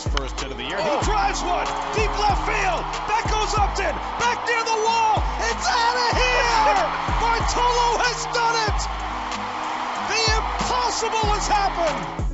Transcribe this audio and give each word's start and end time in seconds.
his 0.00 0.12
first 0.14 0.40
hit 0.40 0.50
of 0.50 0.56
the 0.56 0.64
year. 0.64 0.78
He 0.78 1.04
drives 1.04 1.42
one 1.42 1.66
deep 1.94 2.12
left 2.18 2.42
field. 2.48 2.82
That 3.08 3.24
goes 3.28 3.52
Upton. 3.52 3.94
Back 4.16 4.38
near 4.48 4.62
the 4.64 4.78
wall. 4.86 5.20
It's 5.44 5.66
out 5.68 5.96
of 6.00 6.10
here. 6.16 6.40
Bartolo 7.20 7.88
has 8.00 8.20
done 8.32 8.56
it. 8.68 8.78
The 10.08 10.20
impossible 10.40 11.26
has 11.36 11.46
happened. 11.48 12.26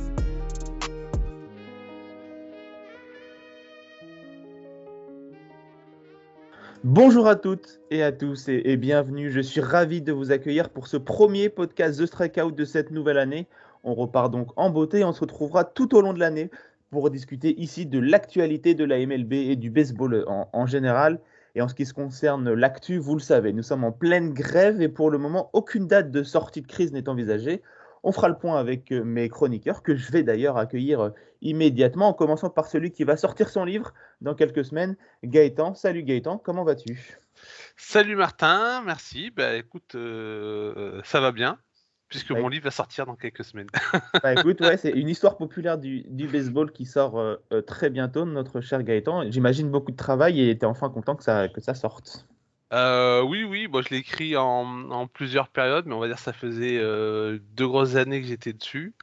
Bonjour 6.83 7.27
à 7.27 7.35
toutes 7.35 7.81
et 7.91 8.01
à 8.01 8.11
tous 8.13 8.47
et, 8.47 8.61
et 8.65 8.77
bienvenue. 8.77 9.29
Je 9.29 9.41
suis 9.41 9.59
ravi 9.59 10.01
de 10.01 10.13
vous 10.13 10.31
accueillir 10.31 10.69
pour 10.69 10.87
ce 10.87 10.95
premier 10.95 11.49
podcast 11.49 11.99
The 11.99 12.05
Strikeout 12.05 12.51
de 12.51 12.65
cette 12.65 12.91
nouvelle 12.91 13.17
année. 13.17 13.47
On 13.83 13.93
repart 13.93 14.31
donc 14.31 14.49
en 14.55 14.69
beauté 14.69 14.99
et 14.99 15.03
on 15.03 15.11
se 15.11 15.21
retrouvera 15.21 15.63
tout 15.63 15.95
au 15.95 16.01
long 16.01 16.13
de 16.13 16.19
l'année 16.19 16.49
pour 16.89 17.09
discuter 17.09 17.59
ici 17.59 17.85
de 17.85 17.99
l'actualité 17.99 18.73
de 18.73 18.83
la 18.83 19.05
MLB 19.05 19.33
et 19.33 19.55
du 19.55 19.69
baseball 19.69 20.25
en, 20.27 20.65
général. 20.65 21.19
Et 21.55 21.61
en 21.61 21.67
ce 21.67 21.75
qui 21.75 21.85
se 21.85 21.93
concerne 21.93 22.53
l'actu, 22.53 22.97
vous 22.97 23.15
le 23.15 23.19
savez, 23.19 23.51
nous 23.51 23.63
sommes 23.63 23.83
en 23.83 23.91
pleine 23.91 24.33
grève 24.33 24.81
et 24.81 24.89
pour 24.89 25.09
le 25.09 25.17
moment, 25.17 25.49
aucune 25.53 25.87
date 25.87 26.11
de 26.11 26.23
sortie 26.23 26.61
de 26.61 26.67
crise 26.67 26.93
n'est 26.93 27.09
envisagée. 27.09 27.61
On 28.03 28.11
fera 28.11 28.29
le 28.29 28.37
point 28.37 28.59
avec 28.59 28.91
euh, 28.91 29.03
mes 29.03 29.27
chroniqueurs, 29.27 29.81
que 29.81 29.95
je 29.95 30.11
vais 30.11 30.23
d'ailleurs 30.23 30.57
accueillir 30.57 30.99
euh, 31.01 31.09
immédiatement, 31.41 32.09
en 32.09 32.13
commençant 32.13 32.49
par 32.49 32.67
celui 32.67 32.91
qui 32.91 33.03
va 33.03 33.17
sortir 33.17 33.49
son 33.49 33.65
livre 33.65 33.93
dans 34.21 34.35
quelques 34.35 34.63
semaines, 34.63 34.95
Gaëtan. 35.23 35.73
Salut 35.73 36.03
Gaëtan, 36.03 36.37
comment 36.37 36.63
vas-tu? 36.63 37.17
Salut 37.75 38.15
Martin, 38.15 38.83
merci. 38.85 39.31
Bah 39.31 39.55
écoute, 39.55 39.95
euh, 39.95 41.01
ça 41.03 41.19
va 41.19 41.31
bien, 41.31 41.57
puisque 42.09 42.31
Ouais. 42.31 42.41
mon 42.41 42.47
livre 42.47 42.65
va 42.65 42.71
sortir 42.71 43.05
dans 43.05 43.15
quelques 43.15 43.43
semaines. 43.43 43.67
Bah 44.23 44.33
écoute, 44.33 44.61
ouais, 44.61 44.77
c'est 44.77 44.91
une 44.91 45.09
histoire 45.09 45.37
populaire 45.37 45.77
du, 45.77 46.01
du 46.07 46.27
baseball 46.31 46.71
qui 46.71 46.85
sort 46.85 47.19
euh, 47.19 47.35
euh, 47.51 47.61
très 47.61 47.89
bientôt, 47.89 48.25
notre 48.25 48.61
cher 48.61 48.83
Gaëtan. 48.83 49.29
J'imagine 49.31 49.69
beaucoup 49.69 49.91
de 49.91 49.97
travail 49.97 50.41
et 50.41 50.57
tu 50.57 50.63
es 50.63 50.65
enfin 50.65 50.89
content 50.89 51.15
que 51.15 51.23
ça, 51.23 51.47
que 51.47 51.61
ça 51.61 51.73
sorte. 51.73 52.25
Euh, 52.73 53.21
oui, 53.21 53.43
oui, 53.45 53.67
moi 53.67 53.81
je 53.81 53.89
l'ai 53.89 53.97
écrit 53.97 54.35
en, 54.35 54.89
en 54.91 55.07
plusieurs 55.07 55.47
périodes, 55.47 55.85
mais 55.85 55.93
on 55.95 55.99
va 55.99 56.07
dire 56.07 56.17
que 56.17 56.21
ça 56.21 56.33
faisait 56.33 56.77
euh, 56.79 57.39
deux 57.53 57.67
grosses 57.67 57.95
années 57.95 58.21
que 58.21 58.27
j'étais 58.27 58.53
dessus. 58.53 58.93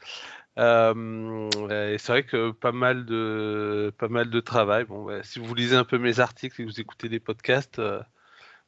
Et 0.57 1.97
c'est 1.99 2.09
vrai 2.13 2.25
que 2.25 2.51
pas 2.53 2.73
mal 2.73 3.07
de 3.07 3.93
pas 3.99 4.09
mal 4.09 4.31
de 4.31 4.41
travail. 4.41 4.85
Bon, 4.85 5.03
ouais, 5.05 5.21
si 5.25 5.39
vous 5.41 5.55
lisez 5.55 5.77
un 5.77 5.85
peu 5.85 5.99
mes 5.99 6.21
articles 6.21 6.61
et 6.61 6.65
que 6.65 6.71
vous 6.71 6.81
écoutez 6.81 7.09
des 7.09 7.21
podcasts, 7.21 7.81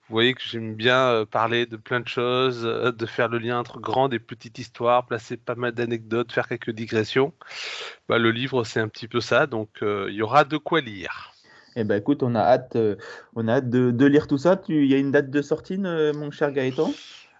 vous 0.08 0.14
voyez 0.14 0.34
que 0.34 0.42
j'aime 0.42 0.74
bien 0.74 1.08
euh, 1.08 1.24
parler 1.26 1.66
de 1.66 1.76
plein 1.76 2.00
de 2.00 2.06
choses, 2.06 2.64
euh, 2.64 2.92
de 2.92 3.06
faire 3.06 3.28
le 3.28 3.38
lien 3.38 3.58
entre 3.58 3.80
grandes 3.80 4.14
et 4.14 4.20
petites 4.20 4.58
histoires, 4.58 5.04
placer 5.06 5.36
pas 5.36 5.56
mal 5.56 5.72
d'anecdotes, 5.72 6.32
faire 6.32 6.48
quelques 6.48 6.70
digressions. 6.70 7.32
Bah, 8.08 8.18
le 8.18 8.30
livre, 8.30 8.62
c'est 8.62 8.78
un 8.78 8.88
petit 8.88 9.08
peu 9.08 9.20
ça, 9.20 9.46
donc 9.46 9.82
euh, 9.82 10.06
il 10.08 10.14
y 10.14 10.22
aura 10.22 10.44
de 10.44 10.56
quoi 10.58 10.80
lire. 10.80 11.32
Eh 11.74 11.84
ben 11.84 11.96
écoute, 11.96 12.22
on 12.22 12.34
a 12.34 12.40
hâte, 12.40 12.76
euh, 12.76 12.96
on 13.34 13.48
a 13.48 13.54
hâte 13.54 13.68
de, 13.68 13.90
de 13.90 14.06
lire 14.06 14.28
tout 14.28 14.38
ça. 14.38 14.60
Il 14.68 14.86
y 14.86 14.94
a 14.94 14.98
une 14.98 15.10
date 15.10 15.30
de 15.30 15.42
sortie, 15.42 15.76
mon 15.76 16.30
cher 16.30 16.52
Gaëtan? 16.52 16.90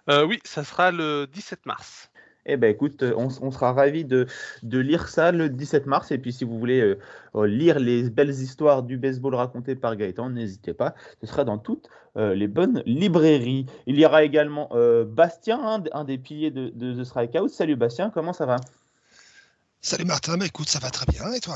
Euh, 0.09 0.25
oui, 0.25 0.39
ça 0.43 0.63
sera 0.63 0.91
le 0.91 1.25
17 1.25 1.65
mars. 1.65 2.09
Eh 2.47 2.57
ben 2.57 2.71
écoute, 2.71 3.03
euh, 3.03 3.13
on, 3.17 3.27
on 3.41 3.51
sera 3.51 3.73
ravis 3.73 4.05
de, 4.05 4.25
de 4.63 4.79
lire 4.79 5.09
ça 5.09 5.31
le 5.31 5.49
17 5.49 5.85
mars. 5.85 6.11
Et 6.11 6.17
puis 6.17 6.31
si 6.31 6.45
vous 6.45 6.57
voulez 6.57 6.79
euh, 6.79 6.97
euh, 7.35 7.45
lire 7.45 7.79
les 7.79 8.09
belles 8.09 8.29
histoires 8.29 8.83
du 8.83 8.97
baseball 8.97 9.35
racontées 9.35 9.75
par 9.75 9.95
Gaëtan, 9.95 10.29
n'hésitez 10.29 10.73
pas. 10.73 10.95
Ce 11.21 11.27
sera 11.27 11.43
dans 11.43 11.57
toutes 11.57 11.89
euh, 12.15 12.33
les 12.33 12.47
bonnes 12.47 12.81
librairies. 12.85 13.65
Il 13.85 13.99
y 13.99 14.05
aura 14.05 14.23
également 14.23 14.69
euh, 14.71 15.03
Bastien, 15.05 15.59
un, 15.61 15.83
un 15.91 16.03
des 16.05 16.17
piliers 16.17 16.51
de, 16.51 16.71
de 16.73 16.93
The 16.93 17.03
Strikeout. 17.03 17.49
Salut 17.49 17.75
Bastien, 17.75 18.09
comment 18.09 18.33
ça 18.33 18.45
va? 18.45 18.55
Salut 19.81 20.05
Martin, 20.05 20.37
bah 20.37 20.45
écoute, 20.45 20.69
ça 20.69 20.79
va 20.79 20.89
très 20.89 21.05
bien, 21.05 21.31
et 21.33 21.39
toi? 21.39 21.55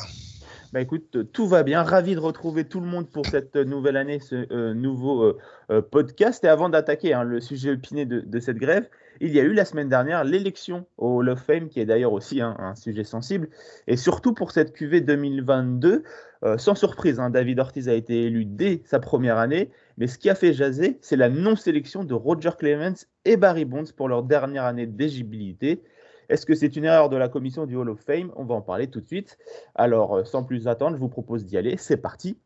Bah 0.73 0.79
écoute, 0.79 1.31
tout 1.33 1.47
va 1.47 1.63
bien. 1.63 1.83
Ravi 1.83 2.15
de 2.15 2.19
retrouver 2.19 2.63
tout 2.63 2.79
le 2.79 2.85
monde 2.85 3.09
pour 3.09 3.25
cette 3.25 3.57
nouvelle 3.57 3.97
année, 3.97 4.19
ce 4.19 4.47
euh, 4.53 4.73
nouveau 4.73 5.37
euh, 5.69 5.81
podcast. 5.81 6.43
Et 6.45 6.47
avant 6.47 6.69
d'attaquer 6.69 7.13
hein, 7.13 7.23
le 7.23 7.41
sujet 7.41 7.71
opiné 7.71 8.05
de, 8.05 8.21
de 8.21 8.39
cette 8.39 8.57
grève, 8.57 8.87
il 9.27 9.33
y 9.33 9.39
a 9.39 9.43
eu 9.43 9.53
la 9.53 9.65
semaine 9.65 9.89
dernière 9.89 10.23
l'élection 10.23 10.85
au 10.97 11.17
Hall 11.17 11.29
of 11.29 11.39
Fame, 11.39 11.69
qui 11.69 11.79
est 11.79 11.85
d'ailleurs 11.85 12.13
aussi 12.13 12.41
un 12.41 12.75
sujet 12.75 13.03
sensible. 13.03 13.49
Et 13.87 13.97
surtout 13.97 14.33
pour 14.33 14.51
cette 14.51 14.73
QV 14.73 15.01
2022, 15.01 16.03
euh, 16.43 16.57
sans 16.57 16.75
surprise, 16.75 17.19
hein, 17.19 17.29
David 17.29 17.59
Ortiz 17.59 17.87
a 17.87 17.93
été 17.93 18.23
élu 18.25 18.45
dès 18.45 18.81
sa 18.85 18.99
première 18.99 19.37
année. 19.37 19.69
Mais 19.97 20.07
ce 20.07 20.17
qui 20.17 20.29
a 20.29 20.35
fait 20.35 20.53
jaser, 20.53 20.97
c'est 21.01 21.15
la 21.15 21.29
non-sélection 21.29 22.03
de 22.03 22.13
Roger 22.13 22.51
Clemens 22.57 23.05
et 23.25 23.37
Barry 23.37 23.65
Bonds 23.65 23.91
pour 23.95 24.09
leur 24.09 24.23
dernière 24.23 24.65
année 24.65 24.87
d'éligibilité. 24.87 25.83
Est-ce 26.29 26.45
que 26.45 26.55
c'est 26.55 26.75
une 26.75 26.85
erreur 26.85 27.09
de 27.09 27.17
la 27.17 27.29
commission 27.29 27.65
du 27.65 27.75
Hall 27.75 27.89
of 27.89 27.99
Fame? 27.99 28.31
On 28.35 28.45
va 28.45 28.55
en 28.55 28.61
parler 28.61 28.87
tout 28.87 29.01
de 29.01 29.07
suite. 29.07 29.37
Alors, 29.75 30.17
euh, 30.17 30.23
sans 30.23 30.43
plus 30.43 30.67
attendre, 30.67 30.95
je 30.95 31.01
vous 31.01 31.09
propose 31.09 31.45
d'y 31.45 31.57
aller. 31.57 31.75
C'est 31.77 31.97
parti. 31.97 32.37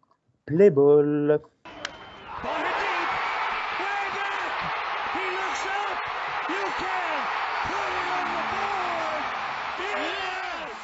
Play. 0.45 0.69
Ball 0.71 1.39
hit 2.43 2.67
deep. 2.79 3.09
Way 3.79 4.01
back. 4.11 4.57
He 5.13 5.25
looks 5.37 5.65
up. 5.65 5.97
You 6.49 6.63
can 6.81 7.15
put 7.69 7.91
it 7.95 8.07
on 8.17 8.25
the 8.35 8.43
board. 8.53 9.23
Yes. 9.79 10.75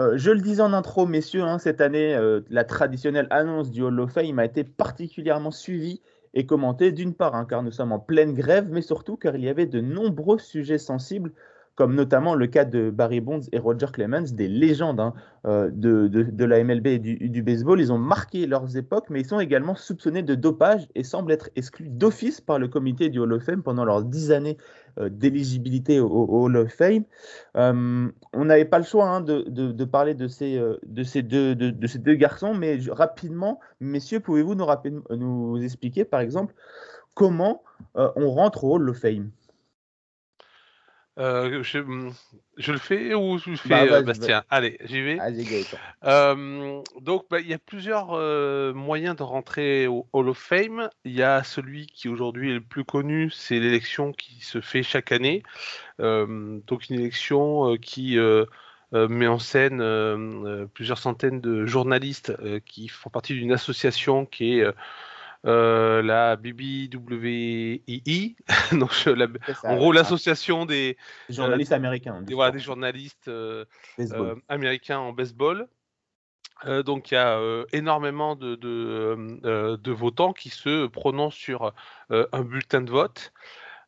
Euh, 0.00 0.16
je 0.16 0.30
le 0.30 0.40
disais 0.40 0.62
en 0.62 0.72
intro, 0.72 1.04
messieurs, 1.04 1.42
hein, 1.42 1.58
cette 1.58 1.82
année, 1.82 2.14
euh, 2.14 2.40
la 2.48 2.64
traditionnelle 2.64 3.26
annonce 3.28 3.70
du 3.70 3.82
Hall 3.82 4.00
of 4.00 4.12
Fame 4.12 4.38
a 4.38 4.46
été 4.46 4.64
particulièrement 4.64 5.50
suivie 5.50 6.00
et 6.32 6.46
commentée, 6.46 6.90
d'une 6.90 7.12
part, 7.14 7.34
hein, 7.34 7.44
car 7.44 7.62
nous 7.62 7.70
sommes 7.70 7.92
en 7.92 7.98
pleine 7.98 8.32
grève, 8.32 8.68
mais 8.70 8.80
surtout 8.80 9.18
car 9.18 9.36
il 9.36 9.44
y 9.44 9.48
avait 9.50 9.66
de 9.66 9.80
nombreux 9.80 10.38
sujets 10.38 10.78
sensibles, 10.78 11.32
comme 11.80 11.94
notamment 11.94 12.34
le 12.34 12.46
cas 12.46 12.66
de 12.66 12.90
Barry 12.90 13.22
Bonds 13.22 13.40
et 13.52 13.58
Roger 13.58 13.86
Clemens, 13.90 14.34
des 14.34 14.48
légendes 14.48 15.00
hein, 15.00 15.14
euh, 15.46 15.70
de, 15.72 16.44
la 16.44 16.62
MLB 16.62 16.86
et 16.88 16.98
du, 16.98 17.42
baseball. 17.42 17.80
Ils 17.80 17.90
ont 17.90 17.96
marqué 17.96 18.46
leurs 18.46 18.76
époques, 18.76 19.06
mais 19.08 19.22
ils 19.22 19.26
sont 19.26 19.40
également 19.40 19.74
soupçonnés 19.74 20.22
de 20.22 20.34
dopage 20.34 20.86
et 20.94 21.04
semblent 21.04 21.32
être 21.32 21.48
exclus 21.56 21.88
d'office 21.88 22.42
par 22.42 22.58
le 22.58 22.68
comité 22.68 23.08
du 23.08 23.18
Hall 23.18 23.32
of 23.32 23.44
Fame 23.44 23.62
pendant 23.62 23.86
leurs 23.86 24.02
dix 24.02 24.30
années 24.30 24.58
euh, 24.98 25.08
d'éligibilité 25.08 26.00
au, 26.00 26.26
Hall 26.28 26.58
of 26.58 26.70
Fame. 26.70 27.04
Euh, 27.56 28.10
on 28.34 28.44
n'avait 28.44 28.66
pas 28.66 28.78
le 28.78 28.84
choix 28.84 29.08
hein, 29.08 29.22
de, 29.22 29.84
parler 29.86 30.12
de 30.12 30.28
ces, 30.28 30.62
de, 30.86 31.02
ces 31.02 31.22
deux, 31.22 32.14
garçons, 32.14 32.52
mais 32.52 32.78
rapidement, 32.90 33.58
messieurs, 33.80 34.20
pouvez-vous 34.20 34.54
nous, 34.54 35.62
expliquer, 35.62 36.04
par 36.04 36.20
exemple, 36.20 36.52
comment 37.14 37.62
on 37.94 38.28
rentre 38.28 38.64
au 38.64 38.74
Hall 38.74 38.90
of 38.90 38.98
Fame? 38.98 39.30
Euh, 41.18 41.62
je, 41.62 41.78
hum, 41.78 42.12
je 42.56 42.72
le 42.72 42.78
fais 42.78 43.14
ou 43.14 43.36
je 43.38 43.50
le 43.50 43.56
fais, 43.56 43.68
Bah, 43.68 43.82
euh, 43.82 44.02
Bastien 44.02 44.44
Allez, 44.48 44.78
j'y 44.84 45.02
vais. 45.02 45.18
Allez. 45.18 45.64
Euh, 46.04 46.82
donc, 47.00 47.26
bah, 47.30 47.40
il 47.40 47.48
y 47.48 47.54
a 47.54 47.58
plusieurs 47.58 48.12
euh, 48.12 48.72
moyens 48.72 49.16
de 49.16 49.22
rentrer 49.22 49.86
au 49.86 50.06
Hall 50.12 50.28
of 50.28 50.38
Fame. 50.38 50.88
Il 51.04 51.12
y 51.12 51.22
a 51.22 51.42
celui 51.42 51.86
qui 51.86 52.08
aujourd'hui 52.08 52.50
est 52.50 52.54
le 52.54 52.60
plus 52.60 52.84
connu, 52.84 53.30
c'est 53.30 53.58
l'élection 53.58 54.12
qui 54.12 54.40
se 54.40 54.60
fait 54.60 54.82
chaque 54.82 55.12
année. 55.12 55.42
Donc, 55.98 56.88
une 56.88 57.00
élection 57.00 57.76
qui 57.76 58.16
met 58.92 59.26
en 59.26 59.38
scène 59.38 60.68
plusieurs 60.72 60.98
centaines 60.98 61.40
de 61.40 61.66
journalistes 61.66 62.32
qui 62.64 62.88
font 62.88 63.10
partie 63.10 63.34
d'une 63.34 63.52
association 63.52 64.24
qui 64.24 64.60
est 64.60 64.66
euh, 65.46 65.50
euh, 65.50 66.02
la 66.02 66.36
BBWII. 66.36 68.36
donc, 68.72 68.92
je- 68.92 69.10
la- 69.10 69.26
ça, 69.54 69.70
en 69.70 69.76
gros, 69.76 69.92
l'association 69.92 70.66
des, 70.66 70.96
journaliste 71.28 71.72
américain. 71.72 72.14
hein, 72.14 72.20
du 72.20 72.26
des, 72.26 72.34
voilà, 72.34 72.50
sport, 72.50 72.58
des 72.58 72.64
journalistes. 72.64 73.28
euh, 73.28 73.64
baseball. 73.98 74.26
euh, 74.26 74.34
américain 74.48 74.98
en 74.98 75.12
baseball. 75.12 75.68
Euh, 76.66 76.82
donc 76.82 77.10
il 77.10 77.14
y 77.14 77.16
a 77.16 77.38
euh, 77.38 77.64
énormément 77.72 78.36
de, 78.36 78.54
de, 78.54 78.68
euh, 78.68 79.38
euh, 79.44 79.76
de 79.78 79.92
votants 79.92 80.34
qui 80.34 80.50
se 80.50 80.86
prononcent 80.88 81.34
sur 81.34 81.72
euh, 82.10 82.26
un 82.32 82.42
bulletin 82.42 82.82
de 82.82 82.90
vote. 82.90 83.32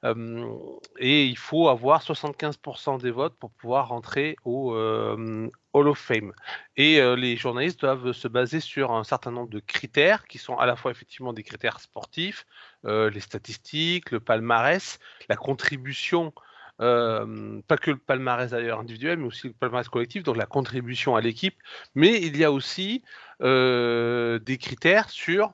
Euh, 0.05 0.57
et 0.99 1.27
il 1.27 1.39
faut 1.39 1.69
avoir 1.69 2.03
75% 2.03 3.01
des 3.01 3.11
votes 3.11 3.37
pour 3.39 3.51
pouvoir 3.53 3.89
rentrer 3.89 4.37
au 4.45 4.75
euh, 4.75 5.49
Hall 5.73 5.89
of 5.89 5.99
Fame. 5.99 6.33
Et 6.77 7.01
euh, 7.01 7.15
les 7.15 7.37
journalistes 7.37 7.81
doivent 7.81 8.13
se 8.13 8.29
baser 8.29 8.61
sur 8.61 8.93
un 8.93 9.05
certain 9.05 9.31
nombre 9.31 9.51
de 9.51 9.61
critères 9.61 10.27
qui 10.27 10.39
sont 10.39 10.57
à 10.59 10.67
la 10.67 10.77
fois 10.77 10.91
effectivement 10.91 11.33
des 11.33 11.45
critères 11.45 11.81
sportifs, 11.81 12.47
les 12.85 13.21
statistiques, 13.21 14.11
le 14.11 14.21
palmarès, 14.21 14.99
la 15.29 15.37
contribution 15.37 16.33
pas 16.79 17.77
que 17.81 17.93
le 17.93 17.99
palmarès 17.99 18.51
d'ailleurs 18.51 18.81
individuel, 18.81 19.19
mais 19.19 19.27
aussi 19.27 19.47
le 19.47 19.53
palmarès 19.53 19.89
collectif, 19.89 20.25
donc 20.25 20.37
la 20.37 20.47
contribution 20.47 21.15
à 21.15 21.21
l'équipe. 21.21 21.55
Mais 21.95 22.21
il 22.21 22.37
y 22.37 22.45
a 22.45 22.51
aussi 22.51 23.05
des 23.41 24.59
critères 24.59 25.11
sur 25.11 25.53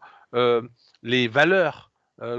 les 1.03 1.29
valeurs 1.29 1.89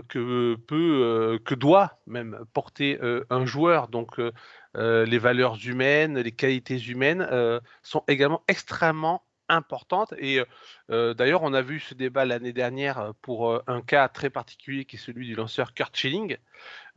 que 0.08 0.56
peut, 0.56 1.02
euh, 1.04 1.40
que 1.40 1.56
doit 1.56 2.00
même 2.06 2.40
porter 2.54 3.00
euh, 3.02 3.24
un 3.30 3.46
joueur. 3.46 3.88
Donc 3.88 4.20
euh, 4.20 4.32
euh, 4.76 5.06
les 5.06 5.18
valeurs 5.18 5.58
humaines, 5.66 6.20
les 6.20 6.32
qualités 6.32 6.78
humaines 6.78 7.26
euh, 7.32 7.60
sont 7.82 8.04
également 8.08 8.44
extrêmement 8.48 9.24
importantes. 9.48 10.14
Et 10.18 10.44
euh, 10.92 11.14
d'ailleurs, 11.14 11.44
on 11.44 11.54
a 11.54 11.62
vu 11.62 11.80
ce 11.80 11.94
débat 11.94 12.26
l'année 12.26 12.54
dernière 12.54 13.14
pour 13.22 13.50
euh, 13.50 13.64
un 13.68 13.82
cas 13.82 14.10
très 14.10 14.30
particulier 14.30 14.86
qui 14.86 14.98
est 14.98 15.00
celui 15.00 15.26
du 15.28 15.36
lanceur 15.36 15.74
Kurt 15.74 15.96
Schilling, 15.96 16.38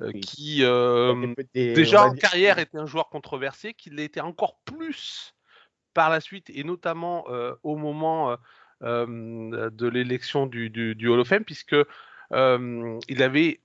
euh, 0.00 0.10
Oui. 0.12 0.20
qui 0.20 0.58
euh, 0.62 1.34
Des- 1.54 1.72
déjà 1.72 2.04
en 2.04 2.14
carrière 2.14 2.58
était 2.58 2.78
un 2.78 2.86
joueur 2.86 3.08
controversé, 3.08 3.74
qu'il 3.74 3.94
l'était 3.94 4.20
encore 4.20 4.58
plus 4.64 5.34
par 5.94 6.10
la 6.10 6.20
suite, 6.20 6.50
et 6.50 6.64
notamment 6.64 7.26
au 7.62 7.76
moment 7.76 8.36
de 8.80 9.86
l'élection 9.88 10.46
du, 10.46 10.70
du, 10.70 11.08
Hall 11.08 11.20
of 11.20 11.28
Fame, 11.28 11.44
puisque 11.44 11.76
il 12.32 13.22
avait 13.22 13.60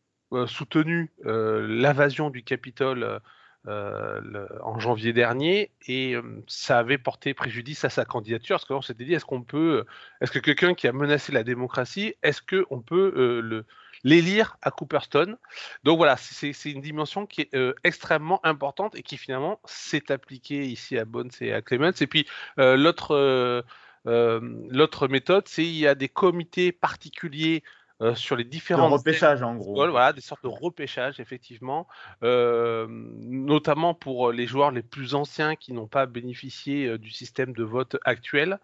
soutenu 0.46 1.12
l'invasion 1.24 2.30
du 2.30 2.44
Capitole 2.44 3.22
en 3.66 4.80
janvier 4.80 5.14
dernier 5.14 5.72
et 5.88 6.16
ça 6.48 6.80
avait 6.80 6.98
porté 6.98 7.34
préjudice 7.34 7.84
à 7.86 7.90
sa 7.90 8.06
candidature 8.06 8.58
parce 8.58 8.66
qu'on 8.66 8.82
s'était 8.82 9.06
dit 9.06 9.14
est-ce 9.14 9.26
qu'on 9.26 9.42
peut 9.42 9.86
est-ce 10.22 10.32
que 10.32 10.40
quelqu'un 10.40 10.74
qui 10.74 10.88
a 10.88 10.94
menacé 10.94 11.32
la 11.32 11.44
démocratie 11.44 12.16
est-ce 12.24 12.42
qu'on 12.42 12.82
peut 12.82 13.42
le 13.42 13.66
l'élire 14.04 14.58
à 14.62 14.72
Cooperstone. 14.72 15.38
Donc 15.84 15.98
voilà, 15.98 16.18
c'est 16.18 16.72
une 16.72 16.82
dimension 16.82 17.26
qui 17.26 17.42
est 17.42 17.56
euh, 17.56 17.74
extrêmement 17.84 18.46
importante 18.46 18.96
et 18.96 19.04
qui 19.04 19.18
finalement 19.18 19.60
s'est 19.66 20.12
appliquée 20.12 20.66
ici 20.66 20.98
à 20.98 21.06
Bones 21.06 21.32
et 21.42 21.54
à 21.54 21.62
Clemens. 21.62 22.02
Et 22.02 22.08
puis 22.08 22.28
euh, 22.60 22.76
l'autre 22.78 23.14
euh, 23.16 24.40
l'autre 24.70 25.08
méthode, 25.08 25.48
c'est 25.48 25.66
il 25.66 25.78
y 25.78 25.88
a 25.88 25.96
des 25.96 26.08
comités 26.08 26.72
particuliers 26.72 27.64
euh, 28.00 28.14
sur 28.14 28.36
les 28.36 28.44
différents. 28.44 28.90
repêchages 28.90 29.42
en 29.42 29.56
gros. 29.56 29.74
Voilà, 29.74 30.14
des 30.14 30.22
sortes 30.22 30.44
de 30.44 30.48
repêchages, 30.48 31.20
effectivement, 31.20 31.88
euh, 32.22 32.86
notamment 32.90 33.96
pour 33.96 34.32
les 34.32 34.46
joueurs 34.46 34.70
les 34.70 34.84
plus 34.84 35.16
anciens 35.16 35.56
qui 35.56 35.74
n'ont 35.74 35.88
pas 35.88 36.06
bénéficié 36.06 36.86
euh, 36.86 37.00
du 37.00 37.10
système 37.10 37.54
de 37.54 37.64
vote 37.64 37.98
actuel, 38.06 38.60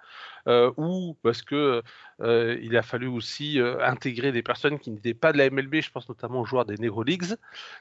ou 0.77 1.17
parce 1.23 1.41
que 1.41 1.81
il 2.21 2.77
a 2.77 2.83
fallu 2.83 3.07
aussi 3.07 3.59
intégrer 3.81 4.31
des 4.31 4.43
personnes 4.43 4.77
qui 4.77 4.91
n'étaient 4.91 5.13
pas 5.13 5.31
de 5.31 5.37
la 5.37 5.49
MLB, 5.49 5.81
je 5.81 5.89
pense 5.89 6.07
notamment 6.09 6.41
aux 6.41 6.45
joueurs 6.45 6.65
des 6.65 6.77
Negro 6.77 7.01
Leagues. 7.01 7.35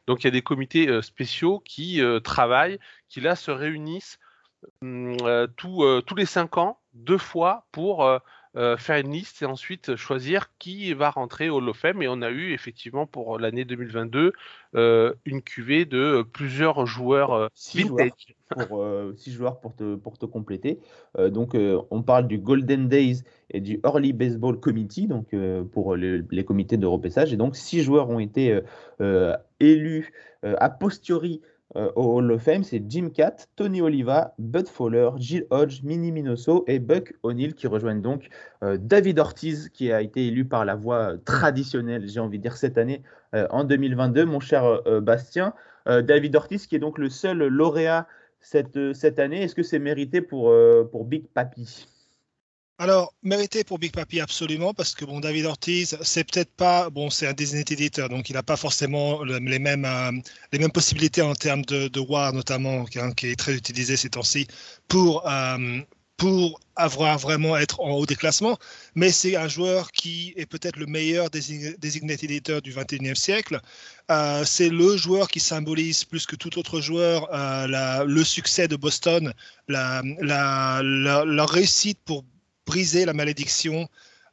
Donc 0.06 0.22
il 0.22 0.26
y 0.26 0.28
a 0.28 0.30
des 0.30 0.42
comités 0.42 1.02
spéciaux 1.02 1.58
qui 1.58 2.00
travaillent, 2.22 2.78
qui 3.08 3.20
là 3.20 3.34
se 3.34 3.50
réunissent 3.50 4.20
hum, 4.80 5.16
tous 5.56 6.14
les 6.16 6.26
cinq 6.26 6.56
ans, 6.56 6.78
deux 6.94 7.18
fois, 7.18 7.66
pour 7.72 8.20
euh, 8.54 8.76
faire 8.76 8.98
une 8.98 9.12
liste 9.12 9.40
et 9.40 9.46
ensuite 9.46 9.96
choisir 9.96 10.50
qui 10.58 10.92
va 10.92 11.08
rentrer 11.08 11.48
au 11.48 11.72
Fame. 11.72 12.02
Et 12.02 12.08
on 12.08 12.20
a 12.20 12.28
eu 12.28 12.52
effectivement 12.52 13.06
pour 13.06 13.38
l'année 13.38 13.64
2022 13.64 14.34
euh, 14.74 15.14
une 15.24 15.40
cuvée 15.40 15.86
de 15.86 16.22
plusieurs 16.34 16.84
joueurs 16.84 17.32
euh, 17.32 17.48
six 17.54 17.86
joueurs 17.86 18.08
pour, 18.68 18.84
six 19.16 19.32
joueurs 19.32 19.58
pour 19.58 19.74
te, 19.74 19.94
pour 19.94 20.18
te 20.18 20.26
compléter. 20.26 20.78
donc 21.30 21.56
on 21.90 22.02
parle 22.02 22.26
du 22.28 22.36
Golden 22.36 22.88
Days 22.88 23.22
et 23.48 23.62
du 23.62 23.80
Early 23.84 24.12
Baseball 24.12 24.60
Committee, 24.60 25.06
donc 25.06 25.34
pour 25.72 25.96
les, 25.96 26.20
les, 26.30 26.44
comités 26.44 26.76
de 26.76 26.84
repêchage. 26.84 27.32
Et 27.32 27.38
donc 27.38 27.56
six 27.56 27.82
joueurs 27.82 28.10
ont 28.10 28.18
été 28.18 28.60
élus 29.60 30.12
a 30.42 30.68
posteriori 30.68 31.40
au 31.74 32.18
Hall 32.18 32.30
of 32.32 32.42
Fame, 32.42 32.62
c'est 32.62 32.82
Jim 32.88 33.10
Cat, 33.14 33.36
Tony 33.56 33.80
Oliva, 33.80 34.34
Bud 34.38 34.68
Fowler, 34.68 35.10
Jill 35.16 35.46
Hodge, 35.50 35.82
Minnie 35.82 36.12
Minoso 36.12 36.64
et 36.66 36.78
Buck 36.78 37.14
O'Neill 37.22 37.54
qui 37.54 37.66
rejoignent 37.66 38.02
donc 38.02 38.28
euh, 38.62 38.76
David 38.78 39.18
Ortiz 39.18 39.70
qui 39.70 39.90
a 39.90 40.02
été 40.02 40.26
élu 40.26 40.44
par 40.44 40.64
la 40.64 40.74
voie 40.74 41.14
traditionnelle, 41.24 42.08
j'ai 42.08 42.20
envie 42.20 42.38
de 42.38 42.42
dire 42.42 42.56
cette 42.56 42.78
année, 42.78 43.02
euh, 43.34 43.46
en 43.50 43.64
2022. 43.64 44.24
Mon 44.26 44.40
cher 44.40 44.82
Bastien, 45.00 45.54
David 45.86 46.36
Ortiz 46.36 46.66
qui 46.66 46.76
est 46.76 46.78
donc 46.78 46.98
le 46.98 47.08
seul 47.08 47.38
lauréat 47.38 48.06
cette, 48.40 48.92
cette 48.92 49.18
année. 49.18 49.42
Est-ce 49.42 49.54
que 49.54 49.62
c'est 49.62 49.78
mérité 49.78 50.20
pour, 50.20 50.54
pour 50.90 51.04
Big 51.04 51.26
Papi? 51.34 51.86
Alors, 52.82 53.14
mérité 53.22 53.62
pour 53.62 53.78
Big 53.78 53.92
Papi 53.92 54.18
absolument, 54.18 54.74
parce 54.74 54.96
que 54.96 55.04
bon, 55.04 55.20
David 55.20 55.46
Ortiz, 55.46 55.96
c'est 56.02 56.24
peut-être 56.24 56.52
pas, 56.56 56.90
bon, 56.90 57.10
c'est 57.10 57.28
un 57.28 57.32
designated 57.32 57.78
editor, 57.78 58.08
donc 58.08 58.28
il 58.28 58.32
n'a 58.32 58.42
pas 58.42 58.56
forcément 58.56 59.22
les 59.22 59.60
mêmes, 59.60 59.84
euh, 59.84 60.10
les 60.50 60.58
mêmes 60.58 60.72
possibilités 60.72 61.22
en 61.22 61.36
termes 61.36 61.64
de, 61.64 62.00
WAR 62.00 62.32
notamment, 62.32 62.84
qui, 62.84 62.98
est 62.98 63.36
très 63.36 63.54
utilisé 63.54 63.96
ces 63.96 64.10
temps-ci, 64.10 64.48
pour, 64.88 65.30
euh, 65.30 65.78
pour 66.16 66.58
avoir 66.74 67.18
vraiment 67.18 67.56
être 67.56 67.78
en 67.80 67.92
haut 67.92 68.04
des 68.04 68.16
classements, 68.16 68.58
mais 68.96 69.12
c'est 69.12 69.36
un 69.36 69.46
joueur 69.46 69.92
qui 69.92 70.34
est 70.36 70.46
peut-être 70.46 70.76
le 70.76 70.86
meilleur 70.86 71.30
designated 71.30 72.32
editor 72.32 72.62
du 72.62 72.72
21e 72.72 73.14
siècle. 73.14 73.60
Euh, 74.10 74.44
c'est 74.44 74.70
le 74.70 74.96
joueur 74.96 75.28
qui 75.28 75.38
symbolise 75.38 76.02
plus 76.02 76.26
que 76.26 76.34
tout 76.34 76.58
autre 76.58 76.80
joueur 76.80 77.28
le 77.32 78.24
succès 78.24 78.66
de 78.66 78.74
Boston, 78.74 79.32
la 79.68 80.02
réussite 81.46 82.00
pour 82.04 82.24
briser 82.66 83.04
la 83.04 83.12
malédiction, 83.12 83.88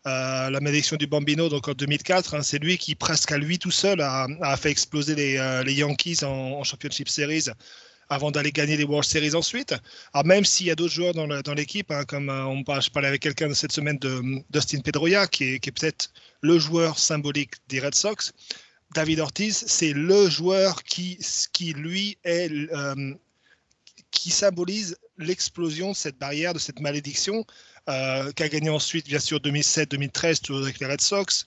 euh, 0.08 0.50
la 0.50 0.60
malédiction 0.60 0.96
du 0.98 1.08
Bambino. 1.08 1.50
Donc 1.50 1.68
en 1.68 1.74
2004, 1.74 2.36
hein, 2.36 2.42
c'est 2.42 2.60
lui 2.60 2.78
qui 2.78 2.96
presque 2.96 3.32
à 3.32 3.38
lui 3.38 3.60
tout 3.60 3.72
seul 3.72 4.02
a, 4.02 4.28
fait 4.58 4.72
exploser 4.72 5.16
les, 5.16 5.38
euh, 5.38 5.64
Yankees 5.68 6.24
en, 6.24 6.64
Championship 6.64 7.10
Series 7.10 7.46
avant 8.12 8.32
d'aller 8.32 8.52
gagner 8.52 8.76
les 8.76 8.86
World 8.86 9.08
Series 9.08 9.36
ensuite. 9.36 9.76
Alors 10.14 10.26
même 10.26 10.44
s'il 10.44 10.68
y 10.68 10.72
a 10.72 10.76
d'autres 10.76 10.94
joueurs 10.94 11.14
dans 11.14 11.54
l'équipe, 11.54 11.92
hein, 11.92 12.06
comme 12.06 12.30
euh, 12.30 12.46
on 12.46 12.64
je 12.82 12.90
parlais 12.90 13.08
avec 13.08 13.22
quelqu'un 13.22 13.54
cette 13.54 13.72
semaine 13.72 14.00
de 14.00 14.22
Dustin 14.50 14.80
Pedroia, 14.80 15.28
qui 15.28 15.44
est, 15.44 15.60
qui 15.60 15.70
est 15.70 15.72
peut-être 15.72 16.12
le 16.42 16.58
joueur 16.58 16.98
symbolique 16.98 17.56
des 17.68 17.80
Red 17.80 17.94
Sox. 17.94 18.34
David 18.96 19.20
Ortiz, 19.20 19.64
c'est 19.68 19.94
le 19.94 20.28
joueur 20.28 20.84
qui, 20.84 21.20
qui 21.54 21.74
lui 21.74 22.18
est 22.24 22.50
qui 24.12 24.32
symbolise 24.32 24.98
l'explosion 25.18 25.92
de 25.92 25.96
cette 25.96 26.18
barrière, 26.18 26.54
de 26.54 26.60
cette 26.60 26.80
malédiction, 26.80 27.46
euh, 27.90 28.32
qui 28.34 28.44
a 28.44 28.50
gagné 28.50 28.70
ensuite, 28.70 29.08
bien 29.08 29.20
sûr, 29.20 29.40
2007-2013, 29.40 30.42
toujours 30.42 30.64
avec 30.64 30.80
les 30.80 30.86
Red 30.86 31.02
Sox, 31.02 31.46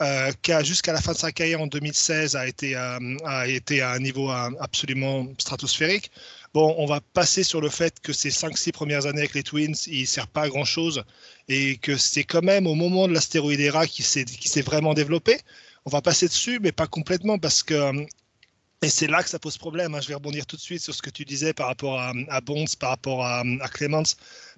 euh, 0.00 0.32
qui 0.40 0.52
a 0.52 0.62
jusqu'à 0.62 0.92
la 0.92 1.00
fin 1.00 1.12
de 1.12 1.18
sa 1.18 1.32
carrière 1.32 1.60
en 1.60 1.66
2016 1.66 2.34
a 2.34 2.46
été, 2.46 2.74
euh, 2.76 3.16
a 3.24 3.46
été 3.46 3.82
à 3.82 3.92
un 3.92 3.98
niveau 3.98 4.30
absolument 4.30 5.26
stratosphérique. 5.38 6.10
Bon, 6.54 6.74
on 6.78 6.86
va 6.86 7.00
passer 7.12 7.44
sur 7.44 7.60
le 7.60 7.68
fait 7.68 8.00
que 8.00 8.12
ces 8.12 8.30
5-6 8.30 8.72
premières 8.72 9.06
années 9.06 9.20
avec 9.20 9.34
les 9.34 9.42
Twins, 9.42 9.74
il 9.86 10.02
ne 10.02 10.06
sert 10.06 10.28
pas 10.28 10.42
à 10.42 10.48
grand-chose 10.48 11.04
et 11.48 11.76
que 11.76 11.96
c'est 11.96 12.24
quand 12.24 12.42
même 12.42 12.66
au 12.66 12.74
moment 12.74 13.06
de 13.08 13.12
l'astéroïde 13.12 13.60
ERA 13.60 13.86
qui 13.86 14.02
s'est 14.02 14.62
vraiment 14.62 14.94
développé. 14.94 15.40
On 15.84 15.90
va 15.90 16.00
passer 16.00 16.28
dessus, 16.28 16.58
mais 16.60 16.72
pas 16.72 16.86
complètement 16.86 17.38
parce 17.38 17.62
que 17.62 18.06
et 18.82 18.88
c'est 18.88 19.06
là 19.06 19.22
que 19.22 19.28
ça 19.28 19.38
pose 19.38 19.56
problème. 19.56 19.94
Hein. 19.94 20.00
Je 20.00 20.08
vais 20.08 20.14
rebondir 20.14 20.44
tout 20.44 20.56
de 20.56 20.60
suite 20.60 20.82
sur 20.82 20.92
ce 20.92 21.02
que 21.02 21.10
tu 21.10 21.24
disais 21.24 21.52
par 21.52 21.68
rapport 21.68 22.00
à, 22.00 22.40
Bonds, 22.40 22.64
par 22.80 22.90
rapport 22.90 23.24
à, 23.24 23.40
à 23.60 23.68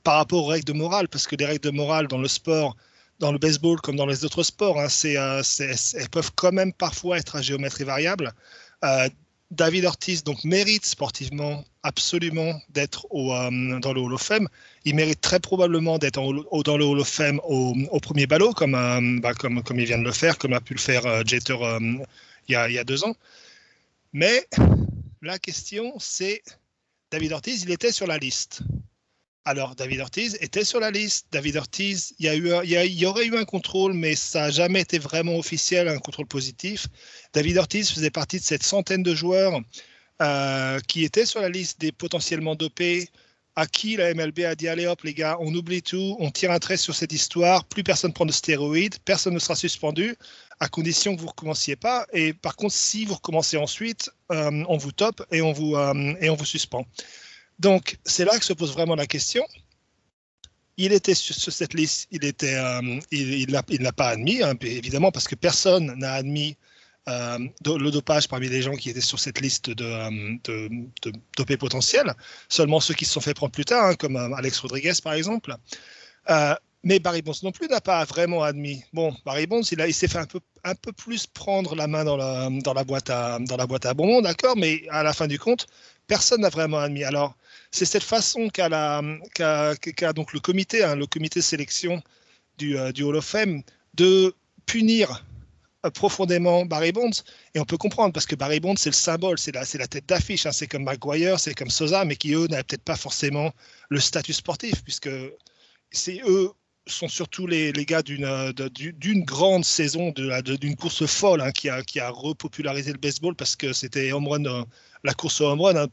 par 0.04 0.16
rapport 0.16 0.44
aux 0.44 0.48
règles 0.48 0.66
de 0.66 0.72
morale, 0.72 1.08
parce 1.08 1.26
que 1.26 1.34
les 1.34 1.46
règles 1.46 1.64
de 1.64 1.70
morale 1.70 2.06
dans 2.06 2.18
le 2.18 2.28
sport, 2.28 2.76
dans 3.18 3.32
le 3.32 3.38
baseball 3.38 3.80
comme 3.80 3.96
dans 3.96 4.06
les 4.06 4.24
autres 4.24 4.42
sports, 4.42 4.78
hein, 4.78 4.88
euh, 5.06 5.42
elles 5.94 6.08
peuvent 6.10 6.32
quand 6.34 6.52
même 6.52 6.72
parfois 6.72 7.18
être 7.18 7.36
à 7.36 7.42
géométrie 7.42 7.84
variable. 7.84 8.32
Euh, 8.84 9.08
David 9.50 9.84
Ortiz 9.84 10.24
donc 10.24 10.44
mérite 10.44 10.84
sportivement 10.84 11.64
absolument 11.82 12.60
d'être 12.70 13.06
euh, 13.12 13.78
dans 13.80 13.92
le 13.92 14.00
Hall 14.00 14.14
of 14.14 14.22
Fame. 14.22 14.48
Il 14.84 14.94
mérite 14.94 15.20
très 15.20 15.40
probablement 15.40 15.98
d'être 15.98 16.20
dans 16.62 16.76
le 16.76 16.84
Hall 16.84 17.00
of 17.00 17.08
Fame 17.08 17.40
au, 17.44 18.00
premier 18.00 18.26
ballot, 18.26 18.52
comme, 18.52 19.20
bah, 19.20 19.32
comme, 19.34 19.62
il 19.78 19.86
vient 19.86 19.98
de 19.98 20.04
le 20.04 20.12
faire, 20.12 20.38
comme 20.38 20.52
a 20.52 20.60
pu 20.60 20.74
le 20.74 20.80
faire 20.80 21.26
Jeter 21.26 21.56
il 22.48 22.52
y 22.52 22.78
a 22.78 22.84
deux 22.84 23.04
ans. 23.04 23.14
Mais 24.12 24.46
la 25.22 25.38
question, 25.38 25.94
c'est 25.98 26.42
David 27.10 27.32
Ortiz, 27.32 27.62
il 27.62 27.70
était 27.70 27.92
sur 27.92 28.06
la 28.06 28.18
liste. 28.18 28.62
Alors, 29.46 29.74
David 29.74 30.00
Ortiz 30.00 30.38
était 30.40 30.64
sur 30.64 30.80
la 30.80 30.90
liste. 30.90 31.26
David 31.30 31.56
Ortiz, 31.56 32.14
il 32.18 32.26
y, 32.26 33.06
aurait 33.06 33.26
eu 33.26 33.36
un 33.36 33.44
contrôle, 33.44 33.92
mais 33.92 34.14
ça 34.16 34.42
n'a 34.42 34.50
jamais 34.50 34.80
été 34.80 34.98
vraiment 34.98 35.36
officiel, 35.36 35.86
un 35.86 35.98
contrôle 35.98 36.26
positif. 36.26 36.86
David 37.34 37.58
Ortiz 37.58 37.90
faisait 37.90 38.10
partie 38.10 38.38
de 38.38 38.44
cette 38.44 38.62
centaine 38.62 39.02
de 39.02 39.14
joueurs 39.14 39.60
euh, 40.22 40.80
qui 40.88 41.04
étaient 41.04 41.26
sur 41.26 41.42
la 41.42 41.50
liste 41.50 41.78
des 41.78 41.92
potentiellement 41.92 42.54
dopés, 42.54 43.10
à 43.54 43.66
qui 43.66 43.96
la 43.96 44.14
MLB 44.14 44.40
a 44.40 44.54
dit 44.54 44.66
allez 44.66 44.86
hop 44.86 45.02
les 45.02 45.14
gars, 45.14 45.36
on 45.40 45.54
oublie 45.54 45.82
tout, 45.82 46.16
on 46.18 46.30
tire 46.30 46.50
un 46.50 46.58
trait 46.58 46.78
sur 46.78 46.94
cette 46.94 47.12
histoire, 47.12 47.64
plus 47.66 47.84
personne 47.84 48.12
prend 48.12 48.26
de 48.26 48.32
stéroïdes, 48.32 48.98
personne 49.04 49.34
ne 49.34 49.38
sera 49.38 49.56
suspendu, 49.56 50.16
à 50.58 50.68
condition 50.68 51.14
que 51.14 51.20
vous 51.20 51.26
ne 51.26 51.30
recommenciez 51.30 51.76
pas. 51.76 52.06
Et 52.14 52.32
par 52.32 52.56
contre, 52.56 52.74
si 52.74 53.04
vous 53.04 53.14
recommencez 53.14 53.58
ensuite, 53.58 54.10
euh, 54.32 54.64
on 54.68 54.78
vous 54.78 54.92
top 54.92 55.22
et 55.30 55.42
on 55.42 55.52
vous, 55.52 55.76
euh, 55.76 56.14
et 56.20 56.30
on 56.30 56.34
vous 56.34 56.46
suspend. 56.46 56.86
Donc, 57.58 57.98
c'est 58.04 58.24
là 58.24 58.38
que 58.38 58.44
se 58.44 58.52
pose 58.52 58.72
vraiment 58.72 58.94
la 58.94 59.06
question. 59.06 59.44
Il 60.76 60.92
était 60.92 61.14
sur, 61.14 61.52
cette 61.52 61.74
liste, 61.74 62.08
il 62.10 62.24
était, 62.24 62.56
euh, 62.56 63.00
l'a 63.48 63.92
pas 63.92 64.08
admis, 64.08 64.42
hein, 64.42 64.54
évidemment, 64.62 65.12
parce 65.12 65.28
que 65.28 65.36
personne 65.36 65.94
n'a 65.96 66.14
admis 66.14 66.56
le 67.06 67.90
dopage 67.90 68.26
parmi 68.28 68.48
les 68.48 68.62
gens 68.62 68.74
qui 68.74 68.90
étaient 68.90 69.00
sur 69.00 69.20
cette 69.20 69.40
liste 69.40 69.70
de, 69.70 70.38
de, 70.42 71.12
dopés 71.36 71.56
potentiels. 71.56 72.12
Seulement 72.48 72.80
ceux 72.80 72.94
qui 72.94 73.04
se 73.04 73.12
sont 73.12 73.20
fait 73.20 73.34
prendre 73.34 73.52
plus 73.52 73.64
tard, 73.64 73.86
hein, 73.86 73.94
comme 73.94 74.16
Alex 74.16 74.58
Rodriguez, 74.58 74.94
par 75.02 75.12
exemple. 75.12 75.54
Mais 76.84 76.98
Barry 76.98 77.22
Bonds 77.22 77.32
non 77.42 77.50
plus 77.50 77.66
n'a 77.66 77.80
pas 77.80 78.04
vraiment 78.04 78.42
admis. 78.42 78.84
Bon, 78.92 79.16
Barry 79.24 79.46
Bonds, 79.46 79.62
il, 79.62 79.94
s'est 79.94 80.06
fait 80.06 80.18
un 80.18 80.74
peu, 80.74 80.92
plus 80.92 81.26
prendre 81.26 81.74
la 81.74 81.86
main 81.86 82.04
dans 82.04 82.18
la, 82.18 82.50
dans 82.62 82.74
la 82.74 82.84
boîte 82.84 83.08
à, 83.08 83.38
dans 83.40 83.56
la 83.56 83.66
boîte 83.66 83.86
à 83.86 83.94
bonbons, 83.94 84.20
d'accord, 84.20 84.54
mais 84.54 84.82
à 84.90 85.02
la 85.02 85.14
fin 85.14 85.26
du 85.26 85.38
compte, 85.38 85.66
personne 86.06 86.42
n'a 86.42 86.48
vraiment 86.48 86.78
admis. 86.78 87.04
Alors, 87.04 87.36
c'est 87.70 87.84
cette 87.84 88.02
façon 88.02 88.48
qu'a, 88.48 89.00
donc 90.12 90.32
le 90.32 90.40
comité, 90.40 90.84
hein, 90.84 90.96
le 90.96 91.06
comité 91.06 91.40
sélection 91.40 92.02
du, 92.58 92.76
euh, 92.78 92.92
Hall 93.00 93.16
of 93.16 93.24
Fame, 93.24 93.62
de 93.94 94.34
punir 94.66 95.24
profondément 95.90 96.64
Barry 96.64 96.92
Bonds. 96.92 97.22
Et 97.54 97.60
on 97.60 97.64
peut 97.64 97.76
comprendre 97.76 98.12
parce 98.12 98.26
que 98.26 98.34
Barry 98.34 98.60
Bonds, 98.60 98.76
c'est 98.76 98.90
le 98.90 98.94
symbole, 98.94 99.38
c'est 99.38 99.52
la, 99.52 99.64
tête 99.64 100.06
d'affiche. 100.06 100.46
Hein. 100.46 100.52
C'est 100.52 100.66
comme 100.66 100.84
McGuire, 100.84 101.38
c'est 101.38 101.54
comme 101.54 101.70
Sosa, 101.70 102.04
mais 102.04 102.16
qui 102.16 102.32
eux 102.34 102.46
n'avaient 102.46 102.62
peut-être 102.62 102.84
pas 102.84 102.96
forcément 102.96 103.52
le 103.90 104.00
statut 104.00 104.32
sportif, 104.32 104.82
puisque 104.82 105.10
c'est 105.90 106.20
eux 106.26 106.52
sont 106.86 107.08
surtout 107.08 107.46
les, 107.46 107.72
gars 107.72 108.02
d'une 108.02 108.52
d'une 108.52 109.24
grande 109.24 109.64
saison, 109.64 110.12
d'une 110.12 110.76
course 110.76 111.06
folle 111.06 111.40
hein, 111.40 111.50
qui, 111.50 111.68
a, 111.70 111.82
qui 111.82 111.98
a 111.98 112.10
repopularisé 112.10 112.92
le 112.92 112.98
baseball 112.98 113.34
parce 113.34 113.56
que 113.56 113.72
c'était 113.72 114.12
home 114.12 114.28
run, 114.28 114.44
euh, 114.44 114.64
la 115.04 115.14
course 115.14 115.40
au 115.40 115.46
home 115.46 115.60
run. 115.60 115.76
Hein, 115.76 115.88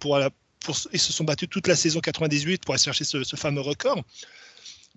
ils 0.94 1.00
se 1.00 1.14
sont 1.14 1.24
battus 1.24 1.50
toute 1.50 1.68
la 1.68 1.76
saison 1.76 2.00
98 2.00 2.64
pour 2.64 2.74
aller 2.74 2.82
chercher 2.82 3.04
ce, 3.04 3.36
fameux 3.36 3.62
record. 3.62 4.02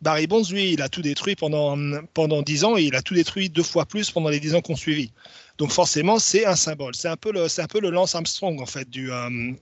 Barry 0.02 0.26
Bonds, 0.26 0.44
lui, 0.50 0.72
il 0.72 0.82
a 0.82 0.88
tout 0.88 1.02
détruit 1.02 1.36
pendant, 1.36 1.78
pendant 2.14 2.42
10 2.42 2.64
ans 2.64 2.76
et 2.76 2.82
il 2.82 2.94
a 2.94 3.02
tout 3.02 3.14
détruit 3.14 3.48
deux 3.48 3.62
fois 3.62 3.86
plus 3.86 4.10
pendant 4.10 4.28
les 4.28 4.40
10 4.40 4.56
ans 4.56 4.60
qu'on 4.60 4.76
suivi. 4.76 5.12
Donc 5.58 5.70
forcément, 5.70 6.18
c'est 6.18 6.46
un 6.46 6.56
symbole. 6.56 6.94
C'est 6.94 7.08
un, 7.08 7.16
peu 7.16 7.32
le, 7.32 7.46
un 7.46 7.66
peu 7.66 7.80
le 7.80 7.90
Lance 7.90 8.14
Armstrong, 8.14 8.60
en 8.60 8.66
fait, 8.66 8.90
du, 8.90 9.12
euh, 9.12 9.52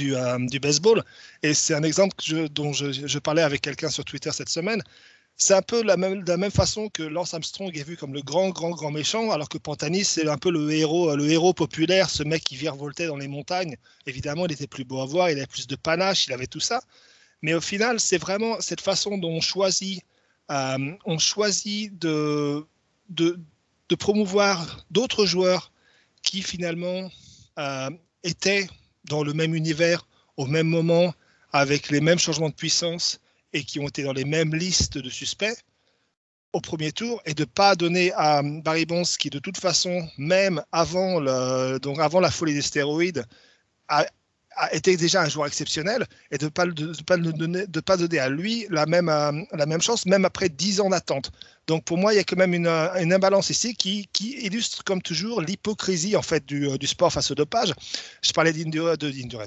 euh, 0.00 0.38
du, 0.46 0.60
baseball. 0.60 1.02
Et 1.42 1.54
c'est 1.54 1.74
un 1.74 1.82
exemple 1.82 2.14
dont 2.50 2.72
je, 2.72 3.18
parlais 3.18 3.42
avec 3.42 3.62
quelqu'un 3.62 3.88
sur 3.88 4.04
Twitter 4.04 4.30
cette 4.32 4.50
semaine. 4.50 4.82
C'est 5.40 5.54
un 5.54 5.62
peu 5.62 5.82
de 5.82 5.86
la 5.86 6.36
même 6.36 6.50
façon 6.50 6.88
que 6.88 7.04
Lance 7.04 7.32
Armstrong 7.32 7.70
est 7.76 7.84
vu 7.84 7.96
comme 7.96 8.12
le 8.12 8.22
grand, 8.22 8.50
grand, 8.50 8.70
grand 8.70 8.90
méchant, 8.90 9.30
alors 9.30 9.48
que 9.48 9.56
Pantani, 9.56 10.04
c'est 10.04 10.28
un 10.28 10.36
peu 10.36 10.50
le 10.50 10.68
héros, 10.72 11.14
le 11.14 11.30
héros 11.30 11.54
populaire, 11.54 12.10
ce 12.10 12.24
mec 12.24 12.42
qui 12.42 12.56
virevoltait 12.56 13.06
dans 13.06 13.16
les 13.16 13.28
montagnes. 13.28 13.76
Évidemment, 14.06 14.46
il 14.46 14.52
était 14.52 14.66
plus 14.66 14.82
beau 14.82 15.00
à 15.00 15.06
voir, 15.06 15.30
il 15.30 15.38
avait 15.38 15.46
plus 15.46 15.68
de 15.68 15.76
panache, 15.76 16.26
il 16.26 16.32
avait 16.32 16.48
tout 16.48 16.58
ça. 16.58 16.82
Mais 17.42 17.54
au 17.54 17.60
final, 17.60 18.00
c'est 18.00 18.18
vraiment 18.18 18.60
cette 18.60 18.80
façon 18.80 19.16
dont 19.16 19.30
on 19.30 19.40
choisit, 19.40 20.02
euh, 20.50 20.92
on 21.04 21.18
choisit 21.18 21.96
de, 21.96 22.66
de, 23.08 23.38
de 23.88 23.94
promouvoir 23.94 24.84
d'autres 24.90 25.24
joueurs 25.24 25.70
qui 26.22 26.42
finalement 26.42 27.08
euh, 27.60 27.90
étaient 28.24 28.66
dans 29.04 29.22
le 29.22 29.34
même 29.34 29.54
univers 29.54 30.08
au 30.36 30.46
même 30.46 30.66
moment, 30.66 31.14
avec 31.52 31.90
les 31.90 32.00
mêmes 32.00 32.18
changements 32.18 32.48
de 32.48 32.54
puissance 32.54 33.20
et 33.52 33.64
qui 33.64 33.80
ont 33.80 33.88
été 33.88 34.02
dans 34.02 34.12
les 34.12 34.24
mêmes 34.24 34.54
listes 34.54 34.98
de 34.98 35.10
suspects 35.10 35.64
au 36.52 36.60
premier 36.60 36.92
tour 36.92 37.20
et 37.26 37.34
de 37.34 37.42
ne 37.42 37.46
pas 37.46 37.76
donner 37.76 38.12
à 38.14 38.42
Barry 38.42 38.86
Bonds, 38.86 39.04
qui 39.18 39.30
de 39.30 39.38
toute 39.38 39.58
façon, 39.58 40.08
même 40.16 40.62
avant, 40.72 41.20
le, 41.20 41.78
donc 41.78 41.98
avant 42.00 42.20
la 42.20 42.30
folie 42.30 42.54
des 42.54 42.62
stéroïdes, 42.62 43.24
a, 43.88 44.06
était 44.72 44.96
déjà 44.96 45.22
un 45.22 45.28
joueur 45.28 45.46
exceptionnel 45.46 46.06
et 46.30 46.38
de 46.38 46.46
ne 46.46 46.50
pas, 46.50 46.66
de, 46.66 47.02
pas, 47.02 47.16
donner, 47.16 47.66
de 47.66 47.80
pas 47.80 47.96
donner 47.96 48.18
à 48.18 48.28
lui 48.28 48.66
la 48.70 48.86
même, 48.86 49.08
euh, 49.08 49.32
la 49.52 49.66
même 49.66 49.82
chance, 49.82 50.06
même 50.06 50.24
après 50.24 50.48
10 50.48 50.80
ans 50.80 50.90
d'attente. 50.90 51.30
Donc 51.68 51.84
pour 51.84 51.98
moi, 51.98 52.14
il 52.14 52.16
y 52.16 52.18
a 52.18 52.24
quand 52.24 52.38
même 52.38 52.54
une, 52.54 52.66
une 52.66 53.12
imbalance 53.12 53.50
ici 53.50 53.76
qui, 53.76 54.08
illustre 54.18 54.82
comme 54.84 55.02
toujours 55.02 55.42
l'hypocrisie 55.42 56.16
en 56.16 56.22
fait 56.22 56.44
du, 56.46 56.66
euh, 56.66 56.78
sport 56.84 57.12
face 57.12 57.30
au 57.30 57.34
dopage. 57.34 57.74
Je 58.22 58.32
parlais 58.32 58.54
d'Induren, 58.54 58.96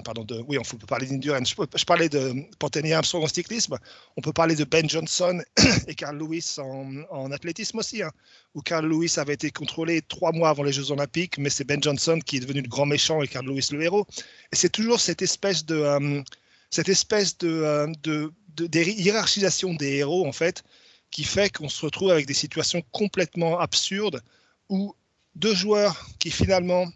pardon, 0.03 0.23
de, 0.23 0.39
oui, 0.47 0.59
on 0.59 0.61
peut 0.61 0.85
parler 0.85 1.07
d'Induren. 1.07 1.43
Je, 1.43 1.55
parlais 1.83 2.09
de 2.09 2.35
Pantani 2.59 2.93
Armstrong 2.93 3.23
en 3.23 3.27
cyclisme. 3.27 3.75
On 4.17 4.21
peut 4.21 4.33
parler 4.33 4.55
de 4.55 4.65
Ben 4.65 4.87
Johnson 4.87 5.41
et 5.87 5.95
Carl 5.95 6.15
Lewis 6.15 6.57
en, 6.59 7.31
athlétisme 7.31 7.79
aussi, 7.79 8.03
hein, 8.03 8.11
où 8.53 8.61
Carl 8.61 8.85
Lewis 8.85 9.15
avait 9.17 9.33
été 9.33 9.49
contrôlé 9.49 10.03
trois 10.03 10.31
mois 10.31 10.49
avant 10.49 10.61
les 10.61 10.73
Jeux 10.73 10.91
Olympiques, 10.91 11.39
mais 11.39 11.49
c'est 11.49 11.63
Ben 11.63 11.81
Johnson 11.81 12.19
qui 12.23 12.37
est 12.37 12.41
devenu 12.41 12.61
le 12.61 12.69
grand 12.69 12.85
méchant 12.85 13.23
et 13.23 13.27
Carl 13.27 13.47
Lewis 13.47 13.69
le 13.71 13.81
héros. 13.81 14.05
Et 14.51 14.55
c'est 14.55 14.69
toujours 14.69 14.99
cette 14.99 15.23
espèce 15.23 15.65
de 15.65 15.75
euh, 15.75 16.21
cette 16.69 16.87
espèce 16.87 17.35
euh, 17.43 17.87
de 18.03 18.31
hiérarchisation 18.69 19.73
des 19.73 19.95
héros 19.95 20.27
en 20.27 20.31
fait 20.31 20.63
qui 21.11 21.23
fait 21.23 21.49
qu'on 21.55 21.69
se 21.69 21.85
retrouve 21.85 22.09
avec 22.09 22.25
des 22.25 22.33
situations 22.33 22.81
complètement 22.91 23.59
absurdes 23.59 24.21
où 24.69 24.95
deux 25.35 25.53
joueurs 25.53 26.09
qui 26.19 26.31
finalement 26.31 26.87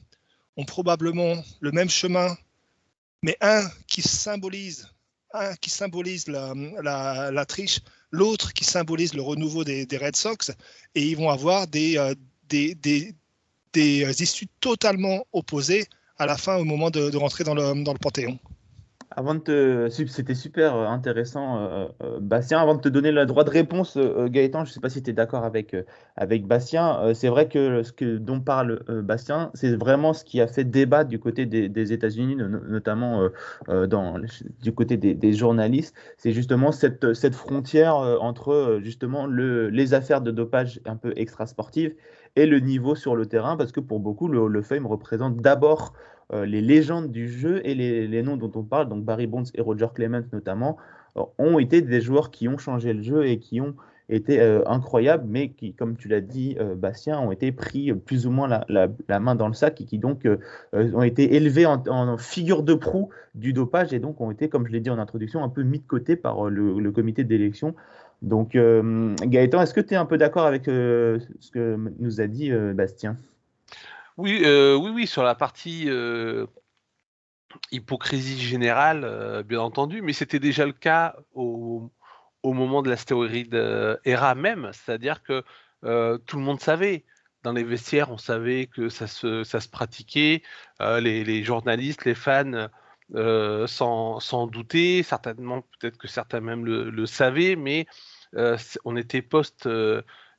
ont 0.58 0.66
probablement 0.66 1.36
le 1.60 1.72
même 1.72 1.90
chemin, 1.90 2.36
mais 3.22 3.38
un 3.42 3.70
qui 3.88 4.02
symbolise, 4.02 4.90
un 5.34 5.54
qui 5.56 5.70
symbolise 5.70 6.28
la, 6.28 7.46
triche, 7.46 7.82
l'autre 8.12 8.54
qui 8.54 8.64
symbolise 8.64 9.14
le 9.14 9.22
renouveau 9.22 9.64
des, 9.66 9.88
Red 9.98 10.16
Sox, 10.16 10.52
et 10.96 11.04
ils 11.10 11.18
vont 11.18 11.30
avoir 11.30 11.68
des, 11.68 11.98
euh, 11.98 12.16
des, 12.48 12.76
des, 12.76 13.14
des, 13.74 14.24
issues 14.24 14.48
totalement 14.62 15.26
opposées 15.34 15.88
à 16.18 16.26
la 16.26 16.38
fin 16.38 16.56
au 16.56 16.64
moment 16.64 16.90
de, 16.90 17.10
de 17.10 17.18
rentrer 17.18 17.44
dans 17.44 17.54
le, 17.54 17.84
dans 17.84 17.94
le 17.94 18.00
Panthéon. 18.00 18.40
Avant 19.18 19.34
de 19.34 19.40
te, 19.40 19.88
c'était 19.90 20.36
super 20.36 20.76
euh, 20.76 20.88
intéressant, 20.88 21.58
euh, 21.58 21.88
euh, 22.04 22.20
Bastien. 22.20 22.60
Avant 22.60 22.76
de 22.76 22.82
te 22.82 22.90
donner 22.90 23.14
le 23.14 23.26
droit 23.26 23.46
de 23.46 23.50
réponse, 23.50 23.98
Gaëtan, 23.98 24.66
je 24.66 24.72
ne 24.72 24.74
sais 24.74 24.82
pas 24.82 24.90
si 24.90 25.02
tu 25.02 25.12
es 25.12 25.14
d'accord 25.14 25.46
avec, 25.46 25.74
avec 26.18 26.46
Bastien. 26.46 27.14
C'est 27.14 27.30
vrai 27.30 27.48
que 27.48 27.82
ce 27.84 28.18
dont 28.18 28.42
parle 28.42 28.84
Bastien, 29.04 29.52
c'est 29.54 29.74
vraiment 29.76 30.14
ce 30.14 30.26
qui 30.26 30.42
a 30.42 30.48
fait 30.48 30.66
débat 30.66 31.06
du 31.06 31.20
côté 31.20 31.46
des, 31.46 31.94
États-Unis, 31.94 32.36
notamment 32.36 33.30
dans, 33.68 34.20
du 34.62 34.74
côté 34.74 34.98
des, 34.98 35.34
journalistes. 35.34 35.96
C'est 36.18 36.34
justement 36.34 36.72
cette, 36.72 37.14
cette 37.14 37.36
frontière 37.36 37.96
entre 37.96 38.80
justement 38.82 39.28
le, 39.28 39.70
les 39.70 39.94
affaires 39.94 40.22
de 40.22 40.32
dopage 40.32 40.82
un 40.86 40.98
peu 40.98 41.14
extrasportives 41.16 41.96
et 42.36 42.46
le 42.46 42.60
niveau 42.60 42.96
sur 42.96 43.16
le 43.16 43.26
terrain, 43.26 43.56
parce 43.56 43.72
que 43.72 43.80
pour 43.80 44.00
beaucoup, 44.00 44.28
le, 44.28 44.48
le 44.48 44.62
Fame 44.62 44.86
représente 44.86 45.38
d'abord 45.38 45.94
les 46.34 46.62
légendes 46.62 47.12
du 47.12 47.30
jeu 47.30 47.62
et 47.64 47.76
les, 47.76 48.24
noms 48.24 48.38
dont 48.38 48.52
on 48.56 48.64
parle, 48.64 48.90
donc 48.90 49.04
Barry 49.04 49.28
Bonds 49.28 49.44
et 49.54 49.62
Roger 49.62 49.88
Clemens 49.94 50.26
notamment, 50.34 50.78
euh, 51.18 51.24
ont 51.38 51.60
été 51.60 51.82
des 51.82 52.02
joueurs 52.02 52.32
qui 52.32 52.48
ont 52.48 52.58
changé 52.58 52.94
le 52.94 53.02
jeu 53.02 53.26
et 53.28 53.40
qui 53.40 53.62
ont 53.62 53.76
été 54.10 54.40
euh, 54.40 54.62
incroyables, 54.68 55.26
mais 55.28 55.50
qui, 55.50 55.74
comme 55.74 55.96
tu 55.98 56.08
l'as 56.08 56.22
dit, 56.22 56.56
euh, 56.60 56.76
Bastien, 56.76 57.20
ont 57.20 57.32
été 57.32 57.52
pris 57.52 57.94
plus 57.94 58.28
ou 58.28 58.32
moins 58.32 58.48
la, 58.70 59.20
main 59.20 59.36
dans 59.36 59.48
le 59.48 59.54
sac 59.54 59.82
et 59.82 59.86
qui 59.86 59.98
donc 59.98 60.26
euh, 60.26 60.38
ont 60.72 61.02
été 61.02 61.36
élevés 61.36 61.66
en, 61.66 61.82
en, 61.88 62.18
figure 62.18 62.64
de 62.64 62.76
proue 62.76 63.10
du 63.34 63.54
dopage 63.54 63.94
et 63.94 64.00
donc 64.00 64.22
ont 64.22 64.32
été, 64.32 64.50
comme 64.50 64.68
je 64.68 64.72
l'ai 64.72 64.80
dit 64.80 64.90
en 64.90 65.00
introduction, 65.00 65.44
un 65.44 65.50
peu 65.50 65.64
mis 65.64 65.80
de 65.80 65.88
côté 65.88 66.16
par 66.16 66.50
le, 66.50 66.80
le 66.80 66.92
comité 66.92 67.24
d'élection. 67.24 67.76
Donc, 68.22 68.54
Gaëtan, 68.54 69.62
est-ce 69.62 69.74
que 69.74 69.82
tu 69.82 69.94
es 69.94 69.98
un 69.98 70.06
peu 70.06 70.18
d'accord 70.18 70.46
avec 70.46 70.66
ce 70.66 71.52
que 71.52 71.78
nous 72.00 72.22
a 72.22 72.28
dit 72.28 72.50
Bastien? 72.74 73.18
Oui, 74.18 74.42
euh, 74.46 74.76
oui, 74.76 74.92
oui, 74.92 75.08
sur 75.08 75.24
la 75.24 75.36
partie 75.36 75.86
euh, 75.90 76.46
hypocrisie 77.72 78.40
générale, 78.40 79.04
euh, 79.04 79.44
bien 79.44 79.60
entendu, 79.60 80.02
mais 80.02 80.14
c'était 80.14 80.40
déjà 80.40 80.66
le 80.66 80.72
cas 80.72 81.16
au, 81.34 81.92
au, 82.44 82.54
moment 82.54 82.82
de 82.82 82.90
l'astéroïde 82.90 83.54
ERA 84.06 84.36
même, 84.36 84.72
c'est-à-dire 84.74 85.22
que 85.24 85.44
tout 86.26 86.38
le 86.38 86.44
monde 86.44 86.62
savait. 86.62 87.06
Dans 87.44 87.54
les 87.54 87.64
vestiaires, 87.64 88.10
on 88.10 88.18
savait 88.18 88.66
que 88.66 88.90
ça 88.90 89.06
se, 89.06 89.44
se 89.44 89.70
pratiquait, 89.70 90.42
les, 90.80 91.44
journalistes, 91.44 92.06
les 92.06 92.16
fans 92.16 92.70
s'en 93.68 94.48
doutaient, 94.48 95.04
certainement, 95.04 95.62
peut-être 95.62 95.98
que 95.98 96.08
certains 96.08 96.40
même 96.40 96.66
le, 96.66 96.90
le 96.90 97.06
savaient, 97.06 97.56
mais 97.56 97.86
on 98.86 98.96
était 98.96 99.22
post 99.22 99.68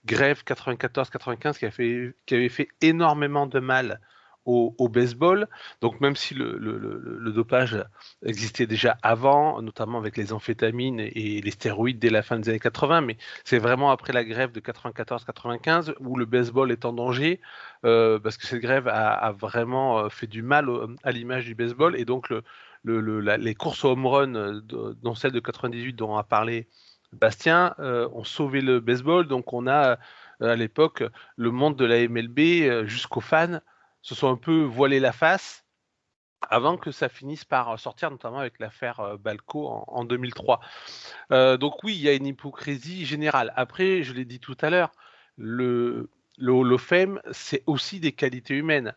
grève 0.06 0.42
94-95 0.46 1.58
qui, 1.58 2.14
qui 2.26 2.34
avait 2.34 2.48
fait 2.48 2.68
énormément 2.80 3.46
de 3.46 3.60
mal 3.60 4.00
au, 4.46 4.88
baseball. 4.88 5.48
Donc 5.80 6.00
même 6.00 6.16
si 6.16 6.34
le, 6.34 7.32
dopage 7.32 7.84
existait 8.25 8.66
déjà 8.66 8.96
avant, 9.02 9.60
notamment 9.60 9.98
avec 9.98 10.16
les 10.16 10.32
amphétamines 10.32 11.00
et 11.00 11.40
les 11.40 11.50
stéroïdes 11.50 11.98
dès 11.98 12.10
la 12.10 12.22
fin 12.22 12.38
des 12.38 12.48
années 12.48 12.60
80, 12.60 13.00
mais 13.02 13.16
c'est 13.44 13.58
vraiment 13.58 13.90
après 13.90 14.12
la 14.12 14.25
grève 14.25 14.52
de 14.52 14.60
94-95 14.60 15.94
où 16.00 16.16
le 16.16 16.25
baseball 16.25 16.70
est 16.70 16.84
en 16.84 16.92
danger, 16.92 17.40
euh, 17.84 18.18
parce 18.18 18.36
que 18.36 18.46
cette 18.46 18.62
grève 18.62 18.88
a, 18.88 19.32
vraiment 19.32 19.98
euh, 19.98 20.08
fait 20.08 20.26
du 20.26 20.42
mal 20.42 20.68
à 21.02 21.12
l'image 21.12 21.44
du 21.44 21.54
baseball, 21.54 21.98
et 21.98 22.04
donc 22.04 22.32
les 22.84 23.54
courses 23.54 23.84
au 23.84 23.90
home 23.90 24.06
run, 24.06 24.62
dont 25.02 25.14
celle 25.14 25.32
de 25.32 25.40
98 25.40 25.94
dont 25.94 26.14
on 26.14 26.16
a 26.16 26.25
parlé 26.25 26.68
Bastien 27.12 27.75
euh, 27.78 28.08
ont 28.12 28.25
sauvé 28.25 28.60
le 28.60 28.80
baseball. 28.80 29.26
Donc 29.28 29.52
on 29.52 29.66
a 29.66 29.98
euh, 30.42 30.52
à 30.52 30.56
l'époque 30.56 31.02
le 31.36 31.50
monde 31.50 31.76
de 31.76 31.84
la 31.84 32.06
MLB 32.08 32.38
euh, 32.38 32.86
jusqu'aux 32.86 33.20
fans 33.20 33.60
se 34.02 34.14
sont 34.14 34.28
un 34.28 34.36
peu 34.36 34.62
voilé 34.62 35.00
la 35.00 35.12
face 35.12 35.64
avant 36.48 36.76
que 36.76 36.92
ça 36.92 37.08
finisse 37.08 37.44
par 37.44 37.78
sortir, 37.78 38.10
notamment 38.10 38.38
avec 38.38 38.60
l'affaire 38.60 39.18
Balco 39.18 39.66
en, 39.66 39.84
en 39.88 40.04
2003. 40.04 40.60
Euh, 41.32 41.56
donc 41.56 41.82
oui, 41.82 41.94
il 41.96 42.02
y 42.02 42.08
a 42.08 42.12
une 42.12 42.26
hypocrisie 42.26 43.04
générale. 43.04 43.52
Après, 43.56 44.02
je 44.02 44.12
l'ai 44.12 44.25
dit 44.25 44.38
tout 44.38 44.56
à 44.60 44.70
l'heure, 44.70 44.92
le, 45.38 46.08
c'est 47.32 47.64
aussi 47.66 47.98
des 47.98 48.12
qualités 48.12 48.54
humaines. 48.54 48.94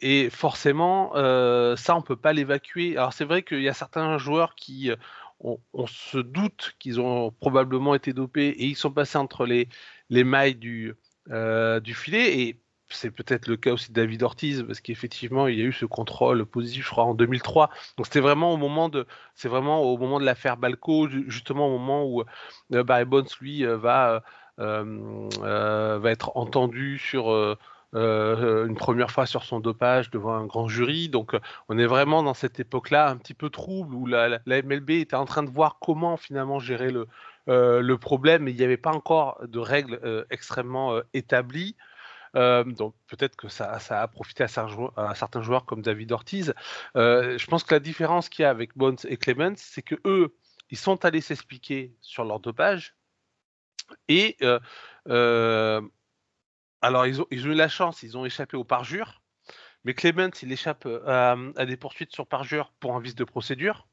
Et 0.00 0.30
forcément, 0.30 1.12
ça, 1.76 1.94
on 1.94 2.02
peut 2.02 2.16
pas 2.16 2.32
l'évacuer. 2.32 2.96
Alors 2.96 3.12
c'est 3.12 3.24
vrai 3.24 3.42
qu'il 3.42 3.62
y 3.62 3.68
a 3.68 3.74
certains 3.74 4.18
joueurs 4.18 4.56
qui 4.56 4.90
on, 5.40 5.86
se 5.86 6.18
doute 6.18 6.74
qu'ils 6.78 7.00
ont 7.00 7.30
probablement 7.30 7.94
été 7.94 8.12
dopés 8.12 8.48
et 8.48 8.66
ils 8.66 8.76
sont 8.76 8.90
passés 8.90 9.18
entre 9.18 9.46
les, 9.46 9.68
les 10.10 10.24
mailles 10.24 10.54
du, 10.54 10.94
euh, 11.30 11.80
du 11.80 11.94
filet. 11.94 12.40
Et 12.40 12.60
c'est 12.88 13.10
peut-être 13.10 13.48
le 13.48 13.56
cas 13.56 13.72
aussi 13.72 13.90
de 13.90 13.94
David 13.94 14.22
Ortiz, 14.22 14.62
parce 14.66 14.80
qu'effectivement, 14.80 15.46
il 15.48 15.58
y 15.58 15.62
a 15.62 15.64
eu 15.64 15.72
ce 15.72 15.84
contrôle 15.86 16.44
positif, 16.46 16.84
je 16.84 16.90
crois, 16.90 17.04
en 17.04 17.14
2003. 17.14 17.70
Donc 17.96 18.06
c'était 18.06 18.20
vraiment 18.20 18.52
au 18.52 18.56
moment 18.56 18.88
de, 18.88 19.06
vraiment 19.42 19.82
au 19.82 19.98
moment 19.98 20.20
de 20.20 20.24
l'affaire 20.24 20.56
Balco, 20.56 21.08
justement 21.28 21.66
au 21.68 21.78
moment 21.78 22.04
où 22.06 22.22
euh, 22.72 22.84
Barry 22.84 23.04
Bonds, 23.04 23.24
lui, 23.40 23.64
euh, 23.64 23.76
va 23.76 24.22
être 26.04 26.36
entendu 26.36 26.98
sur 26.98 27.56
une 27.94 28.74
première 28.76 29.10
fois 29.10 29.26
sur 29.26 29.44
son 29.44 29.60
dopage 29.60 30.10
devant 30.10 30.34
un 30.34 30.46
grand 30.46 30.68
jury. 30.68 31.08
Donc 31.08 31.36
on 31.68 31.78
est 31.78 31.86
vraiment 31.86 32.22
dans 32.22 32.34
cette 32.34 32.60
époque-là 32.60 33.08
un 33.08 33.16
petit 33.16 33.34
peu 33.34 33.50
trouble 33.50 33.94
où 33.94 34.06
la, 34.06 34.40
MLB 34.46 34.90
était 34.90 35.16
en 35.16 35.24
train 35.24 35.42
de 35.42 35.50
voir 35.50 35.78
comment 35.80 36.16
finalement 36.16 36.58
gérer 36.58 36.90
le, 36.90 37.06
le 37.46 37.96
problème, 37.96 38.44
mais 38.44 38.50
il 38.52 38.56
n'y 38.56 38.64
avait 38.64 38.76
pas 38.76 38.92
encore 38.92 39.40
de 39.46 39.58
règles 39.58 40.26
extrêmement 40.30 41.00
établies. 41.12 41.76
donc 42.34 42.94
peut-être 43.06 43.36
que 43.36 43.48
ça, 43.48 43.78
ça, 43.78 44.02
a 44.02 44.08
profité 44.08 44.44
à, 44.44 44.48
certains 45.14 45.42
joueurs 45.42 45.64
comme 45.64 45.82
David 45.82 46.12
Ortiz. 46.12 46.52
je 46.94 47.46
pense 47.46 47.64
que 47.64 47.74
la 47.74 47.80
différence 47.80 48.28
qu'il 48.28 48.42
y 48.42 48.46
a 48.46 48.50
avec 48.50 48.76
Bones 48.76 48.98
et 49.08 49.16
Clemens, 49.16 49.56
c'est 49.56 49.82
que 49.82 49.96
eux, 50.04 50.34
ils 50.70 50.78
sont 50.78 51.04
allés 51.04 51.20
s'expliquer 51.20 51.94
sur 52.00 52.24
leur 52.24 52.40
dopage. 52.40 52.96
Et 54.08 54.36
alors, 56.84 57.06
ils 57.06 57.20
ont, 57.20 57.26
eu 57.30 57.54
la 57.54 57.68
chance, 57.68 58.02
ils 58.02 58.18
ont 58.18 58.26
échappé 58.26 58.56
au 58.56 58.64
parjure. 58.64 59.22
Mais 59.84 59.94
Clement, 59.94 60.30
il 60.42 60.52
échappe 60.52 60.86
à, 61.06 61.36
des 61.66 61.76
poursuites 61.76 62.12
sur 62.12 62.26
parjure 62.26 62.72
pour 62.78 62.94
un 62.94 63.00
vice 63.00 63.14
de 63.14 63.24
procédure. 63.24 63.86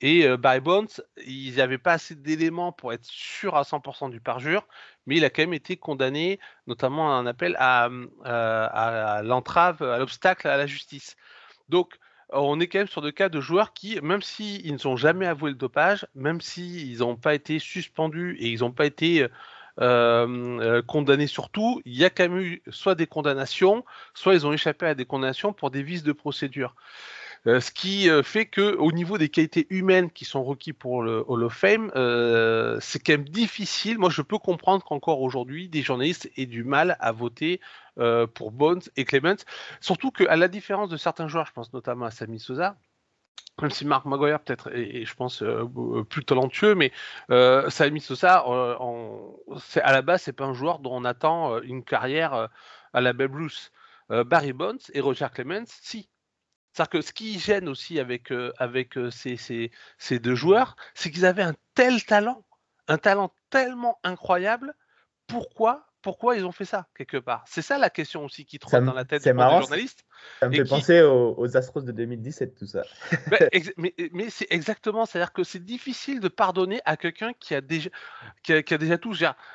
Et 0.00 0.36
Barry 0.36 0.60
Bonds, 0.60 1.00
ils 1.26 1.56
n'avaient 1.56 1.78
pas 1.78 1.92
assez 1.92 2.16
d'éléments 2.16 2.72
pour 2.72 2.92
être 2.92 3.04
sûr 3.04 3.56
à 3.56 3.62
100% 3.62 4.10
du 4.10 4.20
parjure, 4.20 4.66
mais 5.06 5.16
il 5.16 5.24
a 5.24 5.30
quand 5.30 5.42
même 5.42 5.54
été 5.54 5.76
condamné, 5.76 6.40
notamment 6.66 7.12
à 7.12 7.14
un 7.14 7.26
appel 7.26 7.54
à, 7.58 7.88
à 8.24 9.22
l'entrave, 9.22 9.82
à 9.82 9.98
l'obstacle 9.98 10.48
à 10.48 10.56
la 10.56 10.66
justice. 10.66 11.16
Donc, 11.68 11.98
on 12.32 12.58
est 12.60 12.66
quand 12.66 12.78
même 12.78 12.88
sur 12.88 13.02
des 13.02 13.12
cas 13.12 13.28
de 13.28 13.40
joueurs 13.40 13.72
qui, 13.72 14.00
même 14.00 14.22
s'ils 14.22 14.72
ne 14.72 14.78
sont 14.78 14.96
jamais 14.96 15.26
avoué 15.26 15.50
le 15.50 15.56
dopage, 15.56 16.06
même 16.14 16.40
s'ils 16.40 16.98
n'ont 16.98 17.16
pas 17.16 17.34
été 17.34 17.58
suspendus 17.58 18.36
et 18.40 18.48
ils 18.48 18.60
n'ont 18.60 18.72
pas 18.72 18.86
été 18.86 19.28
euh, 19.80 20.26
euh, 20.60 20.82
condamnés 20.82 21.26
surtout, 21.26 21.80
il 21.84 21.96
y 21.96 22.04
a 22.04 22.10
quand 22.10 22.28
même 22.28 22.38
eu 22.38 22.62
soit 22.70 22.94
des 22.94 23.06
condamnations, 23.06 23.84
soit 24.14 24.34
ils 24.34 24.46
ont 24.46 24.52
échappé 24.52 24.86
à 24.86 24.94
des 24.94 25.04
condamnations 25.04 25.52
pour 25.52 25.70
des 25.70 25.82
vices 25.82 26.02
de 26.02 26.12
procédure. 26.12 26.74
Euh, 27.48 27.58
ce 27.58 27.72
qui 27.72 28.08
fait 28.22 28.46
que 28.46 28.76
au 28.76 28.92
niveau 28.92 29.18
des 29.18 29.28
qualités 29.28 29.66
humaines 29.70 30.10
qui 30.12 30.24
sont 30.24 30.44
requis 30.44 30.72
pour 30.72 31.02
le 31.02 31.24
Hall 31.26 31.42
of 31.42 31.54
Fame, 31.54 31.90
c'est 32.80 33.00
quand 33.00 33.14
même 33.14 33.28
difficile. 33.28 33.98
Moi, 33.98 34.10
je 34.10 34.22
peux 34.22 34.38
comprendre 34.38 34.84
qu'encore 34.84 35.20
aujourd'hui, 35.20 35.68
des 35.68 35.82
journalistes 35.82 36.30
aient 36.36 36.46
du 36.46 36.62
mal 36.62 36.96
à 37.00 37.10
voter 37.10 37.60
pour 38.34 38.52
Bones 38.52 38.82
et 38.96 39.04
Clement. 39.04 39.36
Surtout 39.80 40.12
qu'à 40.12 40.36
la 40.36 40.48
différence 40.48 40.88
de 40.88 40.96
certains 40.96 41.26
joueurs, 41.26 41.46
je 41.46 41.52
pense 41.52 41.72
notamment 41.72 42.04
à 42.04 42.12
Sami 42.12 42.38
Sosa, 42.38 42.76
même 43.60 43.70
si 43.70 43.84
Marc 43.84 44.06
Maguire 44.06 44.40
peut-être 44.40 44.74
est, 44.74 45.04
je 45.04 45.14
pense, 45.14 45.44
plus 46.08 46.24
talentueux, 46.24 46.74
mais 46.74 46.90
euh, 47.30 47.68
Sami 47.70 48.00
Sosa, 48.00 48.38
à 48.38 49.92
la 49.92 50.02
base, 50.02 50.22
c'est 50.22 50.32
pas 50.32 50.44
un 50.44 50.54
joueur 50.54 50.78
dont 50.78 50.94
on 50.94 51.04
attend 51.04 51.60
une 51.62 51.84
carrière 51.84 52.48
à 52.92 53.00
la 53.00 53.12
Babe 53.12 53.34
Ruth. 53.34 53.72
Barry 54.08 54.52
Bonds 54.52 54.90
et 54.92 55.00
Roger 55.00 55.28
Clemens, 55.32 55.64
si. 55.66 56.10
C'est-à-dire 56.72 56.90
que 56.90 57.00
ce 57.02 57.12
qui 57.12 57.38
gêne 57.38 57.68
aussi 57.68 58.00
avec, 58.00 58.32
avec 58.58 58.98
ces, 59.10 59.36
ces, 59.36 59.70
ces, 59.96 60.18
deux 60.18 60.34
joueurs, 60.34 60.76
c'est 60.94 61.10
qu'ils 61.10 61.24
avaient 61.24 61.42
un 61.42 61.54
tel 61.74 62.04
talent, 62.04 62.44
un 62.88 62.98
talent 62.98 63.32
tellement 63.50 63.98
incroyable. 64.02 64.74
Pourquoi 65.26 65.91
pourquoi 66.02 66.36
ils 66.36 66.44
ont 66.44 66.52
fait 66.52 66.64
ça 66.64 66.86
quelque 66.96 67.16
part? 67.16 67.44
C'est 67.46 67.62
ça 67.62 67.78
la 67.78 67.90
question 67.90 68.24
aussi 68.24 68.44
qui 68.44 68.58
trotte 68.58 68.84
dans 68.84 68.92
la 68.92 69.04
tête 69.04 69.24
des 69.24 69.32
journalistes. 69.32 70.04
Ça 70.40 70.48
me 70.48 70.54
fait 70.54 70.64
penser 70.64 71.02
aux, 71.02 71.56
Astros 71.56 71.82
de 71.82 71.92
2017 71.92 72.54
tout 72.54 72.66
ça. 72.66 72.82
Bah, 73.28 73.38
mais, 73.76 74.30
c'est 74.30 74.46
exactement, 74.50 75.06
c'est-à-dire 75.06 75.32
que 75.32 75.44
c'est 75.44 75.64
difficile 75.64 76.20
de 76.20 76.28
pardonner 76.28 76.80
à 76.84 76.96
quelqu'un 76.96 77.32
qui 77.38 77.54
a 77.54 77.60
déjà 77.60 77.90
qui 78.42 78.52
a, 78.52 78.78
déjà 78.78 78.98
tout. 78.98 79.14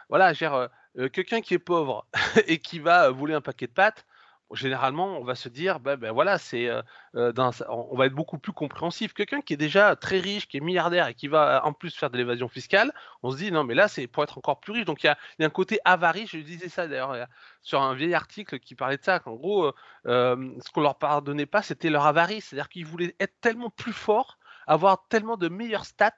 voilà, 0.10 0.34
euh, 0.42 0.68
euh, 0.98 1.10
quelqu'un 1.10 1.42
qui 1.42 1.54
est 1.54 1.60
pauvre 1.60 2.08
et 2.48 2.60
qui 2.60 2.80
va 2.80 3.10
voler 3.12 3.34
un 3.34 3.42
paquet 3.42 3.68
de 3.68 3.74
pâtes 3.74 4.06
généralement, 4.54 5.18
on 5.20 5.24
va 5.24 5.36
se 5.36 5.50
dire, 5.50 5.80
ben, 5.80 5.98
ben 5.98 6.12
voilà, 6.12 6.38
c'est, 6.38 6.70
euh, 6.70 6.82
euh, 7.16 7.34
on 7.70 7.96
va 7.96 8.06
être 8.06 8.13
beaucoup 8.13 8.38
plus 8.38 8.54
compréhensif. 8.54 9.13
Quelqu'un 9.13 9.42
qui 9.42 9.54
est 9.54 9.58
déjà 9.58 9.96
très 9.96 10.20
riche, 10.20 10.48
qui 10.48 10.58
est 10.58 10.62
milliardaire 10.62 11.08
et 11.08 11.13
qui 11.13 11.27
va 11.27 11.62
en 11.66 11.74
plus 11.74 11.96
faire 11.96 12.10
de 12.10 12.18
l'évasion 12.18 12.48
fiscale, 12.48 12.94
on 13.24 13.31
se 13.31 13.38
dit, 13.38 13.51
non, 13.51 13.64
mais 13.64 13.75
là, 13.75 13.88
c'est 13.88 14.07
pour 14.07 14.24
être 14.24 14.38
encore 14.38 14.60
plus 14.60 14.74
riche. 14.74 14.86
Donc, 14.86 15.03
il 15.03 15.07
y 15.07 15.10
a, 15.10 15.18
un 15.40 15.50
côté 15.50 15.79
avarice. 15.86 16.31
Je 16.31 16.38
disais 16.40 16.70
ça 16.70 16.88
d'ailleurs 16.88 17.27
sur 17.62 17.81
un 17.81 17.94
vieil 17.94 18.14
article 18.14 18.60
qui 18.60 18.75
parlait 18.75 18.98
de 18.98 19.03
ça, 19.03 19.20
qu'en 19.20 19.36
gros, 19.36 19.72
euh, 20.05 20.53
ce 20.66 20.72
qu'on 20.72 20.81
leur 20.81 20.98
pardonnait 20.98 21.46
pas, 21.46 21.62
c'était 21.62 21.90
leur 21.90 22.05
avarice. 22.05 22.46
C'est-à-dire 22.46 22.70
qu'ils 22.70 22.86
voulaient 22.86 23.16
être 23.20 23.36
tellement 23.42 23.70
plus 23.70 23.94
forts, 23.94 24.38
avoir 24.66 25.07
tellement 25.10 25.38
de 25.38 25.50
meilleures 25.50 25.86
stats, 25.86 26.12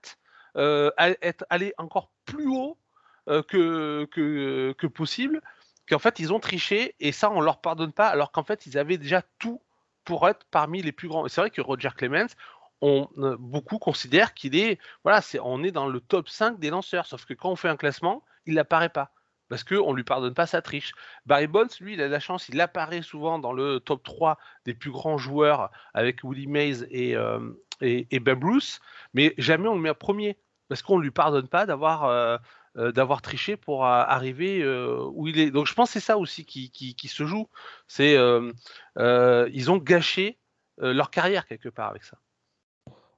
être, 0.56 1.46
aller 1.50 1.74
encore 1.78 2.12
plus 2.26 2.48
haut 2.48 2.78
que 3.28 4.88
possible 4.88 5.42
qu'en 5.89 5.99
fait 5.99 6.19
ils 6.19 6.32
ont 6.32 6.39
triché 6.39 6.95
et 6.99 7.12
ça 7.12 7.32
on 7.32 7.41
leur 7.41 7.62
pardonne 7.62 7.91
pas 7.91 8.08
alors 8.08 8.32
qu'en 8.32 8.43
fait 8.43 8.65
ils 8.65 8.78
avaient 8.78 8.97
déjà 8.97 9.23
tout 9.39 9.62
pour 10.10 10.28
être 10.28 10.45
parmi 10.49 10.82
les 10.82 10.91
plus 10.91 11.08
grands. 11.08 11.28
C'est 11.28 11.39
vrai 11.39 11.52
que 11.52 11.62
Roger 11.62 11.89
Clemens, 11.95 12.34
on, 12.82 13.08
euh, 13.19 13.38
beaucoup 13.39 13.78
considèrent 13.78 14.34
qu'il 14.34 14.56
est, 14.56 14.80
voilà, 15.04 15.21
on 15.43 15.63
est 15.63 15.71
dans 15.71 15.88
le 15.88 15.99
top 15.99 16.30
5 16.30 16.60
des 16.60 16.71
lanceurs, 16.71 17.06
sauf 17.06 17.25
que 17.25 17.36
quand 17.36 17.52
on 17.52 17.56
fait 17.56 17.69
un 17.69 17.78
classement, 17.78 18.23
il 18.47 18.56
n'apparaît 18.56 18.89
pas. 18.89 19.12
Parce 19.49 19.63
qu'on 19.63 19.91
ne 19.91 19.95
lui 19.95 20.04
pardonne 20.04 20.34
pas 20.34 20.47
sa 20.47 20.63
triche. 20.63 20.93
Barry 21.28 21.45
Bonds, 21.47 21.67
lui, 21.80 21.93
il 21.93 22.02
a 22.02 22.08
la 22.08 22.19
chance, 22.19 22.49
il 22.49 22.60
apparaît 22.60 23.04
souvent 23.04 23.38
dans 23.38 23.54
le 23.54 23.80
top 23.80 24.04
3 24.04 24.38
des 24.65 24.73
plus 24.73 24.91
grands 24.91 25.17
joueurs 25.17 25.69
avec 25.93 26.23
Willie 26.23 26.47
Mays 26.47 26.88
et, 26.89 27.15
euh, 27.15 27.39
et, 27.82 28.19
Babe 28.19 28.43
Ruth, 28.43 28.80
mais 29.13 29.36
jamais 29.38 29.67
on 29.67 29.75
le 29.75 29.82
met 29.82 29.89
à 29.89 29.95
premier. 29.95 30.38
Parce 30.69 30.84
qu'on 30.84 30.97
ne 30.97 31.04
lui 31.04 31.12
pardonne 31.12 31.47
pas 31.47 31.65
d'avoir 31.65 32.06
euh, 32.06 32.38
euh, 32.80 32.94
d'avoir 32.94 33.22
triché 33.22 33.58
pour 33.58 33.86
arriver 33.86 34.62
euh, 34.62 35.06
où 35.13 35.28
il 35.28 35.38
est. 35.38 35.52
Donc 35.52 35.68
je 35.68 35.74
pense 35.74 35.89
que 35.89 35.94
c'est 35.94 36.06
ça 36.06 36.18
aussi 36.18 36.46
qui, 36.46 36.72
qui, 36.72 37.08
se 37.10 37.26
joue. 37.26 37.50
C'est 37.88 38.15
euh, 38.15 38.54
ils 39.52 39.70
ont 39.70 39.78
gâché 39.78 40.38
leur 40.78 41.12
carrière 41.12 41.46
quelque 41.46 41.68
part 41.68 41.89
avec 41.89 42.06
ça. 42.06 42.18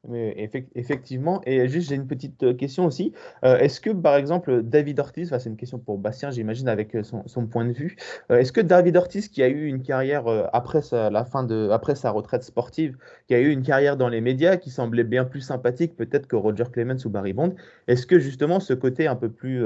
Mais 0.07 0.49
effectivement, 0.73 1.41
et 1.45 1.67
juste 1.67 1.89
j'ai 1.89 1.95
une 1.95 2.07
petite 2.07 2.41
euh, 2.41 2.55
question 2.55 2.85
aussi. 2.85 3.13
Euh, 3.45 3.59
est-ce 3.59 3.79
que 3.79 3.91
par 3.91 4.15
exemple 4.15 4.63
David 4.63 4.99
Ortiz, 4.99 5.29
c'est 5.37 5.47
une 5.47 5.57
question 5.57 5.77
pour 5.77 5.99
Bastien, 5.99 6.31
j'imagine 6.31 6.67
avec 6.67 6.95
euh, 6.95 7.03
son, 7.03 7.45
point 7.45 7.65
de 7.65 7.71
vue, 7.71 7.97
est-ce 8.29 8.51
que 8.51 8.61
David 8.61 8.97
Ortiz, 8.97 9.27
qui 9.27 9.43
a 9.43 9.47
eu 9.47 9.67
une 9.67 9.83
carrière 9.83 10.23
après 10.53 10.81
la 10.91 11.23
fin 11.23 11.43
de, 11.43 11.69
après 11.69 11.93
sa 11.93 12.09
retraite 12.09 12.43
sportive, 12.43 12.97
qui 13.27 13.35
a 13.35 13.39
eu 13.39 13.51
une 13.51 13.61
carrière 13.61 13.95
dans 13.95 14.09
les 14.09 14.21
médias, 14.21 14.57
qui 14.57 14.71
semblait 14.71 15.03
bien 15.03 15.23
plus 15.23 15.41
sympathique 15.41 15.95
peut-être 15.95 16.25
que 16.25 16.35
Roger 16.35 16.65
Clemens 16.71 17.05
ou 17.05 17.09
Barry 17.11 17.33
Bond, 17.33 17.53
est-ce 17.87 18.07
que 18.07 18.17
justement 18.17 18.59
ce 18.59 18.73
côté 18.73 19.05
un 19.05 19.15
peu 19.15 19.29
plus 19.29 19.63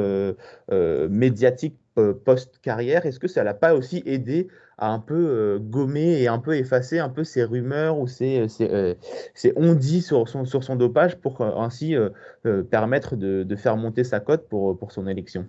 médiatique 1.09 1.77
post-carrière, 2.25 3.05
est-ce 3.05 3.19
que 3.19 3.27
ça 3.27 3.43
l'a 3.43 3.53
pas 3.53 3.73
aussi 3.73 4.03
aidé 4.05 4.47
à 4.77 4.91
un 4.91 4.99
peu 4.99 5.13
euh, 5.15 5.59
gommer 5.59 6.21
et 6.21 6.27
un 6.27 6.39
peu 6.39 6.55
effacer 6.55 6.99
un 6.99 7.09
peu 7.09 7.23
ces 7.23 7.43
rumeurs 7.43 7.97
ou 7.97 8.07
ces, 8.07 8.47
ces, 8.49 8.69
euh, 8.69 9.75
dit 9.75 10.01
sur 10.01 10.27
son, 10.27 10.75
dopage 10.75 11.17
pour 11.17 11.41
euh, 11.41 11.55
ainsi 11.57 11.95
permettre 12.69 13.15
de, 13.15 13.43
de, 13.43 13.55
faire 13.55 13.77
monter 13.77 14.03
sa 14.03 14.19
cote 14.19 14.47
pour, 14.49 14.77
pour 14.77 14.91
son 14.91 15.07
élection? 15.07 15.47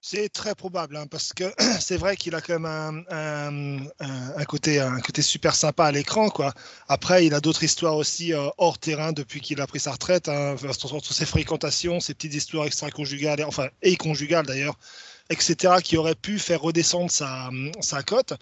C'est 0.00 0.28
très 0.30 0.54
probable, 0.54 0.96
hein, 0.96 1.06
parce 1.06 1.32
que 1.32 1.44
c'est 1.80 1.96
vrai 1.96 2.16
qu'il 2.16 2.34
a 2.34 2.40
quand 2.40 2.58
même 2.58 3.04
un, 3.10 3.78
un, 4.00 4.44
côté, 4.44 4.80
un 4.80 5.00
côté 5.00 5.22
super 5.22 5.54
sympa 5.54 5.86
à 5.86 5.92
l'écran. 5.92 6.30
quoi. 6.30 6.52
Après, 6.88 7.26
il 7.26 7.34
a 7.34 7.40
d'autres 7.40 7.64
histoires 7.64 7.96
aussi 7.96 8.32
hors 8.58 8.78
terrain 8.78 9.12
depuis 9.12 9.40
qu'il 9.40 9.60
a 9.60 9.66
pris 9.66 9.80
sa 9.80 9.92
retraite, 9.92 10.28
hein, 10.28 10.56
ses 11.02 11.26
fréquentations, 11.26 12.00
ses 12.00 12.14
petites 12.14 12.34
histoires 12.34 12.66
extra-conjugales, 12.66 13.44
enfin, 13.44 13.68
et 13.82 13.96
conjugales 13.96 14.46
d'ailleurs, 14.46 14.78
etc., 15.28 15.74
qui 15.82 15.96
aurait 15.96 16.14
pu 16.14 16.38
faire 16.38 16.60
redescendre 16.62 17.10
sa, 17.10 17.50
sa 17.80 18.02
cote. 18.02 18.34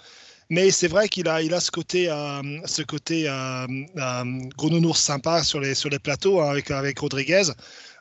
Mais 0.51 0.71
c'est 0.71 0.89
vrai 0.89 1.09
qu'il 1.09 1.29
a, 1.29 1.43
il 1.43 1.53
a 1.53 1.61
ce 1.61 1.71
côté, 1.71 2.09
euh, 2.09 2.43
ce 2.65 2.81
côté 2.83 3.29
euh, 3.29 3.67
euh, 3.99 4.25
gros 4.57 4.71
nounours 4.71 4.99
sympa 4.99 5.45
sur 5.45 5.61
les, 5.61 5.75
sur 5.75 5.91
les 5.91 5.99
plateaux 5.99 6.41
hein, 6.41 6.51
avec, 6.51 6.71
avec 6.71 6.99
Rodriguez. 6.99 7.43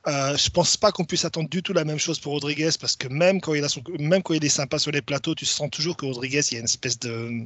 Euh, 0.08 0.38
je 0.38 0.50
pense 0.50 0.78
pas 0.78 0.92
qu'on 0.92 1.04
puisse 1.04 1.26
attendre 1.26 1.50
du 1.50 1.62
tout 1.62 1.74
la 1.74 1.84
même 1.84 2.00
chose 2.00 2.20
pour 2.20 2.32
Rodriguez 2.34 2.70
parce 2.80 2.96
que 2.96 3.10
même 3.10 3.42
quand 3.42 3.54
il 3.54 3.64
a 3.64 3.70
son, 3.70 3.84
même 4.00 4.24
quand 4.24 4.34
il 4.34 4.46
est 4.46 4.50
sympa 4.50 4.80
sur 4.80 4.92
les 4.92 5.02
plateaux, 5.02 5.36
tu 5.36 5.46
sens 5.46 5.70
toujours 5.70 5.98
que 5.98 6.06
Rodriguez, 6.06 6.42
il 6.52 6.54
y 6.54 6.58
a 6.58 6.60
une 6.60 6.66
espèce 6.66 6.98
de, 7.00 7.44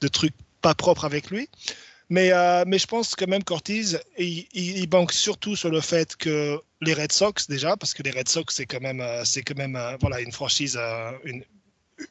de 0.00 0.08
truc 0.08 0.32
pas 0.62 0.74
propre 0.74 1.04
avec 1.04 1.30
lui. 1.30 1.48
Mais, 2.10 2.32
euh, 2.32 2.64
mais 2.66 2.78
je 2.78 2.86
pense 2.86 3.14
que 3.14 3.24
même 3.24 3.44
Cortiz, 3.44 4.00
il, 4.18 4.46
il, 4.52 4.86
banque 4.86 5.12
surtout 5.12 5.56
sur 5.56 5.70
le 5.70 5.80
fait 5.80 6.16
que 6.16 6.60
les 6.82 6.92
Red 6.92 7.12
Sox, 7.12 7.46
déjà, 7.48 7.76
parce 7.76 7.94
que 7.94 8.02
les 8.02 8.10
Red 8.10 8.28
Sox, 8.28 8.54
c'est 8.54 8.66
quand 8.66 8.80
même, 8.80 9.00
euh, 9.00 9.24
c'est 9.24 9.42
quand 9.42 9.56
même 9.56 9.76
euh, 9.76 9.96
voilà, 10.00 10.20
une 10.20 10.32
franchise, 10.32 10.78
une, 11.24 11.42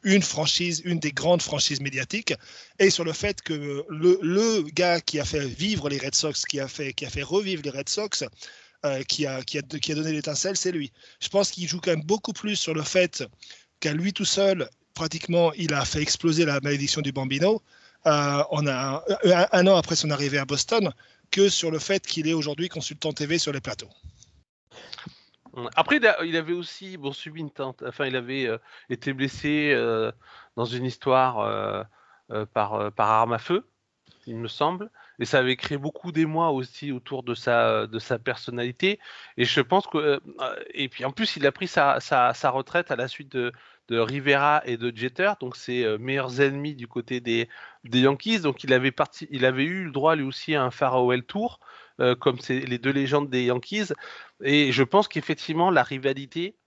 une 0.04 0.22
franchise, 0.24 0.82
une 0.84 1.00
des 1.00 1.12
grandes 1.12 1.44
franchises 1.44 1.80
médiatiques, 1.80 2.34
et 2.80 2.90
sur 2.90 3.04
le 3.04 3.14
fait 3.14 3.42
que 3.44 3.86
le, 3.88 4.20
le, 4.22 4.64
gars 4.74 5.00
qui 5.00 5.20
a 5.20 5.26
fait 5.26 5.46
vivre 5.46 5.90
les 5.90 6.00
Red 6.00 6.16
Sox, 6.16 6.46
qui 6.48 6.60
a 6.60 6.68
fait, 6.68 6.94
qui 6.94 7.06
a 7.06 7.10
fait 7.10 7.24
revivre 7.24 7.62
les 7.64 7.70
Red 7.70 7.90
Sox, 7.90 8.24
qui, 9.08 9.26
a, 9.26 9.41
qui, 9.43 9.58
a, 9.58 9.96
donné 9.96 10.12
l'étincelle, 10.12 10.58
c'est 10.58 10.72
lui. 10.72 10.91
Je 11.22 11.30
pense 11.30 11.52
qu'il 11.52 11.67
joue 11.67 11.80
quand 11.80 11.91
même 11.91 12.04
beaucoup 12.04 12.34
plus 12.34 12.56
sur 12.56 12.74
le 12.74 12.82
fait 12.82 13.24
qu'à 13.80 13.93
lui 13.93 14.13
tout 14.13 14.26
seul, 14.26 14.69
pratiquement, 14.93 15.54
il 15.54 15.74
a 15.74 15.86
fait 15.86 16.02
exploser 16.02 16.46
la 16.46 16.60
malédiction 16.62 17.02
du 17.02 17.12
Bambino, 17.12 17.62
euh, 18.06 18.43
on 18.52 18.67
a 18.67 19.04
un, 19.54 19.67
an 19.67 19.78
après 19.78 19.96
son 19.96 20.12
arrivée 20.12 20.38
à 20.38 20.46
Boston 20.46 20.91
que 21.32 21.50
sur 21.50 21.72
le 21.72 21.80
fait 21.80 22.06
qu'il 22.06 22.28
est 22.28 22.34
aujourd'hui 22.34 22.67
consultant 22.67 23.13
TV 23.13 23.38
sur 23.38 23.54
les 23.54 23.62
plateaux. 23.62 23.89
Après, 25.76 26.00
il, 26.24 26.36
avait 26.36 26.54
aussi 26.54 26.98
subi 27.13 27.39
une 27.39 27.52
tente. 27.52 27.84
Enfin, 27.88 28.06
il 28.06 28.15
avait 28.15 28.50
été 28.89 29.13
blessé 29.13 29.74
dans 30.56 30.65
une 30.65 30.86
histoire 30.86 31.88
par, 32.54 32.91
par 32.91 33.10
arme 33.10 33.34
à 33.34 33.38
feu, 33.38 33.65
il 34.26 34.38
me 34.38 34.48
semble. 34.48 34.89
Et 35.24 35.26
ça 35.26 35.40
avait 35.40 35.56
créé 35.56 35.78
beaucoup 35.78 36.12
d'émoi 36.12 36.52
aussi 36.52 36.92
autour 36.92 37.24
de 37.24 37.34
sa, 37.34 37.88
de 37.88 37.98
sa 37.98 38.20
personnalité. 38.20 39.00
Et 39.38 39.46
je 39.46 39.62
pense 39.62 39.88
que. 39.88 40.20
et 40.74 40.90
puis 40.90 41.06
en 41.06 41.12
plus, 41.12 41.38
il 41.38 41.48
a 41.48 41.54
pris 41.54 41.68
sa, 41.68 42.02
sa, 42.02 42.50
retraite 42.50 42.92
à 42.92 42.98
la 42.98 43.08
suite 43.08 43.32
de, 43.32 43.54
de 43.88 44.00
Rivera 44.00 44.62
et 44.66 44.76
de 44.76 44.92
Jeter, 44.94 45.32
donc 45.40 45.56
ses 45.56 45.86
euh, 45.86 45.98
meilleurs 45.98 46.42
ennemis 46.42 46.76
du 46.76 46.90
côté 46.90 47.22
des, 47.22 47.48
des 47.86 48.02
Yankees. 48.02 48.42
Donc 48.42 48.66
il 48.66 48.74
avait, 48.74 48.92
parti, 48.92 49.26
il 49.32 49.46
avait 49.46 49.64
eu 49.64 49.86
le 49.86 49.92
droit 49.92 50.18
lui 50.18 50.26
aussi 50.26 50.56
à 50.56 50.64
un 50.64 50.72
farewell 50.72 51.24
tour, 51.24 51.62
euh, 52.02 52.16
comme 52.16 52.40
c'est 52.42 52.60
les 52.60 52.78
deux 52.78 52.92
légendes 52.92 53.30
des 53.30 53.46
Yankees. 53.46 53.94
Et 54.42 54.74
je 54.74 54.84
pense 54.84 55.08
qu'effectivement 55.08 55.72
la 55.72 55.84
rivalité 55.84 56.58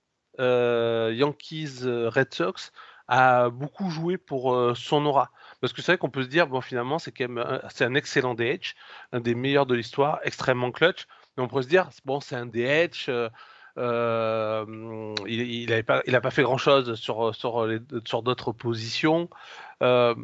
euh, 0.41 1.13
Yankees-Red 1.15 2.33
Sox 2.33 2.73
a 3.09 3.51
beaucoup 3.51 3.91
joué 3.91 4.17
pour 4.19 4.77
son 4.77 5.07
aura. 5.07 5.31
Parce 5.61 5.73
que 5.73 5.83
c'est 5.83 5.93
vrai 5.93 5.99
qu'on 5.99 6.11
peut 6.11 6.23
se 6.23 6.29
dire, 6.29 6.47
bon, 6.47 6.61
finalement, 6.61 6.99
c'est 6.99 7.13
quand 7.13 7.29
même 7.29 7.61
c'est 7.71 7.85
un 7.85 7.95
excellent 7.95 8.35
DH, 8.35 8.75
un 9.13 9.21
des 9.21 9.35
meilleurs 9.35 9.67
de 9.67 9.75
l'histoire, 9.75 10.19
extrêmement 10.25 10.71
clutch. 10.71 11.07
Mais 11.37 11.43
on 11.43 11.49
peut 11.49 11.63
se 11.63 11.69
dire, 11.69 11.91
bon, 12.05 12.21
c'est 12.21 12.37
un 12.37 12.47
DH, 12.47 13.11
euh, 13.79 15.15
il 15.27 15.69
n'a 15.69 15.83
pas, 15.83 16.03
pas, 16.03 16.31
fait 16.31 16.43
grand-chose 16.43 16.95
sur, 16.95 17.35
sur, 17.35 17.69
sur 18.05 18.23
d'autres 18.23 18.53
positions. 18.53 19.29
Euh, 19.83 20.15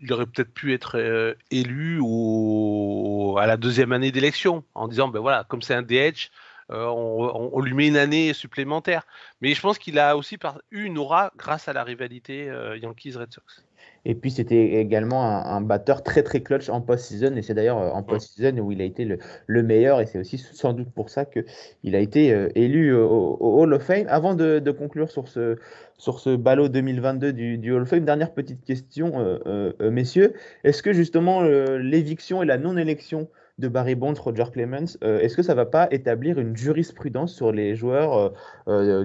il 0.00 0.12
aurait 0.12 0.26
peut-être 0.26 0.52
pu 0.52 0.72
être 0.72 0.98
euh, 0.98 1.34
élu 1.50 2.00
au, 2.02 3.36
à 3.38 3.46
la 3.46 3.56
deuxième 3.56 3.92
année 3.92 4.10
d'élection 4.10 4.64
en 4.74 4.88
disant, 4.88 5.08
ben 5.08 5.20
voilà, 5.20 5.44
comme 5.44 5.62
c'est 5.62 5.74
un 5.74 5.82
DH, 5.82 6.30
on, 6.72 7.60
lui 7.60 7.74
met 7.74 7.88
une 7.88 7.96
année 7.96 8.32
supplémentaire. 8.32 9.06
Mais 9.40 9.54
je 9.54 9.60
pense 9.60 9.78
qu'il 9.78 9.98
a 9.98 10.16
aussi 10.16 10.38
eu 10.70 10.84
une 10.84 10.98
aura 10.98 11.32
grâce 11.36 11.68
à 11.68 11.72
la 11.72 11.84
rivalité 11.84 12.46
Yankees-Red 12.80 13.32
Sox. 13.32 13.64
Et 14.04 14.16
puis 14.16 14.32
c'était 14.32 14.80
également 14.80 15.22
un, 15.24 15.60
batteur 15.60 16.02
très 16.02 16.24
très 16.24 16.40
clutch 16.40 16.68
en 16.68 16.80
post-season. 16.80 17.36
Et 17.36 17.42
c'est 17.42 17.54
d'ailleurs 17.54 17.78
euh, 17.78 17.90
en 17.90 18.02
mm. 18.02 18.06
post-season 18.06 18.58
où 18.58 18.72
il 18.72 18.80
a 18.80 18.84
été 18.84 19.04
le, 19.04 19.62
meilleur. 19.62 20.00
Et 20.00 20.06
c'est 20.06 20.18
aussi 20.18 20.38
sans 20.38 20.72
doute 20.72 20.90
pour 20.90 21.08
ça 21.08 21.24
qu'il 21.24 21.94
a 21.94 22.00
été 22.00 22.32
euh, 22.32 22.48
élu 22.56 22.94
au, 22.94 23.36
Hall 23.40 23.72
of 23.74 23.82
Fame. 23.82 24.06
Avant 24.08 24.34
de, 24.34 24.70
conclure 24.72 25.10
sur 25.10 25.28
ce, 25.28 25.56
sur 25.98 26.18
ce 26.18 26.34
ballot 26.34 26.68
2022 26.68 27.32
du, 27.32 27.72
Hall 27.72 27.82
of 27.82 27.88
Fame, 27.88 28.04
dernière 28.04 28.32
petite 28.32 28.64
question, 28.64 29.12
euh, 29.18 29.72
messieurs. 29.90 30.34
Est-ce 30.64 30.82
que 30.82 30.92
justement 30.92 31.42
l'éviction 31.42 32.42
et 32.42 32.46
la 32.46 32.58
non-élection 32.58 33.28
de 33.58 33.68
Barry 33.68 33.94
Bonds, 33.94 34.14
Roger 34.14 34.46
Clemens, 34.52 34.96
est-ce 35.02 35.36
que 35.36 35.42
ça 35.42 35.52
ne 35.52 35.56
va 35.56 35.66
pas 35.66 35.86
établir 35.90 36.38
une 36.38 36.56
jurisprudence 36.56 37.34
sur 37.34 37.52
les 37.52 37.76
joueurs 37.76 38.32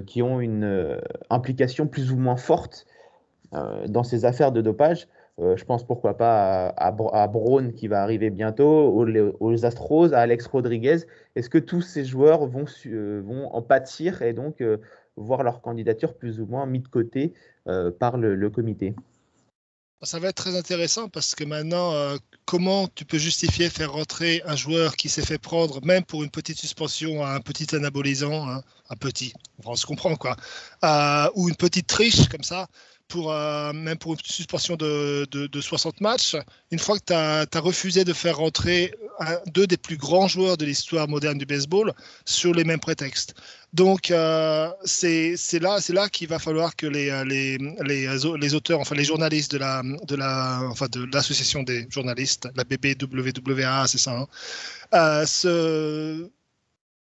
qui 0.06 0.22
ont 0.22 0.40
une 0.40 0.98
implication 1.30 1.86
plus 1.86 2.12
ou 2.12 2.16
moins 2.16 2.36
forte 2.36 2.86
euh, 3.54 3.86
dans 3.88 4.02
ces 4.02 4.24
affaires 4.24 4.52
de 4.52 4.60
dopage? 4.60 5.08
Euh, 5.40 5.56
je 5.56 5.64
pense 5.64 5.86
pourquoi 5.86 6.16
pas 6.18 6.68
à, 6.68 6.88
à, 6.88 7.28
Braun 7.28 7.72
qui 7.72 7.88
va 7.88 8.02
arriver 8.02 8.28
bientôt, 8.28 9.06
aux, 9.40 9.64
Astros, 9.64 10.12
à 10.12 10.18
Alex 10.18 10.46
Rodriguez. 10.46 10.98
Est-ce 11.36 11.48
que 11.48 11.58
tous 11.58 11.80
ces 11.80 12.04
joueurs 12.04 12.46
vont, 12.46 12.64
euh, 12.86 13.22
vont 13.24 13.46
en 13.54 13.62
pâtir 13.62 14.22
et 14.22 14.32
donc 14.32 14.62
voir 15.16 15.42
leur 15.44 15.62
candidature 15.62 16.14
plus 16.14 16.40
ou 16.40 16.46
moins 16.46 16.66
mis 16.66 16.80
de 16.80 16.88
côté 16.88 17.32
par 17.98 18.16
le, 18.16 18.50
comité? 18.50 18.94
Ça 20.02 20.18
va 20.18 20.28
être 20.28 20.36
très 20.36 20.56
intéressant 20.56 21.08
parce 21.08 21.34
que 21.34 21.44
maintenant, 21.44 21.92
comment 22.44 22.88
tu 22.88 23.04
peux 23.04 23.18
justifier 23.18 23.68
faire 23.68 23.92
rentrer 23.92 24.42
un 24.46 24.56
joueur 24.56 24.96
qui 24.96 25.08
s'est 25.08 25.24
fait 25.24 25.38
prendre, 25.38 25.84
même 25.84 26.04
pour 26.04 26.22
une 26.22 26.30
petite 26.30 26.58
suspension, 26.58 27.24
à 27.24 27.30
un 27.30 27.40
petit 27.40 27.74
anabolisant, 27.74 28.48
hein, 28.48 28.62
un 28.90 28.96
petit, 28.96 29.32
on 29.64 29.76
se 29.76 29.86
comprend 29.86 30.16
quoi, 30.16 30.36
ou 31.34 31.48
une 31.48 31.56
petite 31.56 31.86
triche 31.86 32.28
comme 32.28 32.44
ça, 32.44 32.68
pour, 33.08 33.32
euh, 33.32 33.72
même 33.72 33.98
pour 33.98 34.12
une 34.12 34.18
suspension 34.24 34.76
de, 34.76 35.26
de, 35.30 35.60
60 35.60 36.00
matchs, 36.00 36.36
une 36.70 36.78
fois 36.78 36.98
que 36.98 37.04
tu 37.06 37.12
as, 37.12 37.60
refusé 37.60 38.04
de 38.04 38.12
faire 38.12 38.36
rentrer 38.36 38.94
deux 39.46 39.66
des 39.66 39.76
plus 39.76 39.96
grands 39.96 40.28
joueurs 40.28 40.56
de 40.56 40.64
l'histoire 40.64 41.08
moderne 41.08 41.38
du 41.38 41.46
baseball 41.46 41.92
sur 42.24 42.54
les 42.54 42.64
mêmes 42.64 42.78
prétextes. 42.78 43.34
Donc, 43.72 44.10
euh, 44.10 44.70
c'est 44.84 45.36
là, 45.60 45.78
là 45.88 46.08
qu'il 46.08 46.28
va 46.28 46.38
falloir 46.38 46.76
que 46.76 46.86
les, 46.86 47.10
les, 47.24 47.58
les, 47.84 48.08
les, 48.38 48.54
auteurs, 48.54 48.80
enfin 48.80 48.94
les 48.94 49.04
journalistes 49.04 49.52
de 49.52 49.58
la, 49.58 49.82
de 49.82 50.16
la, 50.16 50.62
enfin 50.70 50.86
de 50.90 51.06
l'association 51.12 51.62
des 51.62 51.86
journalistes, 51.90 52.48
la 52.54 52.64
BBWWA, 52.64 53.86
c'est 53.86 53.98
ça, 53.98 54.12
hein, 54.12 54.26
euh, 54.94 55.26
se, 55.26 56.30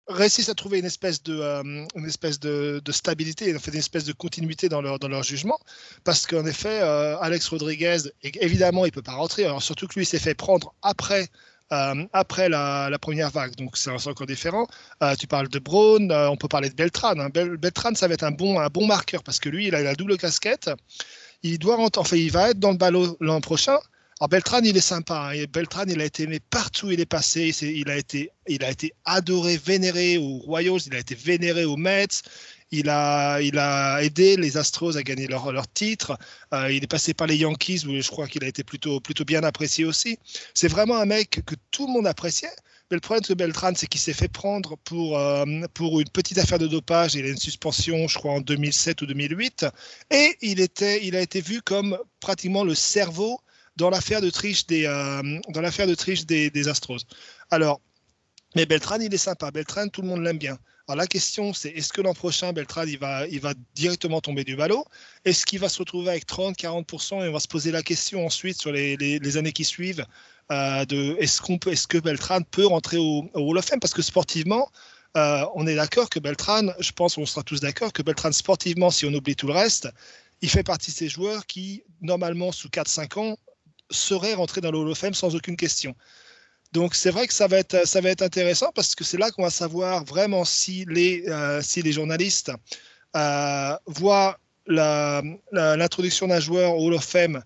réussissent 0.09 0.49
à 0.49 0.55
trouver 0.55 0.79
une 0.79 0.85
espèce 0.85 1.23
de, 1.23 1.39
euh, 1.39 1.63
une 1.95 2.07
espèce 2.07 2.39
de, 2.39 2.81
de 2.85 2.93
stabilité, 2.93 3.51
une 3.51 3.75
espèce 3.75 4.05
de 4.05 4.13
continuité 4.13 4.69
dans 4.69 4.81
leur, 4.81 4.99
dans 4.99 5.09
leur 5.09 5.23
jugement. 5.23 5.59
Parce 6.05 6.27
qu'en 6.27 6.47
effet, 6.47 6.81
euh, 6.83 7.19
Alex 7.19 7.49
Rodriguez, 7.49 7.99
évidemment, 8.23 8.85
il 8.85 8.89
ne 8.89 8.95
peut 8.95 9.03
pas 9.03 9.15
rentrer. 9.15 9.45
Alors, 9.45 9.63
surtout 9.63 9.87
que 9.87 9.99
lui 9.99 10.07
s'est 10.07 10.19
fait 10.19 10.35
prendre 10.35 10.75
après. 10.83 11.29
Euh, 11.73 12.07
après 12.13 12.49
la, 12.49 12.89
la, 12.89 12.99
première 13.01 13.29
vague, 13.31 13.57
donc 13.57 13.77
c'est 13.77 13.91
encore 13.91 14.29
différent. 14.29 14.69
tu 15.19 15.27
parles 15.27 15.49
de 15.49 15.59
Braun, 15.59 16.13
on 16.13 16.37
peut 16.37 16.47
parler 16.47 16.71
de 16.71 16.77
Beltran. 16.77 17.19
Hein. 17.19 17.29
Beltran, 17.31 17.93
ça 17.97 18.07
va 18.07 18.15
être 18.15 18.23
un 18.23 18.31
bon, 18.31 18.61
un 18.61 18.69
bon 18.69 18.87
marqueur 18.87 19.25
parce 19.25 19.41
que 19.41 19.49
lui, 19.49 19.67
il 19.67 19.75
a 19.75 19.83
la 19.83 19.97
double 19.97 20.17
casquette. 20.17 20.71
Il 21.43 21.59
doit 21.59 21.77
enfin, 21.97 22.17
il 22.17 22.31
va 22.31 22.51
être 22.51 22.61
dans 22.61 22.71
le 22.71 22.77
ballot 22.77 23.17
l'an 23.19 23.41
prochain, 23.41 23.79
alors 24.19 24.31
Beltran, 24.31 24.61
il 24.63 24.75
est 24.75 24.81
sympa. 24.81 25.31
Hein. 25.31 25.45
Beltran, 25.53 25.85
il 25.89 26.01
a 26.01 26.05
été 26.07 26.23
aimé 26.23 26.41
partout 26.41 26.87
où 26.87 26.91
il 26.91 27.01
est 27.01 27.05
passé. 27.05 27.53
il, 27.61 27.91
a 27.91 27.99
été, 27.99 28.31
il 28.49 28.65
a 28.65 28.71
été 28.71 28.95
adoré, 29.05 29.59
vénéré 29.59 30.17
aux 30.17 30.39
Royals, 30.39 30.81
il 30.87 30.95
a 30.95 30.99
été 30.99 31.15
vénéré 31.15 31.67
aux 31.67 31.77
Mets. 31.77 32.23
Il 32.71 32.89
a, 32.89 33.41
il 33.43 33.59
a 33.59 34.03
aidé 34.03 34.37
les 34.37 34.57
Astros 34.57 34.97
à 34.97 35.03
gagner 35.03 35.27
leur, 35.27 35.53
leur 35.53 35.69
titre. 35.69 36.19
Euh, 36.55 36.73
il 36.73 36.83
est 36.83 36.87
passé 36.87 37.13
par 37.13 37.27
les 37.27 37.37
Yankees 37.37 37.85
où 37.87 38.01
je 38.01 38.09
crois 38.09 38.27
qu'il 38.27 38.43
a 38.43 38.49
été 38.49 38.65
plutôt, 38.65 39.01
plutôt 39.01 39.25
bien 39.27 39.43
apprécié 39.45 39.85
aussi. 39.85 40.19
C'est 40.55 40.69
vraiment 40.69 40.97
un 40.97 41.05
mec 41.05 41.43
que 41.45 41.55
tout 41.71 41.87
le 41.87 41.93
monde 41.93 42.07
appréciait. 42.07 42.49
Mais 42.91 42.97
le 42.97 43.01
problème 43.01 43.23
de 43.29 43.35
Beltran, 43.35 43.73
c'est 43.77 43.87
qu'il 43.87 44.01
s'est 44.01 44.15
fait 44.15 44.29
prendre 44.29 44.79
pour, 44.79 45.19
euh, 45.19 45.45
pour 45.75 46.01
une 46.01 46.09
petite 46.09 46.39
affaire 46.39 46.59
de 46.59 46.67
dopage. 46.67 47.15
Il 47.17 47.27
a 47.27 47.29
une 47.29 47.37
suspension, 47.37 48.09
je 48.09 48.19
crois, 48.19 48.33
en 48.33 48.41
2007 48.41 49.03
ou 49.03 49.07
2008. 49.07 49.67
Et 50.11 50.37
il, 50.41 50.61
était, 50.61 51.05
il 51.05 51.17
a 51.17 51.21
été 51.21 51.43
vu 51.43 51.61
comme 51.61 51.99
pratiquement 52.21 52.65
le 52.65 52.75
cerveau 52.75 53.41
dans 53.77 53.91
l'affaire 53.91 54.21
de 54.21 54.31
triche 54.31 54.67
des, 54.67 54.87
euh, 54.87 55.41
dans 55.51 55.61
l'affaire 55.61 55.87
de 55.87 55.95
triche 55.95 56.27
des, 56.27 56.69
Astros. 56.69 57.07
Alors, 57.51 57.81
mais 58.55 58.67
Beltran, 58.67 58.99
il 59.01 59.13
est 59.13 59.19
sympa. 59.19 59.51
Beltran, 59.51 59.89
tout 59.89 60.03
le 60.03 60.09
monde 60.09 60.23
l'aime 60.23 60.39
bien. 60.39 60.59
Alors 60.89 60.99
la 60.99 61.07
question, 61.07 61.53
c'est 61.53 61.71
est-ce 61.71 61.93
que 61.93 62.01
l'an 62.01 62.15
prochain, 62.15 62.53
Beltran, 62.53 62.85
il 62.87 62.99
va, 62.99 63.27
il 63.27 63.41
va 63.41 63.55
directement 63.75 64.21
tomber 64.21 64.45
du 64.45 64.55
ballot? 64.55 64.85
Est-ce 65.25 65.45
qu'il 65.45 65.59
va 65.59 65.69
se 65.69 65.79
retrouver 65.79 66.11
avec 66.11 66.27
30-40% 66.27 67.25
et 67.25 67.29
on 67.29 67.33
va 67.33 67.41
se 67.41 67.49
poser 67.49 67.73
la 67.73 67.83
question 67.83 68.25
ensuite 68.25 68.59
sur 68.61 68.71
les, 68.71 68.97
les, 68.97 69.37
années 69.37 69.53
qui 69.53 69.65
suivent 69.65 70.07
euh, 70.53 70.85
de 70.85 71.17
est-ce 71.19 71.43
qu'on 71.43 71.59
peut, 71.59 71.73
est-ce 71.73 71.89
que 71.89 71.99
Beltran 71.99 72.41
peut 72.43 72.67
rentrer 72.67 72.99
au, 72.99 73.29
au 73.35 73.41
Hall 73.51 73.59
of 73.59 73.65
Fame? 73.65 73.81
Parce 73.81 73.95
que 73.95 74.03
sportivement, 74.03 74.71
euh, 75.17 75.45
on 75.55 75.67
est 75.67 75.75
d'accord 75.75 76.11
que 76.11 76.19
Beltran, 76.19 76.69
je 76.79 76.93
pense 76.93 77.15
qu'on 77.15 77.25
sera 77.25 77.43
tous 77.43 77.61
d'accord 77.61 77.93
que 77.93 78.03
Beltran, 78.03 78.31
sportivement, 78.33 78.91
si 78.91 79.07
on 79.07 79.15
oublie 79.15 79.35
tout 79.35 79.47
le 79.47 79.55
reste, 79.55 79.89
il 80.43 80.51
fait 80.51 80.63
partie 80.63 80.91
de 80.91 80.97
ces 80.97 81.09
joueurs 81.09 81.47
qui, 81.47 81.83
normalement, 82.03 82.53
sous 82.53 82.69
4-5 82.69 83.19
ans, 83.19 83.37
serait 83.91 84.35
rentré 84.35 84.61
dans 84.61 84.71
le 84.71 84.79
Hall 84.79 84.89
of 84.89 84.99
Fame 84.99 85.15
sans 85.15 85.35
aucune 85.35 85.57
question. 85.57 85.95
Donc 86.73 86.95
c'est 86.95 87.11
vrai 87.11 87.27
que 87.27 87.35
ça 87.35 87.47
va 87.47 87.59
être, 87.59 87.87
ça 87.87 88.01
va 88.01 88.11
être 88.11 88.23
intéressant 88.23 88.71
parce 88.75 88.95
que 88.95 89.05
c'est 89.05 89.19
là 89.19 89.31
qu'on 89.31 89.43
va 89.43 89.51
savoir 89.51 90.05
vraiment 90.05 90.45
si 90.45 90.85
les, 90.89 91.25
euh, 91.29 91.63
si 91.63 91.83
les 91.83 91.93
journalistes 91.93 92.53
euh, 93.17 93.77
voient 93.87 94.39
l'introduction 94.67 96.27
d'un 96.27 96.41
joueur 96.41 96.77
au 96.77 96.89
Hall 96.89 96.95
of 96.95 97.05
Fame 97.05 97.43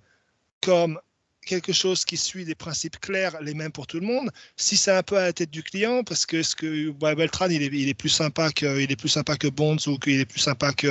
comme 0.62 0.98
quelque 1.46 1.72
chose 1.72 2.04
qui 2.04 2.16
suit 2.16 2.44
des 2.44 2.54
principes 2.54 2.98
clairs, 2.98 3.40
les 3.42 3.54
mêmes 3.54 3.72
pour 3.72 3.86
tout 3.86 3.98
le 4.00 4.06
monde. 4.06 4.30
Si 4.56 4.76
c'est 4.76 4.92
un 4.92 5.02
peu 5.02 5.16
à 5.16 5.22
la 5.22 5.32
tête 5.32 5.50
du 5.50 5.62
client, 5.62 6.04
parce 6.04 6.26
que, 6.26 6.42
ce 6.42 6.54
que 6.54 6.90
Beltran, 7.14 7.48
il 7.48 7.62
est, 7.62 7.66
il 7.66 7.88
est, 7.88 7.94
plus 7.94 8.08
sympa 8.08 8.50
que, 8.50 8.80
il 8.80 8.90
est 8.90 8.96
plus 8.96 9.08
sympa 9.08 9.36
que 9.36 9.48
Bonds 9.48 9.78
ou 9.86 9.98
qu'il 9.98 10.20
est 10.20 10.26
plus 10.26 10.40
sympa 10.40 10.72
que, 10.72 10.86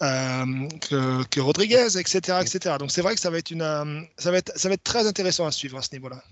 euh, 0.00 1.24
que, 1.28 1.40
Rodriguez, 1.40 1.98
etc., 1.98 2.38
etc. 2.40 2.76
Donc 2.78 2.92
c'est 2.92 3.02
vrai 3.02 3.14
que 3.14 3.20
ça 3.20 3.30
va 3.30 3.38
être 3.38 3.50
une, 3.50 3.62
euh, 3.62 4.00
ça 4.16 4.30
va 4.30 4.38
être, 4.38 4.56
ça 4.56 4.68
va 4.68 4.74
être 4.74 4.84
très 4.84 5.08
intéressant 5.08 5.44
à 5.44 5.50
suivre 5.50 5.76
à 5.76 5.82
ce 5.82 5.92
niveau-là. 5.92 6.22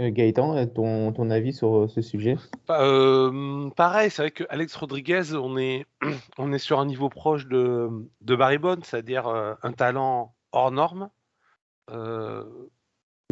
Euh, 0.00 0.10
Gaëtan, 0.10 0.66
ton, 0.66 1.12
ton, 1.12 1.30
avis 1.30 1.52
sur 1.52 1.88
ce 1.88 2.02
sujet? 2.02 2.36
Pareil, 2.66 4.10
c'est 4.10 4.22
vrai 4.22 4.30
que 4.32 4.44
Alex 4.48 4.74
Rodriguez, 4.74 5.34
on 5.34 5.56
est, 5.56 5.86
on 6.38 6.52
est 6.52 6.58
sur 6.58 6.80
un 6.80 6.86
niveau 6.86 7.08
proche 7.08 7.46
de, 7.46 7.88
de 8.22 8.36
Barry 8.36 8.58
Bonds, 8.58 8.82
c'est-à-dire 8.82 9.28
un 9.28 9.72
talent 9.72 10.34
hors 10.50 10.72
norme, 10.72 11.10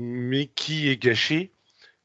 mais 0.01 0.47
qui 0.47 0.89
est 0.89 1.03
gâché 1.03 1.51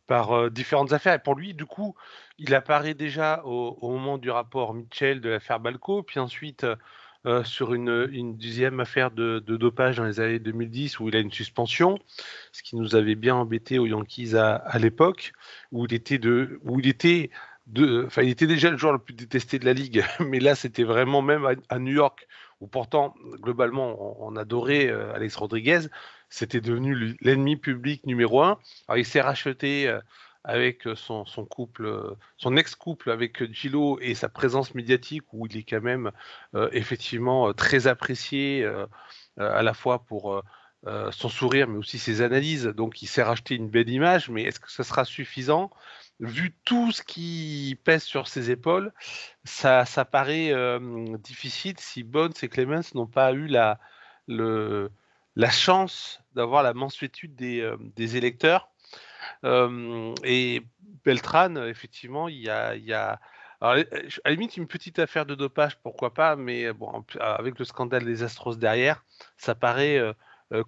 par 0.08 0.50
différentes 0.50 0.92
affaires. 0.92 1.14
Et 1.14 1.20
pour 1.20 1.36
lui, 1.36 1.54
du 1.54 1.66
coup, 1.68 1.94
il 2.40 2.56
apparaît 2.56 2.96
déjà 2.96 3.44
au, 3.46 3.78
au 3.80 3.92
moment 3.92 4.18
du 4.18 4.32
rapport 4.32 4.74
Mitchell 4.74 5.22
de 5.22 5.30
l'affaire 5.30 5.60
Balco, 5.60 6.02
puis 6.02 6.20
ensuite 6.20 6.66
euh, 7.28 7.44
sur 7.44 7.76
une, 7.76 8.10
une, 8.12 8.80
affaire 8.80 9.12
de, 9.12 9.40
dopage 9.40 9.98
dans 9.98 10.06
les 10.06 10.20
années 10.20 10.40
2010 10.40 11.00
où 11.00 11.10
il 11.10 11.16
a 11.16 11.20
une 11.20 11.32
suspension, 11.32 12.00
ce 12.52 12.64
qui 12.64 12.76
nous 12.76 12.96
avait 12.96 13.14
bien 13.14 13.36
embêté 13.36 13.78
aux 13.78 13.86
Yankees 13.86 14.36
à, 14.36 14.80
l'époque, 14.80 15.34
où 15.72 15.86
il 15.86 15.94
était, 15.94 16.18
de, 16.18 16.60
où 16.64 16.80
il 16.80 16.88
était 16.88 17.30
de, 17.68 18.08
il 18.18 18.30
était 18.30 18.48
déjà 18.48 18.72
le 18.72 18.78
joueur 18.78 18.94
le 18.94 19.00
plus 19.00 19.14
détesté 19.14 19.60
de 19.60 19.66
la 19.66 19.74
ligue, 19.74 20.04
mais 20.20 20.40
là, 20.40 20.56
c'était 20.56 20.84
vraiment 20.84 21.22
même 21.22 21.48
à, 21.70 21.78
New 21.78 21.94
York, 21.94 22.28
où 22.60 22.68
pourtant, 22.68 23.14
globalement, 23.40 24.24
on, 24.26 24.36
adorait 24.36 24.88
euh, 24.88 25.14
Alex 25.14 25.36
Rodriguez, 25.36 25.82
c'était 26.30 26.62
devenu 26.62 27.16
l'ennemi 27.22 27.56
public 27.56 28.06
numéro 28.08 28.42
un. 28.42 28.58
Alors, 28.88 28.98
il 28.98 29.06
s'est 29.06 29.22
racheté 29.22 29.88
euh, 29.88 30.00
avec 30.44 30.88
son, 30.96 31.26
son 31.26 31.46
couple, 31.46 32.16
son 32.38 32.58
ex-couple 32.58 33.12
avec 33.12 33.52
Gillo 33.54 34.00
et 34.02 34.16
sa 34.16 34.30
présence 34.30 34.74
médiatique, 34.76 35.24
où 35.34 35.46
il 35.48 35.58
est 35.58 35.64
quand 35.64 35.82
même 35.82 36.12
effectivement 36.72 37.54
très 37.54 37.88
apprécié, 37.88 38.66
à 39.38 39.62
la 39.62 39.74
fois 39.74 40.04
pour 40.06 40.42
son 41.12 41.30
sourire, 41.30 41.68
mais 41.68 41.78
aussi 41.78 42.00
ses 42.00 42.22
analyses. 42.22 42.66
Donc, 42.66 43.02
il 43.02 43.08
s'est 43.08 43.24
racheté 43.24 43.56
une 43.56 43.70
belle 43.70 43.90
image, 43.90 44.30
mais 44.30 44.44
est-ce 44.44 44.60
que 44.60 44.72
ce 44.72 44.84
sera 44.84 45.06
suffisant? 45.06 45.70
Vu 46.22 46.54
tout 46.66 46.92
ce 46.92 47.02
qui 47.02 47.80
pèse 47.84 48.04
sur 48.04 48.28
ses 48.28 48.52
épaules, 48.52 48.94
ça, 49.44 49.86
paraît 50.06 50.52
euh, 50.52 51.18
difficile 51.18 51.74
si 51.80 52.04
Bones 52.04 52.34
et 52.44 52.48
Clemens 52.48 52.94
n'ont 52.94 53.08
pas 53.08 53.34
eu 53.34 53.48
la, 53.48 53.80
chance 55.50 56.22
d'avoir 56.36 56.62
la 56.62 56.76
mansuétude 56.76 57.34
des, 57.36 57.62
euh, 57.62 57.76
des 57.96 58.18
électeurs. 58.18 58.70
Et 59.44 60.62
Beltran, 61.04 61.56
effectivement, 61.58 62.28
il 62.28 62.42
y 62.42 62.50
a, 62.50 62.76
a 62.94 63.20
alors, 63.64 63.84
à 64.24 64.30
la 64.30 64.32
limite, 64.32 64.58
une 64.58 64.68
petite 64.68 64.98
affaire 64.98 65.28
de 65.28 65.36
dopage, 65.36 65.78
pourquoi 65.84 66.14
pas, 66.16 66.36
mais 66.36 66.74
bon, 66.74 67.06
avec 67.20 67.60
le 67.60 67.66
scandale 67.66 68.06
des 68.06 68.24
Astros 68.24 68.58
derrière, 68.58 69.04
ça 69.38 69.54
paraît 69.54 70.02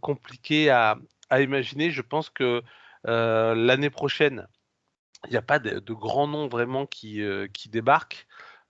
compliqué 0.01 0.69
à, 0.69 0.97
imaginer. 1.31 1.89
Je 1.89 2.01
pense 2.03 2.29
que 2.29 2.62
l'année 3.03 3.89
prochaine, 3.89 4.47
il 5.27 5.31
n'y 5.31 5.38
a 5.38 5.41
pas 5.41 5.59
de, 5.59 5.79
de, 5.79 5.93
grands 5.93 6.47
vraiment 6.47 6.86
qui, 6.86 7.21
euh, 7.21 7.47
qui. 7.47 7.69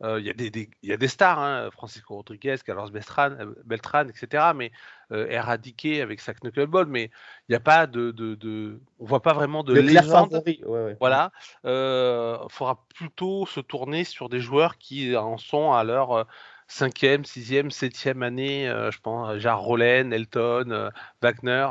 Euh, 0.02 0.20
il, 0.20 0.26
y 0.26 0.30
a 0.30 0.34
des, 0.34 0.50
des, 0.50 0.70
il 0.82 0.90
y, 0.90 0.94
a 0.94 0.98
des, 0.98 1.08
stars, 1.08 1.40
hein, 1.40 1.70
Francisco 1.72 2.16
Rodriguez, 2.16 2.56
Carlos 2.66 2.90
Beltran, 2.90 3.32
euh, 3.40 3.54
Beltran 3.66 4.08
etc. 4.08 4.52
Mais 4.56 4.72
euh, 5.12 5.28
éradiqué 5.28 6.02
avec 6.02 6.20
sa 6.20 6.34
knuckleball, 6.34 6.88
mais 6.88 7.06
il 7.48 7.52
n'y 7.52 7.56
a 7.56 7.60
pas 7.60 7.88
de, 7.88 8.12
de, 8.12 8.36
de, 8.36 8.80
on 9.00 9.06
voit 9.06 9.22
pas 9.22 9.34
vraiment 9.34 9.64
de, 9.64 9.74
légende. 9.74 10.42
Ouais, 10.46 10.66
ouais. 10.66 10.98
Voilà, 11.00 11.32
il 11.64 12.50
faudra 12.50 12.86
plutôt 12.96 13.46
se 13.46 13.60
tourner 13.60 14.04
sur 14.04 14.30
des 14.30 14.40
joueurs 14.40 14.78
qui 14.78 15.16
en 15.16 15.38
sont 15.38 15.72
à 15.72 15.84
leur 15.84 16.28
cinquième, 16.68 17.24
sixième, 17.24 17.72
septième 17.72 18.24
année. 18.24 18.66
je 18.92 19.00
pense, 19.00 19.38
genre 19.38 19.62
Rollen, 19.62 20.12
Elton, 20.12 20.90
Wagner, 21.22 21.68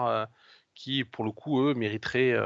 qui 0.75 1.05
pour 1.05 1.25
le 1.25 1.33
coup 1.33 1.63
eux 1.63 1.75
mériteraient 1.75 2.37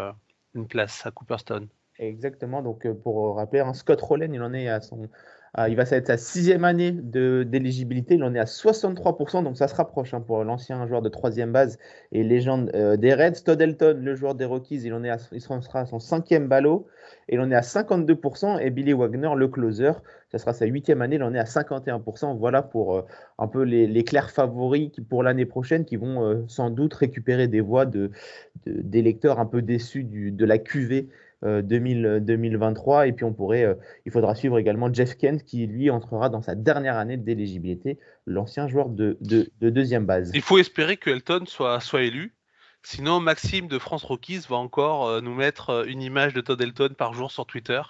une 0.54 0.66
place 0.66 1.04
à 1.06 1.10
Cooperstone. 1.10 1.68
Exactement. 1.98 2.62
Donc, 2.62 2.86
euh, 2.86 2.94
pour 2.94 3.36
rappeler, 3.36 3.60
hein, 3.60 3.72
Scott 3.74 4.00
Rowland, 4.00 4.32
il 4.32 4.42
en 4.42 4.52
est 4.52 4.68
à 4.68 4.80
son. 4.80 5.08
Il 5.68 5.76
va 5.76 5.84
être 5.90 6.06
sa 6.06 6.18
sixième 6.18 6.64
année 6.64 6.92
d'éligibilité. 6.92 8.14
Il 8.14 8.24
en 8.24 8.34
est 8.34 8.38
à 8.38 8.44
63%, 8.44 9.42
donc 9.42 9.56
ça 9.56 9.68
se 9.68 9.74
rapproche 9.74 10.12
hein, 10.12 10.20
pour 10.20 10.44
l'ancien 10.44 10.86
joueur 10.86 11.00
de 11.00 11.08
troisième 11.08 11.50
base 11.50 11.78
et 12.12 12.22
légende 12.22 12.70
euh, 12.74 12.96
des 12.96 13.14
Reds. 13.14 13.42
Todd 13.44 13.60
Elton, 13.60 13.98
le 14.02 14.14
joueur 14.14 14.34
des 14.34 14.44
Rockies, 14.44 14.82
il, 14.82 14.92
en 14.92 15.02
est 15.02 15.16
sera 15.38 15.80
à 15.80 15.86
son 15.86 15.98
cinquième 15.98 16.46
ballot 16.46 16.86
et 17.28 17.36
il 17.36 17.40
en 17.40 17.50
est 17.50 17.54
à 17.54 17.62
52%. 17.62 18.60
Et 18.60 18.68
Billy 18.70 18.92
Wagner, 18.92 19.30
le 19.34 19.48
closer, 19.48 19.92
ça 20.30 20.38
sera 20.38 20.52
sa 20.52 20.66
huitième 20.66 21.00
année, 21.00 21.16
il 21.16 21.22
en 21.22 21.32
est 21.32 21.38
à 21.38 21.44
51%. 21.44 22.36
Voilà 22.36 22.60
pour 22.60 22.96
euh, 22.96 23.02
un 23.38 23.48
peu 23.48 23.62
les, 23.62 24.04
clairs 24.04 24.30
favoris 24.30 24.90
qui, 24.92 25.00
pour 25.00 25.22
l'année 25.22 25.46
prochaine 25.46 25.86
qui 25.86 25.96
vont 25.96 26.44
sans 26.48 26.68
doute 26.68 26.92
récupérer 26.92 27.48
des 27.48 27.62
voix 27.62 27.86
de, 27.86 28.10
un 28.66 29.46
peu 29.46 29.62
déçus 29.62 30.04
de 30.04 30.44
la 30.44 30.58
QV 31.42 32.20
2023. 32.20 32.98
Euh, 32.98 33.04
et 33.04 33.12
puis 33.12 33.24
on 33.24 33.32
pourrait, 33.32 33.64
euh, 33.64 33.74
il 34.04 34.12
faudra 34.12 34.34
suivre 34.34 34.58
également 34.58 34.92
Jeff 34.92 35.16
Kent 35.16 35.44
qui 35.44 35.66
lui 35.66 35.90
entrera 35.90 36.28
dans 36.28 36.42
sa 36.42 36.54
dernière 36.54 36.96
année 36.96 37.16
d'éligibilité, 37.16 37.98
l'ancien 38.26 38.68
joueur 38.68 38.88
de, 38.88 39.18
de, 39.20 39.70
deuxième 39.70 40.06
base. 40.06 40.30
Il 40.34 40.42
faut 40.42 40.58
espérer 40.58 40.96
que 40.96 41.10
Elton 41.10 41.44
soit, 41.46 41.80
soit 41.80 42.02
élu. 42.02 42.34
Sinon, 42.82 43.20
Maxime 43.20 43.66
de 43.66 43.78
France 43.78 44.04
Rockies 44.04 44.44
va 44.48 44.56
encore 44.56 45.08
euh, 45.08 45.20
nous 45.20 45.34
mettre 45.34 45.86
une 45.88 46.02
image 46.02 46.34
de 46.34 46.40
Todd 46.40 46.60
Elton 46.60 46.94
par 46.96 47.14
jour 47.14 47.30
sur 47.30 47.46
Twitter. 47.46 47.82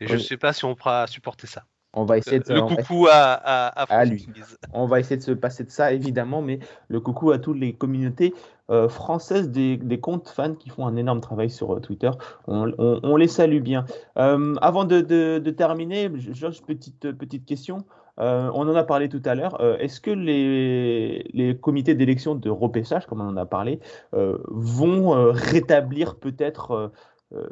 Et 0.00 0.06
je 0.06 0.14
ne 0.14 0.18
sais 0.18 0.36
pas 0.36 0.52
si 0.52 0.64
on 0.64 0.76
pourra 0.76 1.08
supporter 1.08 1.48
ça. 1.48 1.64
On 1.94 2.04
va 2.04 2.18
essayer 2.18 2.38
de 2.38 2.52
le 2.52 2.62
coucou 2.62 3.06
à, 3.10 3.32
à, 3.32 3.82
à, 3.84 4.04
lui. 4.04 4.28
On 4.72 4.86
va 4.86 5.00
essayer 5.00 5.16
de 5.16 5.22
se 5.22 5.32
passer 5.32 5.64
de 5.64 5.70
ça 5.70 5.92
évidemment, 5.92 6.42
mais 6.42 6.58
le 6.88 7.00
coucou 7.00 7.30
à 7.30 7.38
toutes 7.38 7.58
les 7.58 7.72
communautés 7.72 8.34
euh, 8.70 8.90
françaises 8.90 9.50
des, 9.50 9.98
comptes 9.98 10.28
fans 10.28 10.54
qui 10.54 10.68
font 10.68 10.86
un 10.86 10.96
énorme 10.96 11.22
travail 11.22 11.48
sur 11.48 11.74
euh, 11.74 11.80
Twitter. 11.80 12.10
On, 12.46 13.16
les 13.16 13.28
salue 13.28 13.62
bien. 13.62 13.86
Euh, 14.18 14.54
avant 14.60 14.84
de, 14.84 15.38
terminer, 15.50 16.10
Georges, 16.32 16.62
petite, 16.62 17.12
petite 17.12 17.46
question. 17.46 17.78
on 18.18 18.68
en 18.68 18.74
a 18.74 18.84
parlé 18.84 19.08
tout 19.08 19.22
à 19.24 19.34
l'heure. 19.34 19.58
Est-ce 19.80 20.02
que 20.02 20.10
les, 20.10 21.30
les 21.32 21.56
comités 21.56 21.94
d'élection 21.94 22.34
de 22.34 22.50
repêchage, 22.50 23.06
comme 23.06 23.22
on 23.22 23.28
en 23.28 23.36
a 23.38 23.46
parlé, 23.46 23.80
vont 24.12 25.32
rétablir 25.32 26.16
peut-être 26.16 26.92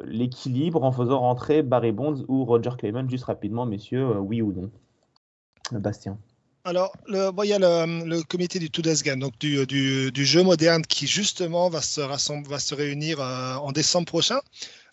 l'équilibre 0.05 0.83
en 0.83 0.91
faisant 0.91 1.19
rentrer 1.19 1.61
Barry 1.61 1.91
Bonds 1.91 2.25
ou 2.27 2.45
Roger 2.45 2.71
Clement 2.77 3.07
Juste 3.07 3.25
rapidement, 3.25 3.65
messieurs, 3.65 4.17
oui 4.19 4.41
ou 4.41 4.51
non 4.51 4.71
Bastien 5.71 6.17
alors, 6.67 6.91
le, 7.07 7.31
il 7.45 7.49
y 7.49 7.53
a 7.53 7.59
le, 7.59 8.23
comité 8.23 8.59
du 8.59 8.69
Today's 8.69 9.01
Game, 9.01 9.21
donc 9.21 9.39
du, 9.39 10.25
jeu 10.25 10.43
moderne 10.43 10.81
qui 10.81 11.07
justement 11.07 11.69
va 11.69 11.81
se, 11.81 12.01
va 12.01 12.59
se 12.59 12.75
réunir 12.75 13.21
euh, 13.21 13.55
en 13.55 13.71
décembre 13.71 14.05
prochain. 14.05 14.41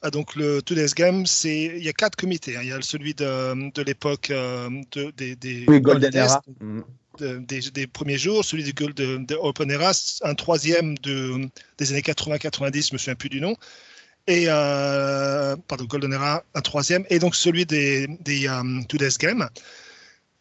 Euh, 0.05 0.11
donc 0.11 0.37
le 0.37 0.63
Today's 0.63 0.95
Game, 0.95 1.27
c'est 1.27 1.73
il 1.77 1.83
y 1.83 1.89
a 1.89 1.93
quatre 1.93 2.15
comités. 2.15 2.57
Hein. 2.57 2.61
Il 2.63 2.69
y 2.69 2.73
a 2.73 2.81
celui 2.81 3.13
de, 3.15 3.83
l'époque 3.83 4.31
euh, 4.31 4.71
des, 5.17 5.35
des, 5.35 5.67
mm. 5.67 6.85
des, 7.75 7.87
premiers 7.89 8.19
jours, 8.19 8.45
celui 8.45 8.63
du 8.63 8.73
Gold 8.73 8.95
de, 8.95 9.35
Open 9.35 9.69
Era, 9.69 9.91
un 10.23 10.35
troisième 10.37 10.97
de, 10.99 11.49
des 11.79 11.91
années 11.91 12.03
80-90, 12.03 12.91
je 12.91 12.93
me 12.93 12.99
souviens 12.99 13.17
plus 13.17 13.31
du 13.31 13.41
nom 13.41 13.57
et 14.27 14.47
pardon 15.69 15.85
Golden 15.85 16.13
Era 16.13 16.45
un 16.55 16.61
troisième 16.61 17.05
et 17.11 17.19
donc 17.19 17.35
celui 17.35 17.67
des, 17.67 18.07
des 18.21 18.49
Today's 18.89 19.19
Game 19.19 19.49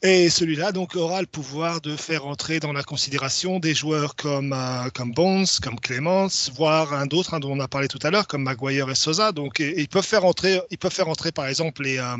et 0.06 0.30
celui-là 0.30 0.74
donc 0.74 0.98
aura 0.98 1.22
le 1.22 1.28
pouvoir 1.28 1.80
de 1.80 1.96
faire 1.96 2.28
entrer 2.28 2.60
dans 2.60 2.74
la 2.74 2.84
considération 2.84 3.60
des 3.60 3.74
joueurs 3.74 4.17
comme 4.17 4.52
euh, 4.52 4.89
comme 4.93 5.13
Bones, 5.13 5.46
comme 5.62 5.80
Clemens, 5.80 6.52
voire 6.54 6.91
un 6.93 7.06
d'autres 7.06 7.34
hein, 7.34 7.39
dont 7.39 7.52
on 7.54 7.60
a 7.62 7.69
parlé 7.69 7.88
tout 7.88 8.00
à 8.04 8.12
l'heure 8.12 8.28
comme 8.28 8.43
Maguire 8.43 8.89
et 8.89 8.96
Sosa. 8.96 9.32
Donc 9.32 9.60
ils 9.60 9.88
peuvent 9.88 10.06
faire 10.06 10.26
entrer, 10.26 10.60
ils 10.72 10.78
peuvent 10.78 10.91
faire 10.91 11.08
entrer 11.08 11.32
par 11.32 11.48
exemple 11.48 11.84
les 11.84 12.00
euh, 12.00 12.17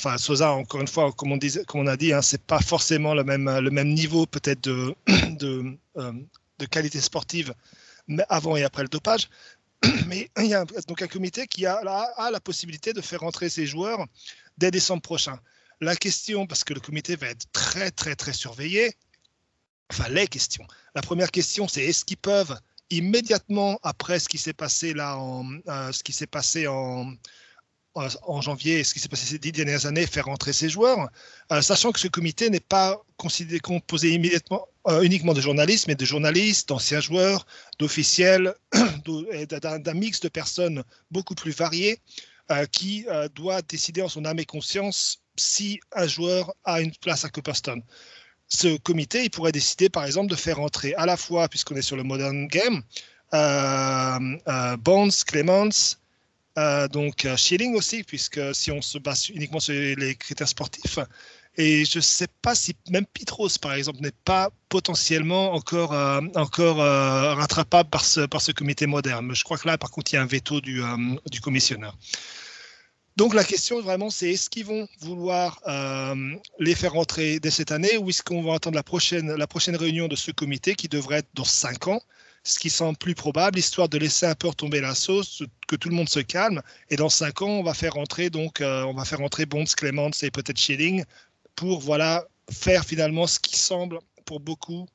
Enfin, 0.00 0.18
Sosa, 0.18 0.50
encore 0.50 0.80
une 0.80 0.88
fois, 0.88 1.12
comme 1.12 1.30
on, 1.30 1.36
disait, 1.36 1.62
comme 1.64 1.82
on 1.82 1.86
a 1.86 1.96
dit, 1.96 2.12
hein, 2.12 2.22
c'est 2.22 2.42
pas 2.42 2.58
forcément 2.58 3.14
le 3.14 3.22
même, 3.22 3.48
le 3.48 3.70
même 3.70 3.90
niveau 3.90 4.26
peut-être 4.26 4.64
de, 4.64 4.96
de, 5.38 5.78
euh, 5.98 6.12
de, 6.58 6.66
qualité 6.66 7.00
sportive 7.00 7.54
mais 8.08 8.24
avant 8.28 8.56
et 8.56 8.64
après 8.64 8.82
le 8.82 8.88
dopage. 8.88 9.28
Mais 10.06 10.30
il 10.38 10.46
y 10.46 10.54
a 10.54 10.64
donc 10.64 11.02
un 11.02 11.08
comité 11.08 11.46
qui 11.46 11.66
a, 11.66 11.82
la 11.82 12.40
possibilité 12.40 12.92
de 12.92 13.00
faire 13.00 13.22
entrer 13.22 13.48
ces 13.48 13.66
joueurs 13.66 14.06
dès 14.58 14.70
décembre 14.70 15.02
prochain. 15.02 15.38
La 15.80 15.96
question, 15.96 16.46
parce 16.46 16.64
que 16.64 16.74
le 16.74 16.80
comité 16.80 17.16
va 17.16 17.28
être 17.28 17.50
très, 17.52 17.90
très, 17.90 18.14
très 18.14 18.32
surveillé, 18.32 18.94
enfin 19.90 20.08
les 20.08 20.28
questions. 20.28 20.64
La 20.94 21.02
première 21.02 21.30
question, 21.30 21.66
c'est 21.66 21.84
est-ce 21.84 22.04
qu'ils 22.04 22.18
peuvent 22.18 22.56
immédiatement 22.90 23.80
après 23.82 24.20
ce 24.20 24.28
qui 24.28 24.38
s'est 24.38 24.52
passé 24.52 24.94
là, 24.94 25.18
en, 25.18 25.46
euh, 25.66 25.90
ce 25.92 26.02
qui 26.04 26.12
s'est 26.12 26.26
passé 26.26 26.66
en, 26.66 27.12
en 27.94 28.40
janvier, 28.40 28.84
ce 28.84 28.94
qui 28.94 29.00
s'est 29.00 29.08
passé 29.08 29.26
ces 29.26 29.38
dix 29.38 29.52
dernières 29.52 29.86
années, 29.86 30.06
faire 30.06 30.28
entrer 30.28 30.52
ces 30.52 30.68
joueurs, 30.68 31.10
euh, 31.50 31.60
sachant 31.60 31.92
que 31.92 32.00
ce 32.00 32.08
comité 32.08 32.48
n'est 32.48 32.60
pas 32.60 33.02
composé 33.16 34.10
immédiatement 34.10 34.66
euh, 34.88 35.02
uniquement 35.02 35.34
de 35.34 35.40
journalistes, 35.40 35.86
mais 35.88 35.94
de 35.94 36.04
journalistes, 36.04 36.68
d'anciens 36.68 37.00
joueurs, 37.00 37.46
d'officiels, 37.78 38.54
d'un 39.04 39.94
mix 39.94 40.20
de 40.20 40.28
personnes 40.28 40.82
beaucoup 41.10 41.34
plus 41.34 41.52
variées, 41.52 41.98
qui 42.70 43.06
doit 43.34 43.62
décider 43.62 44.02
en 44.02 44.10
son 44.10 44.26
âme 44.26 44.38
et 44.38 44.44
conscience 44.44 45.22
si 45.36 45.80
un 45.92 46.06
joueur 46.06 46.52
a 46.64 46.82
une 46.82 46.92
place 46.96 47.24
à 47.24 47.30
Cooperstone. 47.30 47.82
Ce 48.48 48.76
comité, 48.76 49.24
il 49.24 49.30
pourrait 49.30 49.52
décider, 49.52 49.88
par 49.88 50.04
exemple, 50.04 50.30
de 50.30 50.36
faire 50.36 50.60
entrer 50.60 50.94
à 50.94 51.06
la 51.06 51.16
fois, 51.16 51.48
puisqu'on 51.48 51.76
est 51.76 51.82
sur 51.82 51.96
le 51.96 52.02
modern 52.02 52.46
game, 52.48 52.82
euh, 53.34 54.36
euh, 54.46 54.76
Bonds, 54.76 55.24
Clemens, 55.26 55.96
euh, 56.58 56.88
donc 56.88 57.26
Schilling 57.36 57.74
aussi, 57.74 58.02
puisque 58.02 58.54
si 58.54 58.70
on 58.70 58.82
se 58.82 58.98
base 58.98 59.28
uniquement 59.30 59.60
sur 59.60 59.74
les 59.74 60.14
critères 60.14 60.48
sportifs, 60.48 60.98
et 61.56 61.84
je 61.84 61.98
ne 61.98 62.02
sais 62.02 62.28
pas 62.40 62.54
si 62.54 62.74
même 62.88 63.04
Pitros, 63.06 63.58
par 63.60 63.74
exemple, 63.74 64.00
n'est 64.00 64.10
pas 64.24 64.50
potentiellement 64.70 65.52
encore, 65.52 65.92
encore 66.34 66.78
rattrapable 66.78 67.90
par 67.90 68.06
ce, 68.06 68.20
par 68.20 68.40
ce 68.40 68.52
comité 68.52 68.86
moderne. 68.86 69.34
Je 69.34 69.44
crois 69.44 69.58
que 69.58 69.68
là, 69.68 69.76
par 69.76 69.90
contre, 69.90 70.12
il 70.12 70.16
y 70.16 70.18
a 70.18 70.22
un 70.22 70.26
veto 70.26 70.62
du, 70.62 70.80
du 71.30 71.42
commissionneur. 71.42 71.94
Donc 73.16 73.34
la 73.34 73.44
question 73.44 73.80
vraiment, 73.82 74.08
c'est 74.08 74.30
est-ce 74.30 74.48
qu'ils 74.48 74.64
vont 74.64 74.88
vouloir 75.00 75.60
euh, 75.66 76.34
les 76.58 76.74
faire 76.74 76.92
rentrer 76.92 77.40
dès 77.40 77.50
cette 77.50 77.70
année 77.70 77.98
ou 77.98 78.08
est-ce 78.08 78.22
qu'on 78.22 78.42
va 78.42 78.54
attendre 78.54 78.76
la 78.76 78.82
prochaine, 78.82 79.34
la 79.34 79.46
prochaine 79.46 79.76
réunion 79.76 80.08
de 80.08 80.16
ce 80.16 80.30
comité 80.30 80.74
qui 80.74 80.88
devrait 80.88 81.18
être 81.18 81.28
dans 81.34 81.44
cinq 81.44 81.88
ans? 81.88 82.00
Ce 82.44 82.58
qui 82.58 82.70
semble 82.70 82.98
plus 82.98 83.14
probable, 83.14 83.58
histoire 83.58 83.88
de 83.88 83.98
laisser 83.98 84.26
un 84.26 84.34
peu 84.34 84.48
retomber 84.48 84.80
la 84.80 84.94
sauce, 84.94 85.42
que 85.68 85.76
tout 85.76 85.88
le 85.88 85.94
monde 85.94 86.08
se 86.08 86.20
calme. 86.20 86.60
Et 86.90 86.96
dans 86.96 87.08
cinq 87.08 87.42
ans, 87.42 87.48
on 87.48 87.62
va 87.62 87.74
faire 87.74 87.94
rentrer 87.94 88.30
donc, 88.30 88.60
euh, 88.60 88.82
on 88.84 88.94
va 88.94 89.04
faire 89.04 89.18
rentrer 89.18 89.46
Bonds, 89.46 89.64
Clements 89.76 90.10
et 90.22 90.30
peut-être 90.30 90.58
Schilling 90.58 91.04
pour 91.54 91.80
voilà 91.80 92.24
faire 92.50 92.84
finalement 92.84 93.26
ce 93.26 93.38
qui 93.38 93.56
semble 93.56 93.98
pour 94.24 94.40
beaucoup 94.40 94.86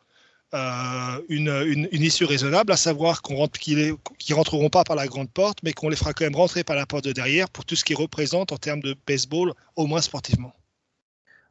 euh, 0.54 1.22
une, 1.30 1.88
une, 1.92 2.04
issue 2.04 2.26
raisonnable, 2.26 2.72
à 2.72 2.78
savoir 2.78 3.22
qu'on 3.22 3.36
rentre, 3.36 3.60
qu'ils 3.60 3.96
ne 4.30 4.34
rentreront 4.34 4.70
pas 4.70 4.84
par 4.84 4.96
la 4.96 5.08
grande 5.08 5.30
porte, 5.30 5.60
mais 5.64 5.74
qu'on 5.74 5.90
les 5.90 5.96
fera 5.96 6.14
quand 6.14 6.24
même 6.24 6.36
rentrer 6.36 6.64
par 6.64 6.76
la 6.76 6.86
porte 6.86 7.06
de 7.06 7.12
derrière 7.12 7.50
pour 7.50 7.66
tout 7.66 7.76
ce 7.76 7.84
qu'ils 7.84 7.98
représentent 7.98 8.52
en 8.52 8.58
termes 8.58 8.82
de 8.82 8.96
baseball, 9.06 9.54
au 9.76 9.88
moins 9.88 10.02
sportivement. 10.02 10.54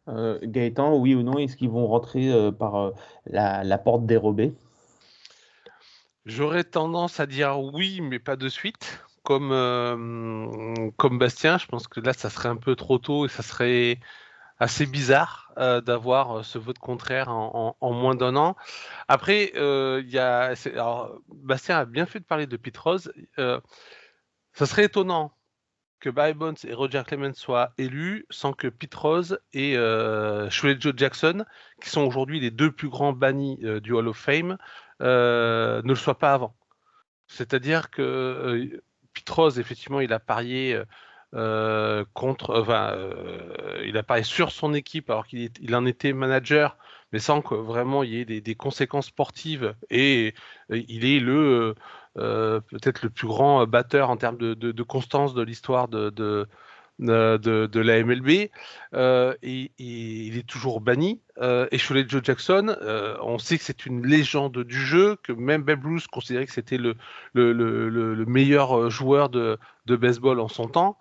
Euh, 0.09 0.39
Gaëtan, 0.43 0.97
oui 0.97 1.15
ou 1.15 1.23
non, 1.23 1.39
est-ce 1.39 1.57
qu'ils 1.57 1.69
vont 1.69 1.87
rentrer 1.87 2.31
par 2.59 2.93
la, 3.27 3.79
porte 3.79 4.07
dérobée? 4.07 4.55
J'aurais 6.27 6.65
tendance 6.65 7.21
à 7.21 7.27
dire 7.27 7.59
oui, 7.59 8.01
mais 8.03 8.19
pas 8.19 8.37
de 8.37 8.49
suite. 8.49 9.01
Comme, 9.23 9.51
comme 10.97 11.19
Bastien, 11.19 11.59
je 11.59 11.67
pense 11.67 11.89
que 11.89 11.99
là, 11.99 12.13
ça 12.13 12.31
serait 12.31 12.49
un 12.49 12.57
peu 12.57 12.77
trop 12.77 12.99
tôt 12.99 13.27
et 13.27 13.29
ça 13.29 13.43
serait 13.43 13.99
assez 14.59 14.87
bizarre 14.87 15.53
euh, 15.59 15.81
d'avoir 15.81 16.39
euh, 16.39 16.43
ce 16.43 16.59
vote 16.59 16.79
contraire 16.79 17.29
en, 17.29 17.77
moins 17.81 18.15
d'un 18.15 18.37
an. 18.37 18.57
Après, 19.09 19.53
euh, 19.57 20.03
y 20.07 20.19
a, 20.19 20.55
Bastien 21.29 21.79
a 21.79 21.85
bien 21.85 22.07
fait 22.07 22.21
de 22.21 22.25
parler 22.25 22.47
de 22.47 22.57
Pete 22.57 22.77
Rose. 22.79 23.13
ça 23.37 24.67
serait 24.67 24.85
étonnant 24.85 25.33
que 25.99 26.11
Barry 26.11 26.35
Bonds 26.35 26.55
et 26.65 26.75
Roger 26.75 27.03
Clemens 27.07 27.35
soient 27.35 27.73
élus 27.79 28.27
sans 28.29 28.53
que 28.53 28.69
Pete 28.69 28.95
Rose 28.95 29.41
et 29.55 29.77
euh, 29.77 30.51
Joe 30.51 30.93
Jackson, 30.95 31.45
qui 31.81 31.89
sont 31.89 32.03
aujourd'hui 32.03 32.39
les 32.39 32.51
deux 32.51 32.71
plus 32.71 32.89
grands 32.89 33.13
bannis 33.13 33.59
du 33.83 33.93
Hall 33.93 34.09
of 34.09 34.17
Fame, 34.17 34.59
ne 35.01 35.83
le 35.89 35.95
soient 35.95 36.19
pas 36.19 36.33
avant. 36.33 36.55
C'est-à-dire 37.29 37.91
que 37.91 38.81
Pete 39.13 39.31
Rose, 39.31 39.59
effectivement, 39.59 40.01
il 40.01 40.13
a 40.13 40.21
parié 40.21 40.81
euh, 41.35 42.05
contre, 42.15 42.59
enfin, 42.61 42.93
euh, 42.93 43.83
il 43.85 43.97
apparaît 43.99 44.23
sur 44.23 44.53
son 44.53 44.73
équipe 44.75 45.11
alors 45.11 45.27
qu'il 45.27 45.51
il 45.61 45.75
en 45.75 45.85
était 45.85 46.13
manager, 46.13 46.79
mais 47.13 47.19
sans 47.19 47.43
que 47.43 47.55
vraiment 47.55 48.03
il 48.05 48.15
y 48.15 48.21
ait 48.21 48.41
des, 48.41 48.55
conséquences 48.55 49.07
sportives. 49.07 49.75
Et, 49.91 50.35
il 50.71 51.05
est 51.05 51.21
le 51.21 51.75
euh, 52.17 52.61
peut-être 52.61 53.03
le 53.03 53.11
plus 53.11 53.27
grand 53.27 53.67
batteur 53.67 54.09
en 54.11 54.17
termes 54.17 54.39
de, 54.39 54.83
constance 54.83 55.35
de 55.35 55.43
l'histoire 55.43 55.89
de, 55.89 56.47
la 56.99 58.05
MLB. 58.05 58.29
et, 58.31 58.51
il 59.79 60.39
est 60.39 60.47
toujours 60.47 60.81
banni. 60.81 61.21
et 61.41 61.79
Cholet 61.79 62.05
Joe 62.09 62.23
Jackson, 62.23 62.77
on 63.23 63.39
sait 63.39 63.59
que 63.59 63.65
c'est 63.65 63.87
une 63.87 64.07
légende 64.07 64.59
du 64.59 64.79
jeu, 64.79 65.17
que 65.23 65.33
même 65.33 65.63
Babe 65.63 65.85
Ruth 65.85 66.07
considérait 66.09 66.47
que 66.47 66.53
c'était 66.53 66.79
le, 66.79 66.97
le, 67.35 67.53
le, 67.53 68.27
meilleur 68.27 68.91
joueur 68.91 69.29
de, 69.29 69.59
baseball 69.87 70.41
en 70.41 70.49
son 70.49 70.69
temps. 70.69 70.99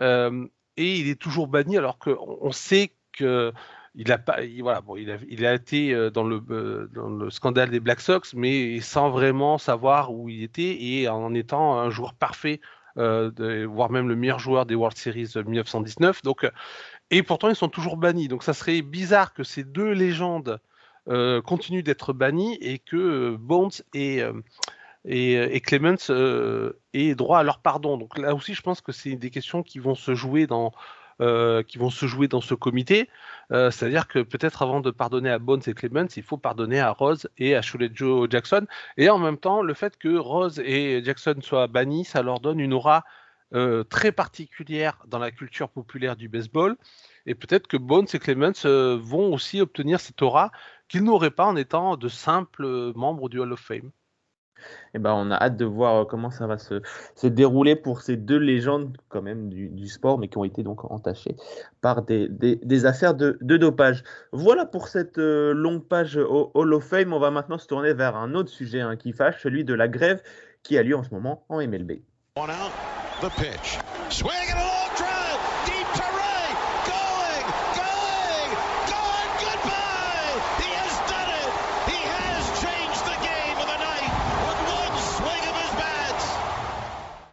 Euh, 0.00 0.46
et 0.76 0.96
il 0.96 1.08
est 1.08 1.20
toujours 1.20 1.46
banni 1.46 1.76
alors 1.78 1.98
qu'on 1.98 2.52
sait 2.52 2.92
que 3.12 3.52
il 3.96 4.10
a 4.10 4.18
pas, 4.18 4.38
voilà, 4.60 4.80
bon, 4.80 4.96
il 4.96 5.46
a, 5.46 5.54
été 5.54 5.94
euh, 5.94 6.10
dans 6.10 6.24
le, 6.24 6.42
euh, 6.50 6.90
dans 6.92 7.08
le 7.08 7.30
scandale 7.30 7.70
des 7.70 7.78
Black 7.78 8.00
Sox, 8.00 8.34
mais 8.34 8.80
sans 8.80 9.10
vraiment 9.10 9.56
savoir 9.56 10.12
où 10.12 10.28
il 10.28 10.42
était 10.42 10.82
et 10.82 11.08
en 11.08 11.32
étant 11.32 11.78
un 11.78 11.90
joueur 11.90 12.14
parfait, 12.14 12.60
voire 12.96 13.90
même 13.90 14.08
le 14.08 14.16
meilleur 14.16 14.38
joueur 14.38 14.66
des 14.66 14.74
World 14.74 14.96
Series 14.96 15.32
1919. 15.36 16.22
Donc, 16.22 16.48
et 17.10 17.22
pourtant, 17.22 17.48
ils 17.48 17.56
sont 17.56 17.68
toujours 17.68 17.96
bannis. 17.96 18.28
Donc, 18.28 18.42
ça 18.42 18.54
serait 18.54 18.82
bizarre 18.82 19.34
que 19.34 19.44
ces 19.44 19.64
deux 19.64 19.92
légendes 19.92 20.60
continuent 21.06 21.82
d'être 21.82 22.12
bannies 22.12 22.56
et 22.60 22.78
que 22.78 23.36
Bonds 23.36 23.70
et 23.92 24.22
et, 25.04 25.36
euh, 25.36 25.48
et 25.50 25.60
Clemens 25.60 26.10
euh, 26.10 26.80
ait 26.92 27.14
droit 27.14 27.38
à 27.38 27.42
leur 27.42 27.58
pardon. 27.58 27.96
Donc 27.96 28.18
là 28.18 28.34
aussi, 28.34 28.54
je 28.54 28.62
pense 28.62 28.80
que 28.80 28.92
c'est 28.92 29.16
des 29.16 29.30
questions 29.30 29.62
qui 29.62 29.78
vont 29.78 29.94
se 29.94 30.14
jouer 30.14 30.46
dans, 30.46 30.72
euh, 31.20 31.62
qui 31.62 31.78
vont 31.78 31.90
se 31.90 32.06
jouer 32.06 32.28
dans 32.28 32.40
ce 32.40 32.54
comité. 32.54 33.08
Euh, 33.52 33.70
c'est-à-dire 33.70 34.08
que 34.08 34.18
peut-être 34.20 34.62
avant 34.62 34.80
de 34.80 34.90
pardonner 34.90 35.30
à 35.30 35.38
Bones 35.38 35.62
et 35.66 35.74
Clemens, 35.74 36.08
il 36.16 36.22
faut 36.22 36.38
pardonner 36.38 36.80
à 36.80 36.90
Rose 36.90 37.28
et 37.38 37.54
à 37.54 37.60
Joe 37.60 38.28
Jackson. 38.30 38.66
Et 38.96 39.08
en 39.10 39.18
même 39.18 39.38
temps, 39.38 39.62
le 39.62 39.74
fait 39.74 39.96
que 39.96 40.16
Rose 40.16 40.60
et 40.60 41.02
Jackson 41.04 41.36
soient 41.40 41.66
bannis, 41.66 42.04
ça 42.04 42.22
leur 42.22 42.40
donne 42.40 42.60
une 42.60 42.72
aura 42.72 43.04
euh, 43.54 43.84
très 43.84 44.10
particulière 44.12 44.98
dans 45.06 45.18
la 45.18 45.30
culture 45.30 45.68
populaire 45.68 46.16
du 46.16 46.28
baseball. 46.28 46.76
Et 47.26 47.34
peut-être 47.34 47.68
que 47.68 47.76
Bones 47.76 48.06
et 48.12 48.18
Clemens 48.18 48.66
vont 48.66 49.32
aussi 49.32 49.60
obtenir 49.60 50.00
cette 50.00 50.20
aura 50.22 50.50
qu'ils 50.88 51.04
n'auraient 51.04 51.30
pas 51.30 51.46
en 51.46 51.56
étant 51.56 51.96
de 51.96 52.08
simples 52.08 52.92
membres 52.94 53.28
du 53.28 53.38
Hall 53.40 53.52
of 53.52 53.60
Fame. 53.60 53.90
Eh 54.94 54.98
ben, 54.98 55.12
on 55.12 55.30
a 55.30 55.36
hâte 55.36 55.56
de 55.56 55.64
voir 55.64 55.94
euh, 55.94 56.04
comment 56.04 56.30
ça 56.30 56.46
va 56.46 56.58
se, 56.58 56.80
dérouler 57.26 57.76
pour 57.76 58.02
ces 58.02 58.16
deux 58.16 58.38
légendes 58.38 58.96
quand 59.08 59.22
même 59.22 59.48
du, 59.48 59.88
sport, 59.88 60.18
mais 60.18 60.28
qui 60.28 60.38
ont 60.38 60.44
été 60.44 60.62
donc 60.62 60.90
entachées 60.90 61.36
par 61.80 62.02
des, 62.02 62.86
affaires 62.86 63.14
de, 63.14 63.38
dopage. 63.40 64.04
Voilà 64.32 64.66
pour 64.66 64.88
cette 64.88 65.18
euh, 65.18 65.52
longue 65.52 65.86
page 65.86 66.16
au 66.16 66.50
Hall 66.54 66.72
of 66.72 66.84
Fame. 66.84 67.12
On 67.12 67.18
va 67.18 67.30
maintenant 67.30 67.58
se 67.58 67.66
tourner 67.66 67.92
vers 67.92 68.16
un 68.16 68.34
autre 68.34 68.50
sujet 68.50 68.80
hein, 68.80 68.96
qui 68.96 69.12
fâche, 69.12 69.42
celui 69.42 69.64
de 69.64 69.74
la 69.74 69.88
grève 69.88 70.22
qui 70.62 70.78
a 70.78 70.82
lieu 70.82 70.96
en 70.96 71.02
ce 71.02 71.10
moment 71.12 71.44
en 71.48 71.58
MLB. 71.58 72.00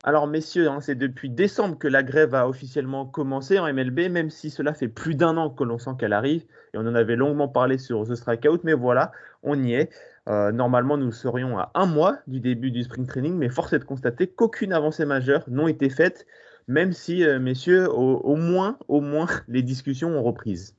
Alors 0.03 0.25
messieurs, 0.25 0.67
hein, 0.67 0.79
c'est 0.81 0.95
depuis 0.95 1.29
décembre 1.29 1.77
que 1.77 1.87
la 1.87 2.01
grève 2.01 2.33
a 2.33 2.47
officiellement 2.47 3.05
commencé 3.05 3.59
en 3.59 3.71
MLB, 3.71 4.09
même 4.09 4.31
si 4.31 4.49
cela 4.49 4.73
fait 4.73 4.87
plus 4.87 5.13
d'un 5.13 5.37
an 5.37 5.51
que 5.51 5.63
l'on 5.63 5.77
sent 5.77 5.91
qu'elle 5.99 6.13
arrive, 6.13 6.43
et 6.73 6.77
on 6.77 6.81
en 6.81 6.95
avait 6.95 7.15
longuement 7.15 7.47
parlé 7.47 7.77
sur 7.77 8.07
The 8.07 8.15
Strikeout, 8.15 8.61
mais 8.63 8.73
voilà, 8.73 9.11
on 9.43 9.61
y 9.61 9.73
est. 9.73 9.91
Euh, 10.27 10.51
normalement, 10.51 10.97
nous 10.97 11.11
serions 11.11 11.59
à 11.59 11.71
un 11.75 11.85
mois 11.85 12.17
du 12.25 12.39
début 12.39 12.71
du 12.71 12.81
spring 12.81 13.05
training, 13.05 13.35
mais 13.37 13.49
force 13.49 13.73
est 13.73 13.79
de 13.79 13.83
constater 13.83 14.25
qu'aucune 14.25 14.73
avancée 14.73 15.05
majeure 15.05 15.43
n'a 15.47 15.69
été 15.69 15.89
faite, 15.89 16.25
même 16.67 16.93
si, 16.93 17.23
euh, 17.23 17.39
messieurs, 17.39 17.87
au, 17.91 18.35
moins, 18.35 18.79
au 18.87 19.01
moins, 19.01 19.27
les 19.47 19.61
discussions 19.61 20.09
ont 20.09 20.23
repris. 20.23 20.73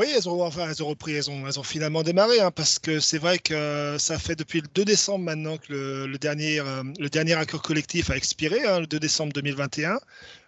Oui, 0.00 0.06
elles 0.16 0.30
ont, 0.30 0.38
repris, 0.38 1.12
elles 1.12 1.28
ont, 1.28 1.62
finalement 1.62 2.02
démarré, 2.02 2.40
hein, 2.40 2.50
parce 2.50 2.78
que 2.78 3.00
c'est 3.00 3.18
vrai 3.18 3.38
que 3.38 3.96
ça 3.98 4.18
fait 4.18 4.34
depuis 4.34 4.62
le 4.62 4.68
2 4.74 4.86
décembre 4.86 5.26
maintenant 5.26 5.58
que 5.58 6.06
le, 6.06 6.16
dernier, 6.16 6.58
euh, 6.58 6.82
le 6.98 7.10
dernier 7.10 7.34
accord 7.34 7.60
collectif 7.60 8.08
a 8.08 8.16
expiré, 8.16 8.64
hein, 8.64 8.80
le 8.80 8.86
2 8.86 8.98
décembre 8.98 9.34
2021. 9.34 10.00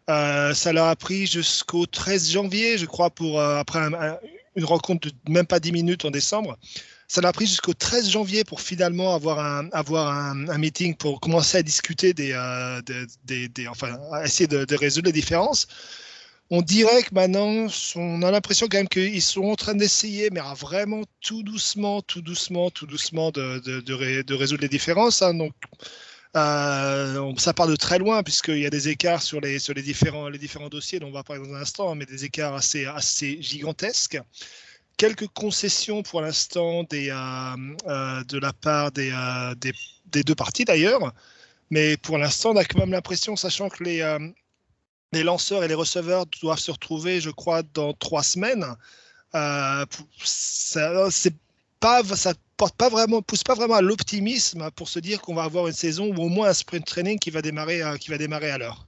Euh, 0.09 0.55
ça 0.55 0.73
leur 0.73 0.87
a 0.87 0.97
pris 0.97 1.27
jusqu'au 1.27 1.85
13 1.85 2.31
janvier, 2.31 2.79
je 2.79 2.87
crois, 2.87 3.11
pour 3.11 3.38
euh, 3.38 3.59
après 3.59 3.79
une 4.57 4.65
rencontre 4.65 5.09
de 5.09 5.31
même 5.31 5.47
pas 5.47 5.61
10 5.61 5.73
minutes 5.73 6.07
en 6.07 6.11
décembre. 6.11 6.57
Ça 7.07 7.21
leur 7.21 7.29
a 7.29 7.33
pris 7.35 7.47
jusqu'au 7.47 7.75
13 7.75 8.09
janvier 8.09 8.45
pour 8.45 8.62
finalement 8.62 9.15
avoir 9.15 9.38
un, 10.09 10.57
meeting 10.57 10.95
pour 10.95 11.21
commencer 11.21 11.59
à 11.59 11.62
discuter 11.62 12.15
des, 12.15 12.35
des, 13.27 13.69
enfin, 13.69 13.99
essayer 14.25 14.47
de 14.47 14.77
résoudre 14.77 15.09
les 15.09 15.12
différences 15.12 15.67
on 16.55 16.61
dirait 16.61 17.03
que 17.03 17.15
maintenant, 17.15 17.67
on 17.97 18.23
a 18.23 18.31
l'impression 18.31 18.69
quand 18.71 18.77
même 18.77 18.88
qu'ils 18.88 19.23
sont 19.23 19.45
en 19.45 19.55
train 19.55 19.75
d'essayer, 19.75 20.29
mais 20.31 20.43
vraiment 20.55 21.01
tout 21.23 21.43
doucement, 21.43 22.03
tout 22.03 22.21
doucement, 22.21 22.71
tout 22.71 22.87
doucement 22.87 23.31
de, 23.31 23.59
de, 23.81 24.35
résoudre 24.35 24.61
les 24.61 24.69
différences. 24.69 25.23
Hein. 25.23 25.33
Donc, 25.33 25.55
euh, 26.37 27.33
ça 27.38 27.55
part 27.55 27.69
de 27.69 27.77
très 27.77 27.99
loin 27.99 28.23
puisqu'il 28.23 28.59
y 28.59 28.67
a 28.67 28.71
des 28.71 28.88
écarts 28.91 29.23
sur 29.23 29.41
les, 29.41 29.59
sur 29.59 29.73
les, 29.73 29.81
différents, 29.81 30.29
les 30.29 30.37
différents 30.37 30.69
dossiers 30.69 30.99
dont 30.99 31.09
on 31.09 31.12
va 31.12 31.23
parler 31.23 31.43
dans 31.43 31.55
un 31.55 31.62
instant, 31.62 31.91
hein, 31.91 31.95
mais 31.95 32.05
des 32.05 32.27
écarts 32.27 32.55
assez, 32.55 32.85
assez 32.85 33.41
gigantesques. 33.41 34.21
Quelques 34.99 35.29
concessions 35.29 36.03
pour 36.03 36.21
l'instant 36.21 36.85
euh, 36.93 37.57
euh, 37.87 38.25
de 38.25 38.38
la 38.38 38.53
part 38.53 38.93
des, 38.93 39.11
des, 39.57 40.23
deux 40.23 40.35
parties 40.35 40.67
d'ailleurs, 40.67 41.15
mais 41.71 41.97
pour 41.97 42.19
l'instant 42.19 42.51
on 42.51 42.57
a 42.57 42.65
quand 42.67 42.79
même 42.79 42.93
l'impression, 42.93 43.37
sachant 43.37 43.71
que 43.71 43.83
les, 43.85 44.03
les 45.12 45.22
lanceurs 45.22 45.62
et 45.62 45.68
les 45.68 45.75
receveurs 45.75 46.25
doivent 46.40 46.59
se 46.59 46.70
retrouver, 46.70 47.20
je 47.20 47.31
crois, 47.31 47.62
dans 47.75 47.92
trois 47.92 48.22
semaines. 48.22 48.64
Euh, 49.35 49.85
ça, 50.25 51.11
c'est 51.11 51.35
pas, 51.81 52.03
ça 52.05 52.33
porte 52.57 52.77
pas 52.77 52.88
vraiment, 52.88 53.23
pousse 53.23 53.44
pas 53.44 53.54
vraiment 53.54 53.75
à 53.75 53.83
l'optimisme 53.83 54.71
pour 54.75 54.88
se 54.88 54.98
dire 54.98 55.21
qu'on 55.21 55.35
va 55.35 55.44
avoir 55.44 55.67
une 55.67 55.73
saison 55.73 56.15
ou 56.15 56.23
au 56.23 56.29
moins 56.29 56.48
un 56.48 56.54
sprint 56.54 56.87
training 56.87 57.19
qui 57.19 57.31
va 57.31 57.42
démarrer, 57.42 57.83
euh, 57.83 57.96
qui 57.96 58.10
va 58.10 58.19
démarrer 58.19 58.50
à 58.50 58.58
l'heure. 58.58 58.87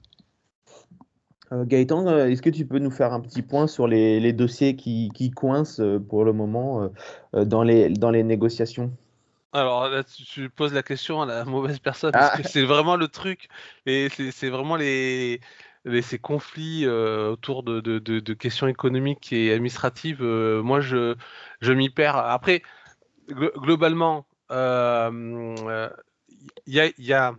Euh, 1.51 1.63
Gaëtan, 1.63 2.07
est-ce 2.27 2.41
que 2.41 2.49
tu 2.49 2.65
peux 2.65 2.79
nous 2.79 2.91
faire 2.91 3.13
un 3.13 3.19
petit 3.19 3.43
point 3.43 3.67
sur 3.67 3.87
les, 3.87 4.33
dossiers 4.33 4.75
qui, 4.75 5.31
coincent 5.35 5.81
pour 6.09 6.25
le 6.25 6.33
moment 6.33 6.89
dans, 7.33 7.61
les, 7.61 7.89
dans 7.89 8.09
les 8.09 8.23
négociations? 8.23 8.91
Alors 9.53 9.87
là, 9.87 10.03
tu 10.03 10.49
poses 10.49 10.73
la 10.73 10.83
question 10.83 11.21
à 11.21 11.25
la 11.25 11.45
mauvaise 11.45 11.79
personne 11.79 12.11
parce 12.11 12.31
ah. 12.33 12.41
que 12.41 12.47
c'est 12.47 12.63
vraiment 12.63 12.97
le 12.97 13.07
truc 13.07 13.47
et 13.85 14.09
c'est 14.31 14.49
vraiment 14.49 14.75
les, 14.75 15.39
ces 16.01 16.19
conflits 16.19 16.85
euh, 16.85 17.31
autour 17.31 17.63
de, 17.63 18.33
questions 18.33 18.67
économiques 18.67 19.31
et 19.31 19.53
administratives, 19.53 20.21
euh, 20.21 20.61
moi, 20.61 20.79
je, 20.79 21.15
m'y 21.63 21.89
perds. 21.89 22.17
Après, 22.17 22.63
globalement, 23.29 24.25
euh, 24.51 25.55
il 26.65 26.93
y 26.97 27.13
a, 27.13 27.33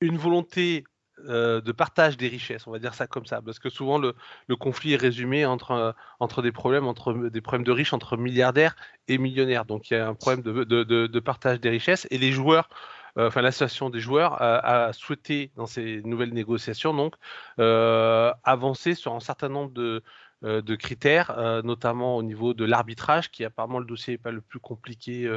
une 0.00 0.16
volonté 0.16 0.84
de 1.26 1.72
partage 1.72 2.16
des 2.16 2.28
richesses, 2.28 2.68
on 2.68 2.70
va 2.70 2.78
dire 2.78 2.94
ça 2.94 3.08
comme 3.08 3.26
ça, 3.26 3.42
parce 3.42 3.58
que 3.58 3.68
souvent 3.68 3.98
le, 3.98 4.14
conflit 4.56 4.92
est 4.92 4.96
résumé 4.96 5.44
entre, 5.44 5.94
des 6.42 6.52
problèmes 6.52 6.86
entre 6.86 7.28
des 7.30 7.40
problèmes 7.40 7.64
de 7.64 7.72
riches 7.72 7.92
entre 7.92 8.16
milliardaires 8.16 8.76
et 9.08 9.18
millionnaires. 9.18 9.64
Donc 9.64 9.90
il 9.90 9.94
y 9.94 9.96
a 9.96 10.06
un 10.06 10.14
problème 10.14 10.42
de, 10.42 11.18
partage 11.18 11.58
des 11.60 11.70
richesses 11.70 12.06
et 12.12 12.18
les 12.18 12.30
joueurs 12.30 12.68
euh, 12.70 12.97
enfin 13.16 13.42
l'association 13.42 13.90
des 13.90 14.00
joueurs 14.00 14.40
a, 14.40 14.92
souhaité 14.92 15.50
dans 15.56 15.66
ces 15.66 16.02
nouvelles 16.02 16.34
négociations 16.34 16.94
donc 16.94 17.14
euh, 17.58 18.32
avancer 18.44 18.94
sur 18.94 19.14
un 19.14 19.20
certain 19.20 19.48
nombre 19.48 19.72
de, 19.72 20.02
euh, 20.44 20.76
critères, 20.76 21.62
notamment 21.64 22.16
au 22.16 22.22
niveau 22.22 22.54
de 22.54 22.64
l'arbitrage, 22.64 23.30
qui 23.30 23.44
apparemment 23.44 23.78
le 23.78 23.86
dossier 23.86 24.14
n'est 24.14 24.18
pas 24.18 24.30
le 24.30 24.40
plus 24.40 24.60
compliqué 24.60 25.30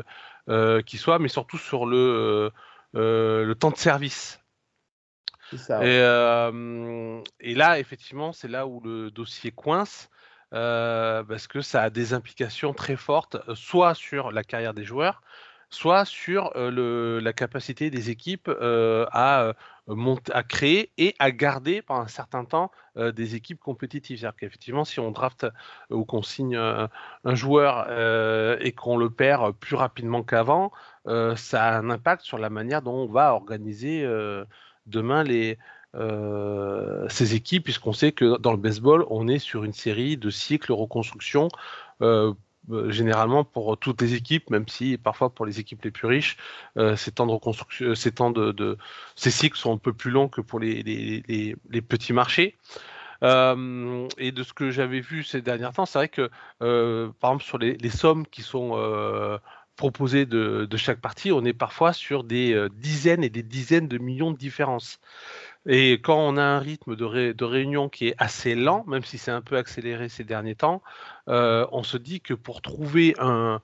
qui 0.85 0.97
soit, 0.97 1.19
mais 1.19 1.27
surtout 1.27 1.57
sur 1.57 1.85
le, 1.85 2.51
le 2.93 3.53
temps 3.53 3.71
de 3.71 3.77
service. 3.77 4.39
Ça, 5.57 5.85
et, 5.85 5.97
et, 7.41 7.55
là, 7.55 7.79
effectivement, 7.79 8.31
c'est 8.31 8.47
là 8.47 8.67
où 8.67 8.79
le 8.79 9.11
dossier 9.11 9.51
coince. 9.51 10.09
parce 10.51 11.47
que 11.47 11.61
ça 11.61 11.81
a 11.81 11.89
des 11.89 12.13
implications 12.13 12.73
très 12.73 12.95
fortes, 12.95 13.37
soit 13.55 13.95
sur 13.95 14.31
la 14.31 14.43
carrière 14.43 14.73
des 14.73 14.83
joueurs, 14.83 15.21
soit 15.71 16.05
sur 16.05 16.51
le, 16.55 17.19
la 17.19 17.33
capacité 17.33 17.89
des 17.89 18.09
équipes 18.09 18.49
à, 18.49 19.53
monter, 19.87 20.31
à 20.33 20.43
créer 20.43 20.91
et 20.97 21.15
à 21.19 21.31
garder 21.31 21.81
pendant 21.81 22.01
un 22.01 22.07
certain 22.07 22.45
temps 22.45 22.71
des 22.95 23.35
équipes 23.35 23.59
compétitives. 23.59 24.19
C'est-à-dire 24.19 24.37
qu'effectivement, 24.37 24.85
si 24.85 24.99
on 24.99 25.11
draft 25.11 25.47
ou 25.89 26.05
qu'on 26.05 26.21
signe 26.21 26.57
un, 26.57 26.89
joueur 27.35 27.89
et 28.61 28.71
qu'on 28.73 28.97
le 28.97 29.09
perd 29.09 29.53
plus 29.53 29.75
rapidement 29.75 30.23
qu'avant, 30.23 30.71
ça 31.05 31.63
a 31.63 31.77
un 31.77 31.89
impact 31.89 32.23
sur 32.23 32.37
la 32.37 32.49
manière 32.49 32.81
dont 32.81 32.95
on 32.95 33.07
va 33.07 33.33
organiser 33.33 34.05
demain 34.85 35.23
ces 37.09 37.35
équipes, 37.35 37.63
puisqu'on 37.63 37.93
sait 37.93 38.11
que 38.11 38.37
dans 38.37 38.51
le 38.51 38.57
baseball, 38.57 39.05
on 39.09 39.27
est 39.27 39.39
sur 39.39 39.63
une 39.63 39.73
série 39.73 40.17
de 40.17 40.29
cycles 40.29 40.71
reconstruction 40.71 41.49
euh, 42.01 42.33
généralement 42.89 43.43
pour 43.43 43.77
toutes 43.77 44.01
les 44.01 44.13
équipes, 44.13 44.49
même 44.49 44.67
si 44.67 44.97
parfois 44.97 45.29
pour 45.29 45.45
les 45.45 45.59
équipes 45.59 45.83
les 45.83 45.91
plus 45.91 46.07
riches, 46.07 46.37
euh, 46.77 46.95
ces 46.95 47.11
temps 47.11 47.25
de 47.25 47.83
euh, 47.83 47.95
ces 47.95 48.11
temps 48.11 48.31
de, 48.31 48.77
ces 49.15 49.31
cycles 49.31 49.57
sont 49.57 49.73
un 49.73 49.77
peu 49.77 49.93
plus 49.93 50.11
longs 50.11 50.29
que 50.29 50.41
pour 50.41 50.59
les, 50.59 50.83
les, 50.83 51.81
petits 51.81 52.13
marchés. 52.13 52.57
et 53.23 54.31
de 54.31 54.43
ce 54.43 54.53
que 54.53 54.71
j'avais 54.71 54.99
vu 54.99 55.23
ces 55.23 55.41
derniers 55.41 55.71
temps, 55.73 55.85
c'est 55.85 55.99
vrai 55.99 56.09
que, 56.09 56.29
par 57.19 57.31
exemple, 57.31 57.43
sur 57.43 57.57
les, 57.57 57.89
sommes 57.89 58.25
qui 58.27 58.41
sont 58.41 59.39
proposées 59.75 60.25
de, 60.25 60.67
de, 60.69 60.77
chaque 60.77 61.01
partie, 61.01 61.31
on 61.31 61.43
est 61.43 61.53
parfois 61.53 61.93
sur 61.93 62.23
des 62.23 62.67
dizaines 62.73 63.23
et 63.23 63.29
des 63.29 63.43
dizaines 63.43 63.87
de 63.87 63.97
millions 63.97 64.31
de 64.31 64.37
différences. 64.37 64.99
Et 65.67 65.93
quand 65.93 66.17
on 66.17 66.37
a 66.37 66.43
un 66.43 66.59
rythme 66.59 66.95
de, 66.95 67.33
de 67.33 67.45
réunion 67.45 67.87
qui 67.87 68.07
est 68.07 68.15
assez 68.17 68.55
lent, 68.55 68.83
même 68.87 69.03
si 69.03 69.17
c'est 69.17 69.31
un 69.31 69.41
peu 69.41 69.57
accéléré 69.57 70.09
ces 70.09 70.23
derniers 70.23 70.55
temps, 70.55 70.81
euh, 71.27 71.67
on 71.71 71.83
se 71.83 71.97
dit 71.97 72.19
que 72.19 72.33
pour 72.33 72.61
trouver 72.61 73.13
un, 73.19 73.61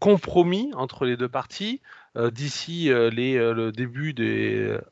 compromis 0.00 0.72
entre 0.74 1.04
les 1.04 1.16
deux 1.16 1.28
parties, 1.28 1.80
euh, 2.16 2.30
d'ici 2.30 2.90
euh, 2.90 3.10
le 3.10 3.70
début 3.70 4.14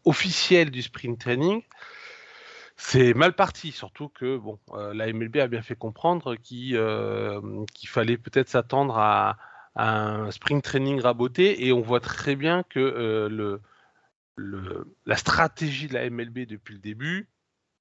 officiel 0.05 0.71
du 0.71 0.83
sprint 0.83 1.19
training, 1.19 1.63
c'est 2.77 3.15
mal 3.15 3.33
parti, 3.33 3.73
surtout 3.73 4.09
que 4.09 4.37
bon, 4.37 4.59
la 4.93 5.13
MLB 5.13 5.39
a 5.39 5.49
bien 5.49 5.63
fait 5.63 5.75
comprendre 5.75 6.37
qu'il 6.37 6.77
fallait 7.87 8.19
peut-être 8.19 8.49
s'attendre 8.49 8.99
à, 8.99 9.39
un 9.79 10.31
sprint 10.31 10.63
training 10.63 11.01
raboté, 11.01 11.67
et 11.67 11.73
on 11.73 11.81
voit 11.81 12.01
très 12.01 12.37
bien 12.37 12.63
que 12.63 13.29
le, 13.31 13.61
la 14.37 15.17
stratégie 15.17 15.89
de 15.89 15.95
la 15.95 16.09
MLB 16.11 16.41
depuis 16.47 16.75
le 16.75 16.81
début, 16.81 17.29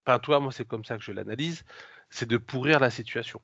enfin 0.06 0.20
toi, 0.20 0.40
moi 0.40 0.52
c'est 0.52 0.68
comme 0.68 0.86
ça 0.86 0.98
que 0.98 1.04
je 1.04 1.12
l'analyse, 1.12 1.64
c'est 2.10 2.28
de 2.28 2.38
pourrir 2.38 2.80
la 2.80 2.90
situation. 2.90 3.42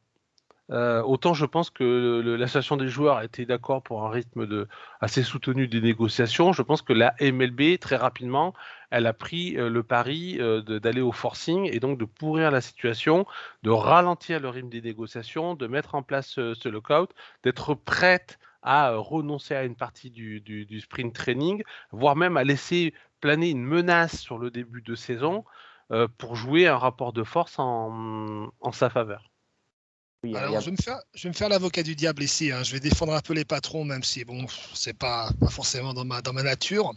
Euh, 0.71 1.01
autant 1.01 1.33
je 1.33 1.45
pense 1.45 1.69
que 1.69 2.21
l'association 2.37 2.77
des 2.77 2.87
joueurs 2.87 3.17
a 3.17 3.25
été 3.25 3.45
d'accord 3.45 3.83
pour 3.83 4.05
un 4.05 4.09
rythme 4.09 4.47
de, 4.47 4.69
assez 5.01 5.21
soutenu 5.21 5.67
des 5.67 5.81
négociations. 5.81 6.53
Je 6.53 6.61
pense 6.61 6.81
que 6.81 6.93
la 6.93 7.13
MLB, 7.19 7.77
très 7.77 7.97
rapidement, 7.97 8.53
elle 8.89 9.05
a 9.05 9.13
pris 9.13 9.57
euh, 9.57 9.69
le 9.69 9.83
pari 9.83 10.37
euh, 10.39 10.61
d'aller 10.61 11.01
au 11.01 11.11
forcing 11.11 11.69
et 11.71 11.79
donc 11.81 11.97
de 11.97 12.05
pourrir 12.05 12.51
la 12.51 12.61
situation, 12.61 13.25
de 13.63 13.69
ralentir 13.69 14.39
le 14.39 14.47
rythme 14.47 14.69
des 14.69 14.81
négociations, 14.81 15.55
de 15.55 15.67
mettre 15.67 15.95
en 15.95 16.03
place 16.03 16.35
ce 16.35 16.69
lockout, 16.69 17.09
d'être 17.43 17.73
prête 17.73 18.39
à 18.61 18.95
renoncer 18.95 19.55
à 19.55 19.63
une 19.63 19.75
partie 19.75 20.11
du, 20.11 20.81
sprint 20.81 21.13
training, 21.13 21.63
voire 21.91 22.15
même 22.15 22.37
à 22.37 22.43
laisser 22.43 22.93
planer 23.19 23.49
une 23.49 23.63
menace 23.63 24.19
sur 24.19 24.37
le 24.37 24.51
début 24.51 24.81
de 24.81 24.95
saison 24.95 25.43
pour 26.17 26.35
jouer 26.35 26.67
un 26.67 26.77
rapport 26.77 27.13
de 27.13 27.23
force 27.23 27.55
en, 27.57 28.51
sa 28.71 28.89
faveur. 28.89 29.29
Alors, 30.35 30.61
je 30.61 30.65
vais 30.65 30.71
me 30.71 30.77
faire, 30.77 30.99
me 31.25 31.33
faire 31.33 31.49
l'avocat 31.49 31.81
du 31.81 31.95
diable 31.95 32.21
ici. 32.21 32.51
Hein. 32.51 32.63
Je 32.63 32.73
vais 32.73 32.79
défendre 32.79 33.13
un 33.13 33.21
peu 33.21 33.33
les 33.33 33.45
patrons, 33.45 33.83
même 33.83 34.03
si 34.03 34.23
bon, 34.23 34.45
c'est 34.73 34.97
pas, 34.97 35.31
pas 35.39 35.49
forcément 35.49 35.93
dans 35.93 36.05
ma, 36.05 36.21
dans 36.21 36.33
ma 36.33 36.43
nature. 36.43 36.93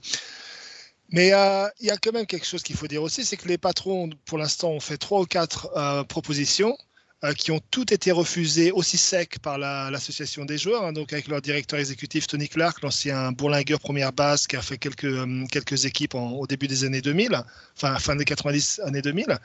Mais 1.10 1.28
il 1.28 1.86
y 1.86 1.90
a 1.90 1.96
quand 1.96 2.12
même 2.12 2.26
quelque 2.26 2.46
chose 2.46 2.62
qu'il 2.62 2.76
faut 2.76 2.86
dire 2.86 3.02
aussi, 3.02 3.24
c'est 3.24 3.36
que 3.36 3.48
les 3.48 3.58
patrons, 3.58 4.10
pour 4.26 4.38
l'instant, 4.38 4.70
ont 4.70 4.80
fait 4.80 4.98
trois 4.98 5.20
ou 5.20 5.26
quatre 5.26 6.04
propositions. 6.08 6.76
Euh, 7.24 7.32
qui 7.32 7.52
ont 7.52 7.60
toutes 7.70 7.90
été 7.90 8.12
refusées 8.12 8.70
aussi 8.70 8.98
sec 8.98 9.38
par 9.38 9.56
l'association 9.56 10.44
des 10.44 10.58
joueurs, 10.58 10.84
hein, 10.84 10.92
donc 10.92 11.10
avec 11.14 11.26
leur 11.28 11.40
directeur 11.40 11.78
exécutif 11.78 12.26
Tony 12.26 12.48
Clark, 12.48 12.82
l'ancien 12.82 13.32
bourlingueur 13.32 13.80
première 13.80 14.12
base 14.12 14.46
qui 14.46 14.56
a 14.56 14.62
fait 14.62 14.76
quelques, 14.76 15.04
euh, 15.04 15.46
équipes 15.84 16.16
au 16.16 16.46
début 16.46 16.68
des 16.68 16.84
années 16.84 17.00
2000, 17.00 17.42
enfin 17.76 17.98
fin 17.98 18.14
des 18.14 18.26
90 18.26 18.80
années 18.84 19.00
2000. 19.00 19.38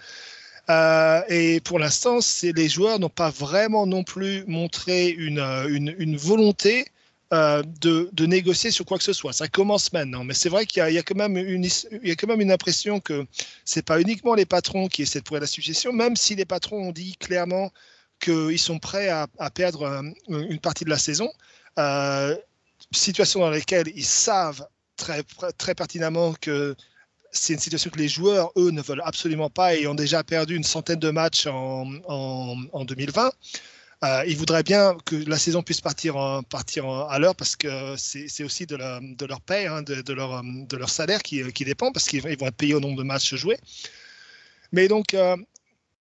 Euh, 0.70 1.22
et 1.30 1.62
pour 1.62 1.80
l'instant, 1.80 2.20
les 2.44 2.68
joueurs 2.68 3.00
n'ont 3.00 3.08
pas 3.08 3.30
vraiment 3.30 3.88
non 3.88 4.04
plus 4.04 4.44
montré 4.46 5.08
une 5.08 6.18
volonté 6.18 6.86
euh, 7.32 7.62
de, 7.62 8.26
négocier 8.26 8.72
sur 8.72 8.86
quoi 8.86 8.98
que 8.98 9.04
ce 9.04 9.14
soit. 9.14 9.34
Ça 9.34 9.48
commence 9.48 9.94
maintenant, 9.94 10.24
mais 10.24 10.34
c'est 10.34 10.50
vrai 10.50 10.66
qu'il 10.66 10.82
y, 10.82 10.98
a 10.98 11.04
quand 11.04 11.16
même 11.16 11.38
une, 11.38 12.52
impression 12.52 13.00
que 13.00 13.28
c'est 13.66 13.86
pas 13.86 14.02
uniquement 14.02 14.34
les 14.34 14.48
patrons 14.48 14.88
qui 14.88 15.04
essaient 15.04 15.20
de 15.20 15.26
pourrir 15.26 15.42
la 15.42 15.48
situation, 15.48 15.94
même 15.94 16.16
si 16.16 16.34
les 16.34 16.46
patrons 16.46 16.88
ont 16.88 16.92
dit 16.92 17.18
clairement 17.18 17.72
qu'ils 18.20 18.58
sont 18.58 18.80
prêts 18.80 19.10
à, 19.10 19.28
perdre 19.54 20.04
une 20.28 20.60
partie 20.60 20.86
de 20.86 20.90
la 20.90 20.98
saison. 20.98 21.32
Euh, 21.78 22.36
situation 22.92 23.42
dans 23.42 23.52
laquelle 23.52 23.90
ils 23.96 24.06
savent 24.06 24.68
très, 24.98 25.24
pertinemment 25.76 26.34
que 26.42 26.76
c'est 27.32 27.54
une 27.54 27.60
situation 27.60 27.92
que 27.92 28.00
les 28.00 28.08
joueurs, 28.08 28.52
eux, 28.58 28.72
ne 28.72 28.82
veulent 28.82 29.04
absolument 29.06 29.52
pas 29.52 29.76
et 29.76 29.86
ont 29.86 29.94
déjà 29.94 30.24
perdu 30.24 30.56
une 30.56 30.64
centaine 30.64 30.98
de 30.98 31.12
matchs 31.12 31.46
en 31.46 32.86
2020. 32.86 33.32
Euh, 34.04 34.24
ils 34.28 34.38
voudraient 34.38 34.64
bien 34.64 34.98
que 35.06 35.16
la 35.28 35.38
saison 35.38 35.62
puisse 35.62 35.82
partir, 35.82 36.16
à 36.18 37.20
l'heure 37.20 37.36
parce 37.36 37.58
que 37.58 37.96
c'est 37.98 38.44
aussi 38.44 38.66
de, 38.66 38.78
leur 38.78 39.42
paie, 39.42 39.68
hein, 39.68 39.82
de, 39.82 40.14
leur, 40.14 40.90
salaire 40.90 41.22
qui, 41.22 41.44
dépend 41.66 41.92
parce 41.92 42.08
qu'ils 42.08 42.22
vont 42.22 42.30
être 42.30 42.52
payés 42.52 42.74
au 42.74 42.80
nombre 42.80 42.98
de 42.98 43.04
matchs 43.04 43.36
joués. 43.36 43.58
Mais 44.72 44.88
donc, 44.88 45.14
euh, 45.14 45.36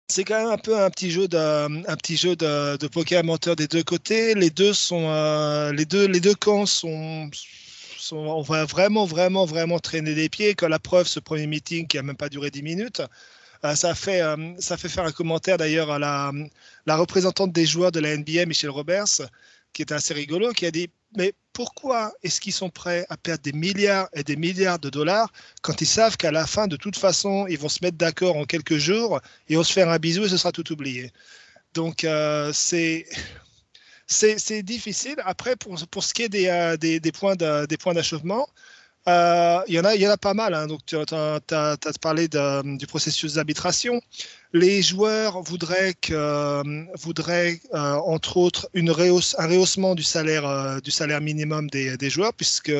c'est 0.08 0.24
quand 0.24 0.38
même 0.38 0.52
un 0.52 0.58
peu 0.58 0.78
un 0.78 0.90
petit 0.90 1.10
jeu 1.10 1.26
de, 1.26 2.86
un 2.86 2.88
poker 2.88 3.24
menteur 3.24 3.56
des 3.56 3.66
deux 3.66 3.82
côtés. 3.82 4.34
Les 4.34 4.50
deux, 4.50 4.72
euh, 4.92 6.34
camps 6.38 6.66
sont, 6.66 7.30
on 8.12 8.42
va 8.42 8.64
vraiment, 8.64 9.06
vraiment, 9.06 9.44
vraiment 9.44 9.80
traîner 9.80 10.14
des 10.14 10.28
pieds. 10.28 10.54
Quand 10.54 10.68
la 10.68 10.78
preuve, 10.78 11.08
ce 11.08 11.18
premier 11.18 11.46
meeting 11.48 11.86
qui 11.88 11.96
n'a 11.96 12.04
même 12.04 12.16
pas 12.16 12.28
duré 12.28 12.50
10 12.50 12.62
minutes, 12.62 13.02
ça, 13.62 13.94
fait, 13.94 14.20
euh, 14.22 14.54
ça 14.58 14.76
fait 14.76 14.88
faire 14.88 15.04
un 15.04 15.12
commentaire 15.12 15.56
d'ailleurs 15.56 15.90
à 15.90 15.98
la, 15.98 16.96
représentante 16.96 17.52
des 17.52 17.66
joueurs 17.66 17.92
de 17.92 18.00
la 18.00 18.16
NBA, 18.16 18.46
Michelle 18.46 18.70
Roberts, 18.70 19.22
qui 19.72 19.82
est 19.82 19.92
assez 19.92 20.14
rigolo, 20.14 20.50
qui 20.52 20.66
a 20.66 20.70
dit 20.70 20.90
mais 21.16 21.34
pourquoi 21.52 22.12
est-ce 22.22 22.40
qu'ils 22.40 22.54
sont 22.54 22.70
prêts 22.70 23.04
à 23.10 23.16
perdre 23.16 23.42
des 23.42 23.52
milliards 23.52 24.08
et 24.14 24.24
des 24.24 24.36
milliards 24.36 24.78
de 24.78 24.88
dollars 24.88 25.30
quand 25.60 25.80
ils 25.80 25.86
savent 25.86 26.16
qu'à 26.16 26.32
la 26.32 26.46
fin, 26.46 26.66
de 26.66 26.76
toute 26.76 26.96
façon, 26.96 27.46
ils 27.48 27.58
vont 27.58 27.68
se 27.68 27.80
mettre 27.82 27.98
d'accord 27.98 28.36
en 28.36 28.44
quelques 28.44 28.78
jours 28.78 29.20
et 29.48 29.56
vont 29.56 29.62
se 29.62 29.72
faire 29.72 29.90
un 29.90 29.98
bisou 29.98 30.24
et 30.24 30.28
ce 30.28 30.38
sera 30.38 30.52
tout 30.52 30.72
oublié. 30.72 31.12
Donc, 31.74 32.04
euh, 32.04 32.50
c'est. 32.52 33.06
C'est 34.08 34.62
difficile. 34.62 35.16
Après, 35.24 35.56
pour, 35.56 35.74
pour 35.86 36.04
ce 36.04 36.12
qui 36.12 36.24
est 36.24 36.28
des, 36.28 36.78
des, 37.00 37.12
points 37.12 37.34
d'achèvement, 37.36 38.42
euh, 38.42 38.71
il, 39.06 39.74
y 39.74 39.80
en 39.80 39.84
a, 39.84 39.94
il 39.94 40.00
y 40.00 40.06
en 40.06 40.10
a 40.10 40.16
pas 40.16 40.34
mal. 40.34 40.54
Hein. 40.54 40.66
Donc, 40.66 40.80
tu 40.86 40.96
as, 40.96 41.40
parlé 42.00 42.28
du 42.28 42.86
processus 42.86 43.34
d'arbitration. 43.34 44.00
Les 44.52 44.82
joueurs 44.82 45.42
voudraient, 45.42 45.94
voudraient 46.98 47.60
euh, 47.74 47.94
entre 47.94 48.36
autres, 48.36 48.68
un 48.74 49.46
rehaussement 49.46 49.94
du 49.94 50.02
salaire, 50.02 50.46
euh, 50.46 50.80
du 50.80 50.90
salaire 50.90 51.20
minimum 51.20 51.70
des, 51.70 51.96
des 51.96 52.10
joueurs, 52.10 52.34
puisque 52.34 52.72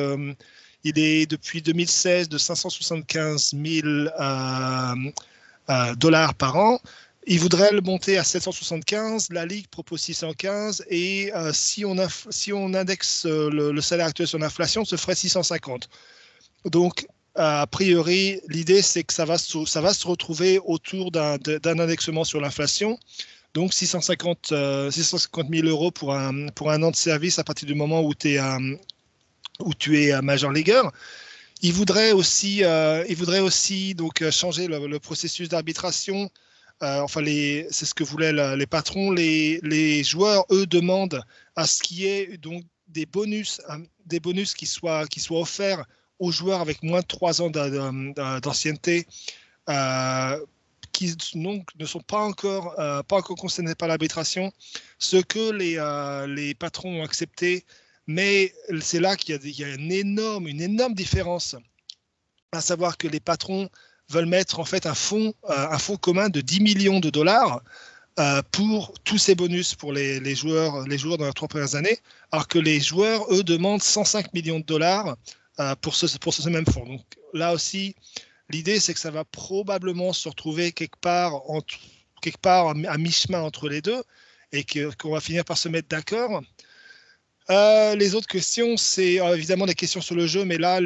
il 0.83 0.99
est 0.99 1.25
depuis 1.25 1.61
2016 1.61 2.29
de 2.29 2.37
575 2.37 3.53
000 3.53 3.87
dollars 5.97 6.33
par 6.35 6.57
an. 6.57 6.79
Ils 7.25 7.39
voudraient 7.39 7.71
le 7.71 7.81
monter 7.81 8.17
à 8.17 8.23
775, 8.23 9.29
la 9.31 9.45
Ligue 9.45 9.67
propose 9.67 10.01
615 10.01 10.85
et 10.89 11.31
si, 11.53 11.85
on 11.85 11.95
si 12.29 12.51
on 12.51 12.73
indexe 12.73 13.25
le, 13.25 13.71
le, 13.71 13.81
salaire 13.81 14.07
actuel 14.07 14.27
sur 14.27 14.39
l'inflation, 14.39 14.83
ce 14.83 14.97
ferait 14.97 15.15
650. 15.15 15.89
Donc, 16.65 17.07
a 17.35 17.65
priori, 17.67 18.41
l'idée, 18.47 18.81
c'est 18.81 19.03
que 19.03 19.13
ça 19.13 19.25
va, 19.25 19.37
se, 19.37 19.65
ça 19.65 19.81
va 19.81 19.93
se 19.93 20.05
retrouver 20.05 20.59
autour 20.59 21.11
d'un 21.11 21.79
indexement 21.79 22.23
sur 22.23 22.39
l'inflation. 22.39 22.99
Donc 23.53 23.73
650, 23.73 24.53
650 24.91 25.47
000 25.49 25.67
euros 25.67 25.91
pour 25.91 26.13
un, 26.13 26.47
pour 26.49 26.71
un 26.71 26.81
an 26.83 26.91
de 26.91 26.95
service 26.95 27.39
à 27.39 27.43
partir 27.43 27.67
du 27.67 27.75
moment 27.75 28.01
où, 28.01 28.13
es, 28.25 28.39
où 29.59 29.73
tu 29.73 30.01
es 30.01 30.21
major 30.21 30.51
leagueur. 30.51 30.91
Il 31.61 31.73
voudrait 31.73 32.11
aussi, 32.11 32.63
il 33.09 33.15
voudrait 33.15 33.39
aussi 33.39 33.95
donc, 33.95 34.27
changer 34.29 34.67
le 34.67 34.99
processus 34.99 35.49
d'arbitration 35.49 36.29
euh, 36.81 36.99
enfin, 37.01 37.21
c'est 37.23 37.85
ce 37.85 37.93
que 37.93 38.03
voulaient 38.03 38.33
les 38.55 38.67
patrons. 38.67 39.11
Les, 39.11 40.03
joueurs, 40.03 40.45
eux, 40.51 40.65
demandent 40.65 41.23
à 41.55 41.65
ce 41.67 41.81
qu'il 41.83 41.99
y 41.99 42.07
ait 42.07 42.37
donc 42.37 42.63
des 42.87 43.05
bonus, 43.05 43.61
euh, 43.69 43.77
des 44.05 44.19
bonus 44.19 44.53
qui 44.53 44.65
soient, 44.65 45.07
qui 45.07 45.19
soient 45.19 45.39
offerts 45.39 45.85
aux 46.19 46.31
joueurs 46.31 46.61
avec 46.61 46.83
moins 46.83 47.01
de 47.01 47.05
3 47.05 47.41
ans 47.41 47.49
d'ancienneté. 47.49 49.07
Euh, 49.69 50.39
qui 50.91 51.15
donc, 51.33 51.69
ne 51.79 51.85
sont 51.87 52.01
pas 52.01 52.19
encore, 52.19 52.75
pas 52.75 53.15
encore 53.17 53.35
concernés 53.35 53.73
par 53.73 53.87
l'arbitration, 53.87 54.53
ce 54.99 55.17
que 55.17 55.51
les, 55.51 55.79
les 56.27 56.53
patrons 56.53 57.01
ont 57.01 57.03
accepté, 57.03 57.65
mais 58.05 58.53
c'est 58.79 58.99
là 58.99 59.15
qu'il 59.15 59.35
y, 59.43 59.61
y, 59.61 59.63
a 59.63 59.73
une 59.73 59.91
énorme, 59.91 60.47
une 60.47 60.61
énorme 60.61 60.93
différence, 60.93 61.55
à 62.51 62.61
savoir 62.61 62.95
que 62.95 63.07
les 63.07 63.19
patrons 63.19 63.69
veulent 64.09 64.25
mettre 64.25 64.59
en 64.59 64.65
fait 64.65 64.85
un 64.85 64.93
fonds, 64.93 65.33
euh, 65.49 65.67
un 65.69 65.77
fonds 65.77 65.97
commun 65.97 66.29
de 66.29 66.41
10 66.41 66.61
millions 66.61 66.99
de 66.99 67.09
dollars 67.09 67.61
euh, 68.19 68.41
pour 68.51 68.93
tous 69.03 69.17
ces 69.17 69.35
bonus 69.35 69.75
pour 69.75 69.91
les, 69.91 70.35
joueurs, 70.35 70.87
les 70.87 70.97
joueurs 70.97 71.17
dans 71.17 71.25
les 71.25 71.33
trois 71.33 71.47
premières 71.47 71.75
années, 71.75 71.97
alors 72.31 72.47
que 72.47 72.59
les 72.59 72.79
joueurs, 72.79 73.25
eux, 73.33 73.43
demandent 73.43 73.81
105 73.81 74.33
millions 74.33 74.59
de 74.59 74.65
dollars 74.65 75.15
euh, 75.59 75.75
pour, 75.81 75.95
ce, 75.95 76.17
pour 76.17 76.33
ce 76.33 76.47
même 76.49 76.65
fonds. 76.65 76.85
Donc 76.85 77.01
là 77.33 77.53
aussi, 77.53 77.95
l'idée, 78.49 78.79
c'est 78.79 78.93
que 78.93 78.99
ça 78.99 79.11
va 79.11 79.25
probablement 79.25 80.13
se 80.13 80.29
retrouver 80.29 80.71
quelque 80.71 80.99
part, 80.99 81.33
quelque 82.21 82.39
part 82.39 82.69
à 82.69 82.97
mi-chemin 82.97 83.41
entre 83.41 83.67
les 83.67 83.81
deux 83.81 84.03
et 84.51 84.63
qu'on 84.63 85.11
va 85.11 85.19
finir 85.19 85.43
par 85.43 85.57
se 85.57 85.67
mettre 85.67 85.87
d'accord. 85.87 86.41
Euh, 87.49 87.95
les 87.95 88.15
autres 88.15 88.27
questions, 88.27 88.77
c'est 88.77 89.19
euh, 89.19 89.35
évidemment 89.35 89.65
des 89.65 89.75
questions 89.75 89.99
sur 89.99 90.15
le 90.15 90.27
jeu, 90.27 90.45
mais 90.45 90.57
là, 90.57 90.79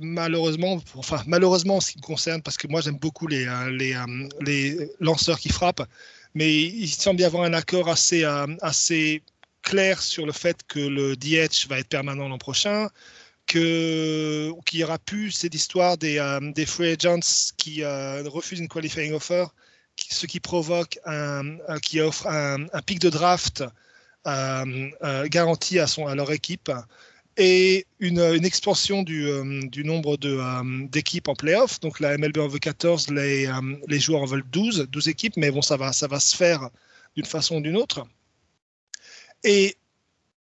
malheureusement, 0.00 0.80
enfin 0.94 1.22
malheureusement 1.26 1.76
en 1.76 1.80
ce 1.80 1.92
qui 1.92 1.98
me 1.98 2.02
concerne, 2.02 2.40
parce 2.40 2.56
que 2.56 2.68
moi 2.68 2.80
j'aime 2.80 2.98
beaucoup 2.98 3.26
les, 3.26 3.46
euh, 3.46 4.86
lanceurs 5.00 5.40
qui 5.40 5.48
frappent, 5.48 5.86
mais 6.34 6.52
il 6.62 6.88
semble 6.88 7.20
y 7.20 7.24
avoir 7.24 7.42
un 7.44 7.52
accord 7.52 7.88
assez, 7.88 9.22
clair 9.62 10.02
sur 10.02 10.26
le 10.26 10.32
fait 10.32 10.58
que 10.68 10.78
le 10.78 11.16
DH 11.16 11.68
va 11.68 11.78
être 11.78 11.88
permanent 11.88 12.28
l'an 12.28 12.38
prochain, 12.38 12.88
qu'il 13.46 14.52
y 14.72 14.84
aura 14.84 14.98
plus 14.98 15.30
cette 15.32 15.54
histoire 15.54 15.96
des, 15.96 16.18
free 16.66 16.92
agents 16.92 17.52
qui 17.56 17.82
refusent 17.84 18.60
une 18.60 18.68
qualifying 18.68 19.14
offer, 19.14 19.46
ce 19.96 20.26
qui 20.26 20.38
provoque 20.38 20.98
un, 21.06 21.56
qui 21.82 22.00
offre 22.00 22.26
un, 22.26 22.66
pic 22.86 22.98
de 23.00 23.10
draft 23.10 23.64
garantie 24.24 25.78
à, 25.78 25.86
son, 25.86 26.06
à 26.06 26.14
leur 26.14 26.32
équipe 26.32 26.70
et 27.36 27.86
une, 27.98 28.20
une 28.20 28.44
expansion 28.44 29.02
du, 29.02 29.26
euh, 29.26 29.62
du 29.68 29.84
nombre 29.84 30.16
d'équipes 30.88 31.28
en 31.28 31.34
playoff. 31.34 31.80
Donc 31.80 32.00
la 32.00 32.16
MLB 32.16 32.38
en 32.38 32.48
veut 32.48 32.58
14, 32.58 33.10
les, 33.10 33.50
les 33.88 34.00
joueurs 34.00 34.22
en 34.22 34.26
veulent 34.26 34.44
12, 34.50 34.86
12 34.90 35.08
équipes, 35.08 35.36
mais 35.36 35.50
bon, 35.50 35.62
ça 35.62 35.76
va, 35.76 35.92
ça 35.92 36.06
va 36.06 36.20
se 36.20 36.36
faire 36.36 36.70
d'une 37.16 37.26
façon 37.26 37.56
ou 37.56 37.60
d'une 37.60 37.76
autre. 37.76 38.06
Et 39.42 39.76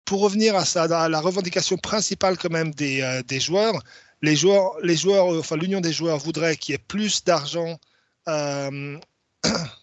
pour 0.05 0.21
revenir 0.21 0.55
à, 0.55 0.65
ça, 0.65 0.83
à 0.83 1.09
la 1.09 1.21
revendication 1.21 1.77
principale 1.77 2.37
quand 2.37 2.49
même 2.51 2.71
des, 2.71 3.21
des 3.27 3.39
joueurs, 3.39 3.83
les 4.21 4.35
joueurs, 4.35 4.73
les 4.83 4.95
joueurs, 4.95 5.27
enfin 5.27 5.55
l'union 5.55 5.81
des 5.81 5.93
joueurs 5.93 6.17
voudrait 6.17 6.57
qu'il 6.57 6.73
y 6.73 6.75
ait 6.75 6.79
plus 6.79 7.23
d'argent 7.23 7.79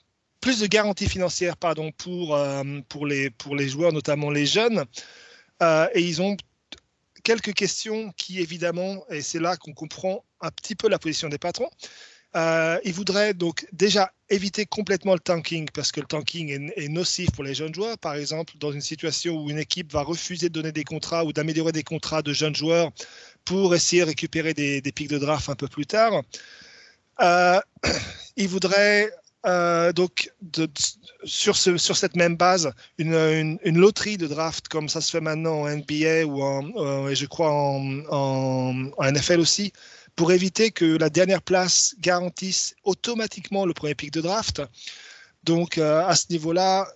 plus 0.47 0.61
de 0.61 0.69
garanties 0.69 1.09
financières 1.09 1.57
pardon, 1.57 1.91
pour, 1.91 2.37
euh, 2.37 2.63
pour, 2.89 3.05
les, 3.05 3.31
pour 3.31 3.57
les 3.57 3.69
joueurs, 3.69 3.93
notamment 3.93 4.31
les 4.31 4.47
jeunes. 4.47 4.85
Euh, 5.61 5.89
et 5.93 6.01
ils 6.01 6.23
ont 6.23 6.37
quelques 7.25 7.53
questions 7.53 8.13
qui, 8.17 8.39
évidemment, 8.39 9.05
et 9.11 9.23
c'est 9.23 9.41
là 9.41 9.57
qu'on 9.57 9.73
comprend 9.73 10.25
un 10.41 10.53
petit 10.53 10.77
peu 10.77 10.89
la 10.89 11.01
position 11.01 11.29
des 11.29 11.39
patrons, 11.39 11.69
euh, 12.37 12.79
ils 12.85 12.93
voudraient 12.93 13.35
donc 13.35 13.67
déjà 13.73 14.13
éviter 14.31 14.67
complètement 14.67 15.15
le 15.15 15.19
tanking 15.19 15.69
parce 15.75 15.91
que 15.91 15.99
le 15.99 16.07
tanking 16.07 16.73
est, 16.77 16.89
nocif 16.89 17.29
pour 17.33 17.43
les 17.43 17.55
jeunes 17.55 17.75
joueurs. 17.75 17.99
Par 17.99 18.15
exemple, 18.15 18.53
dans 18.59 18.71
une 18.71 18.81
situation 18.81 19.35
où 19.35 19.51
une 19.51 19.59
équipe 19.59 19.93
va 19.93 20.03
refuser 20.03 20.49
de 20.49 20.55
donner 20.55 20.71
des 20.71 20.85
contrats 20.85 21.25
ou 21.25 21.33
d'améliorer 21.33 21.73
des 21.73 21.83
contrats 21.83 22.23
de 22.23 22.33
jeunes 22.33 22.55
joueurs 22.55 22.93
pour 23.45 23.75
essayer 23.75 24.03
de 24.03 24.07
récupérer 24.07 24.55
des, 24.55 24.81
pics 24.95 25.11
de 25.11 25.19
draft 25.19 25.49
un 25.49 25.57
peu 25.57 25.67
plus 25.67 25.87
tard. 25.87 26.23
Ils 28.37 28.49
voudraient 28.49 29.11
euh, 29.47 29.93
donc, 29.93 30.33
sur, 31.25 31.57
ce, 31.57 31.77
sur 31.77 31.97
cette 31.97 32.17
même 32.17 32.37
base, 32.37 32.73
une, 32.99 33.59
loterie 33.65 34.17
de 34.17 34.27
draft 34.27 34.67
comme 34.69 34.89
ça 34.89 35.01
se 35.01 35.11
fait 35.11 35.21
maintenant 35.21 35.63
en 35.63 35.69
NBA 35.69 36.25
ou 36.27 36.43
euh, 36.43 37.09
et 37.09 37.15
je 37.15 37.27
crois 37.27 37.51
en, 37.51 38.73
NFL 39.01 39.39
aussi, 39.39 39.73
pour 40.17 40.33
éviter 40.33 40.71
que 40.73 40.97
la 40.97 41.11
dernière 41.11 41.43
place 41.43 41.95
garantisse 42.01 42.75
automatiquement 42.83 43.67
le 43.67 43.75
premier 43.75 43.95
pick 43.95 44.11
de 44.13 44.21
draft. 44.21 44.63
Donc, 45.45 45.79
euh, 45.79 46.05
à 46.05 46.17
ce 46.17 46.27
niveau-là, 46.31 46.89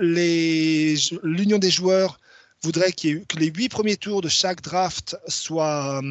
l'union 0.00 1.58
des 1.58 1.70
joueurs 1.70 2.18
voudrait 2.64 2.90
que 2.90 3.38
les 3.38 3.46
huit 3.46 3.68
premiers 3.68 3.96
tours 3.96 4.22
de 4.22 4.28
chaque 4.28 4.60
draft 4.60 5.16
soient 5.28 6.02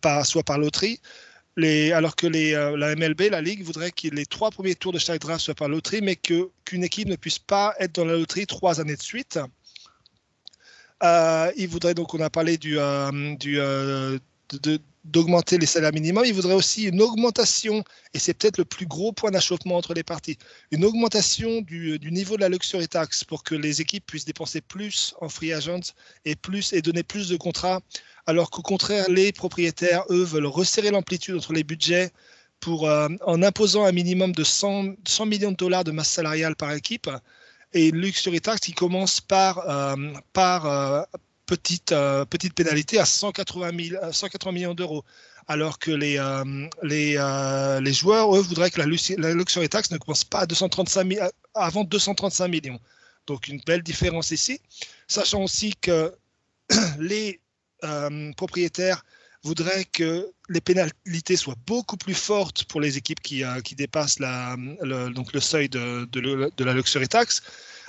par 0.00 0.58
loterie 0.58 1.00
alors 1.56 2.16
que 2.16 2.26
euh, 2.26 2.76
la 2.76 2.96
MLB, 2.96 3.30
la 3.30 3.40
Ligue, 3.40 3.62
voudrait 3.62 3.92
que 3.92 4.08
les 4.08 4.26
trois 4.26 4.50
premiers 4.50 4.74
tours 4.74 4.92
de 4.92 4.98
chaque 4.98 5.20
draft 5.20 5.44
soient 5.44 5.54
par 5.54 5.68
loterie, 5.68 6.00
mais 6.02 6.16
qu'une 6.16 6.84
équipe 6.84 7.08
ne 7.08 7.16
puisse 7.16 7.38
pas 7.38 7.74
être 7.78 7.94
dans 7.94 8.04
la 8.04 8.14
loterie 8.14 8.46
trois 8.46 8.80
années 8.80 8.96
de 8.96 9.02
suite. 9.02 9.38
Euh, 11.02 11.52
il 11.56 11.68
voudrait 11.68 11.94
donc, 11.94 12.14
on 12.14 12.20
a 12.20 12.30
parlé 12.30 12.56
du, 12.56 12.78
euh, 12.78 14.18
d'augmenter 15.04 15.58
les 15.58 15.66
salaires 15.66 15.92
minimums. 15.92 16.24
Il 16.24 16.34
voudrait 16.34 16.54
aussi 16.54 16.84
une 16.84 17.00
augmentation, 17.00 17.84
et 18.14 18.18
c'est 18.18 18.34
peut-être 18.34 18.58
le 18.58 18.64
plus 18.64 18.86
gros 18.86 19.12
point 19.12 19.30
d'achoppement 19.30 19.76
entre 19.76 19.94
les 19.94 20.02
parties, 20.02 20.38
une 20.72 20.84
augmentation 20.84 21.60
du, 21.60 22.00
niveau 22.10 22.36
de 22.36 22.40
la 22.40 22.48
luxury 22.48 22.88
tax 22.88 23.22
pour 23.22 23.44
que 23.44 23.54
les 23.54 23.80
équipes 23.80 24.06
puissent 24.06 24.24
dépenser 24.24 24.60
plus 24.60 25.14
en 25.20 25.28
free 25.28 25.52
agents 25.52 25.92
et, 26.24 26.34
plus, 26.34 26.72
et 26.72 26.82
donner 26.82 27.04
plus 27.04 27.28
de 27.28 27.36
contrats 27.36 27.80
alors 28.26 28.50
qu'au 28.50 28.62
contraire, 28.62 29.08
les 29.10 29.32
propriétaires, 29.32 30.04
eux, 30.10 30.24
veulent 30.24 30.46
resserrer 30.46 30.90
l'amplitude 30.90 31.36
entre 31.36 31.52
les 31.52 31.64
budgets 31.64 32.10
pour, 32.60 32.88
euh, 32.88 33.08
en 33.26 33.42
imposant 33.42 33.84
un 33.84 33.92
minimum 33.92 34.32
de 34.32 34.44
100, 34.44 34.94
100, 35.06 35.26
millions 35.26 35.50
de 35.50 35.56
dollars 35.56 35.84
de 35.84 35.90
masse 35.92 36.08
salariale 36.08 36.56
par 36.56 36.72
équipe 36.72 37.10
et 37.74 37.90
luxury 37.90 38.40
tax 38.40 38.60
qui 38.60 38.72
commence 38.72 39.20
par, 39.20 39.68
euh, 39.68 39.96
par 40.32 40.66
euh, 40.66 41.02
petite, 41.44 41.94
petite 42.30 42.54
pénalité 42.54 42.98
à 42.98 43.04
180, 43.04 44.12
180 44.12 44.52
millions 44.52 44.74
d'euros. 44.74 45.04
Alors 45.46 45.78
que 45.78 45.90
les, 45.90 46.16
les, 46.82 47.18
les 47.82 47.92
joueurs, 47.92 48.34
eux, 48.34 48.40
voudraient 48.40 48.70
que 48.70 48.80
la, 48.80 48.86
la, 48.86 49.34
luxury 49.34 49.68
tax 49.68 49.90
ne 49.90 49.98
commence 49.98 50.24
pas 50.24 50.40
à 50.40 50.46
235 50.46 51.18
avant 51.54 51.84
235 51.84 52.48
millions. 52.48 52.80
Donc 53.26 53.48
une 53.48 53.60
belle 53.66 53.82
différence 53.82 54.30
ici. 54.30 54.60
Sachant 55.06 55.42
aussi 55.42 55.74
que 55.82 56.14
les 56.98 57.40
euh, 57.82 58.32
propriétaires 58.32 59.04
voudraient 59.42 59.84
que 59.84 60.30
les 60.48 60.60
pénalités 60.60 61.36
soient 61.36 61.56
beaucoup 61.66 61.96
plus 61.96 62.14
fortes 62.14 62.64
pour 62.64 62.80
les 62.80 62.96
équipes 62.96 63.20
qui, 63.20 63.44
euh, 63.44 63.60
qui 63.60 63.74
dépassent 63.74 64.18
le, 64.18 65.10
donc 65.10 65.32
le 65.32 65.40
seuil 65.40 65.68
de, 65.68 66.06
de, 66.06 66.64
la 66.64 66.72
luxury 66.72 67.08
tax, 67.08 67.42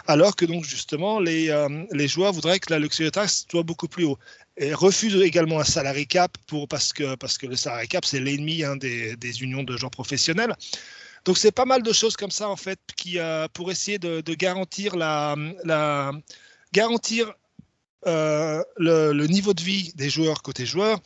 alors 0.08 0.36
que 0.36 0.46
donc 0.46 0.66
justement 0.66 1.20
les, 1.20 1.50
euh, 1.50 1.86
les 1.92 2.08
joueurs 2.08 2.34
voudraient 2.34 2.60
que 2.60 2.74
la 2.74 2.80
luxury 2.80 3.12
tax 3.12 3.46
soit 3.50 3.64
beaucoup 3.64 3.88
plus 3.88 4.04
haut. 4.04 4.20
Et 4.58 4.74
refusent 4.74 5.22
également 5.22 5.60
un 5.60 5.66
salary 5.66 6.08
cap 6.08 6.38
pour, 6.48 6.68
parce, 6.68 6.92
que, 6.94 7.16
parce 7.16 7.38
que 7.38 7.46
le 7.46 7.56
salary 7.56 7.88
cap, 7.88 8.06
c'est 8.06 8.20
l'ennemi 8.20 8.64
hein, 8.64 8.76
des, 8.78 9.16
des, 9.18 9.44
unions 9.44 9.64
de 9.64 9.76
gens 9.78 9.90
professionnels. 9.90 10.54
Donc 11.26 11.38
c'est 11.38 11.52
pas 11.52 11.66
mal 11.66 11.84
de 11.84 11.92
choses 11.92 12.16
comme 12.16 12.32
ça 12.32 12.50
en 12.50 12.56
fait 12.56 12.80
qui 12.96 13.18
pour 13.54 13.72
essayer 13.72 13.98
de, 13.98 14.22
de 14.22 14.34
garantir 14.34 14.96
la, 14.96 15.36
la 15.64 16.12
garantir 16.72 17.34
euh, 18.08 18.64
le, 18.78 19.26
niveau 19.28 19.54
de 19.54 19.62
vie 19.62 19.92
des 19.96 20.10
joueurs 20.10 20.42
côté 20.44 20.66
joueurs 20.66 21.00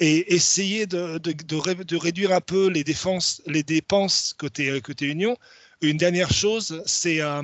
et 0.00 0.34
essayer 0.34 0.86
de, 0.86 1.18
de, 1.18 1.96
réduire 1.96 2.32
un 2.32 2.40
peu 2.40 2.68
les, 2.68 2.84
défenses, 2.84 3.42
les 3.46 3.62
dépenses 3.62 4.34
côté, 4.38 4.80
côté 4.80 5.06
Union. 5.06 5.36
Une 5.82 5.98
dernière 5.98 6.32
chose, 6.32 6.82
c'est 6.86 7.20
euh, 7.20 7.42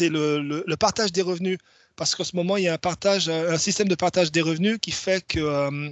le, 0.00 0.74
partage 0.76 1.12
des 1.12 1.22
revenus. 1.22 1.58
Parce 1.96 2.14
qu'en 2.14 2.24
ce 2.24 2.36
moment, 2.36 2.56
il 2.56 2.64
y 2.64 2.68
a 2.68 2.74
un, 2.74 2.78
partage, 2.78 3.28
un 3.28 3.58
système 3.58 3.88
de 3.88 3.94
partage 3.94 4.32
des 4.32 4.40
revenus 4.40 4.78
qui 4.80 4.92
fait 4.92 5.26
que, 5.26 5.40
euh, 5.40 5.90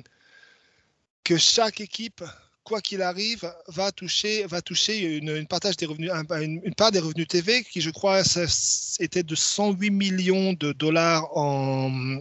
que 1.24 1.36
chaque 1.36 1.80
équipe 1.80 2.22
quoi 2.68 2.82
qu'il 2.82 3.00
arrive, 3.00 3.50
va 3.68 3.90
toucher, 3.92 4.44
va 4.44 4.60
toucher 4.60 5.16
une, 5.16 5.46
partage 5.46 5.76
des 5.78 5.86
revenus, 5.86 6.12
une, 6.12 6.74
part 6.74 6.92
des 6.92 6.98
revenus 6.98 7.26
TV 7.26 7.64
qui, 7.64 7.80
je 7.80 7.90
crois, 7.90 8.22
était 9.00 9.22
de 9.22 9.34
108 9.34 9.90
millions 9.90 10.52
de 10.52 10.72
dollars 10.72 11.24
en, 11.36 12.20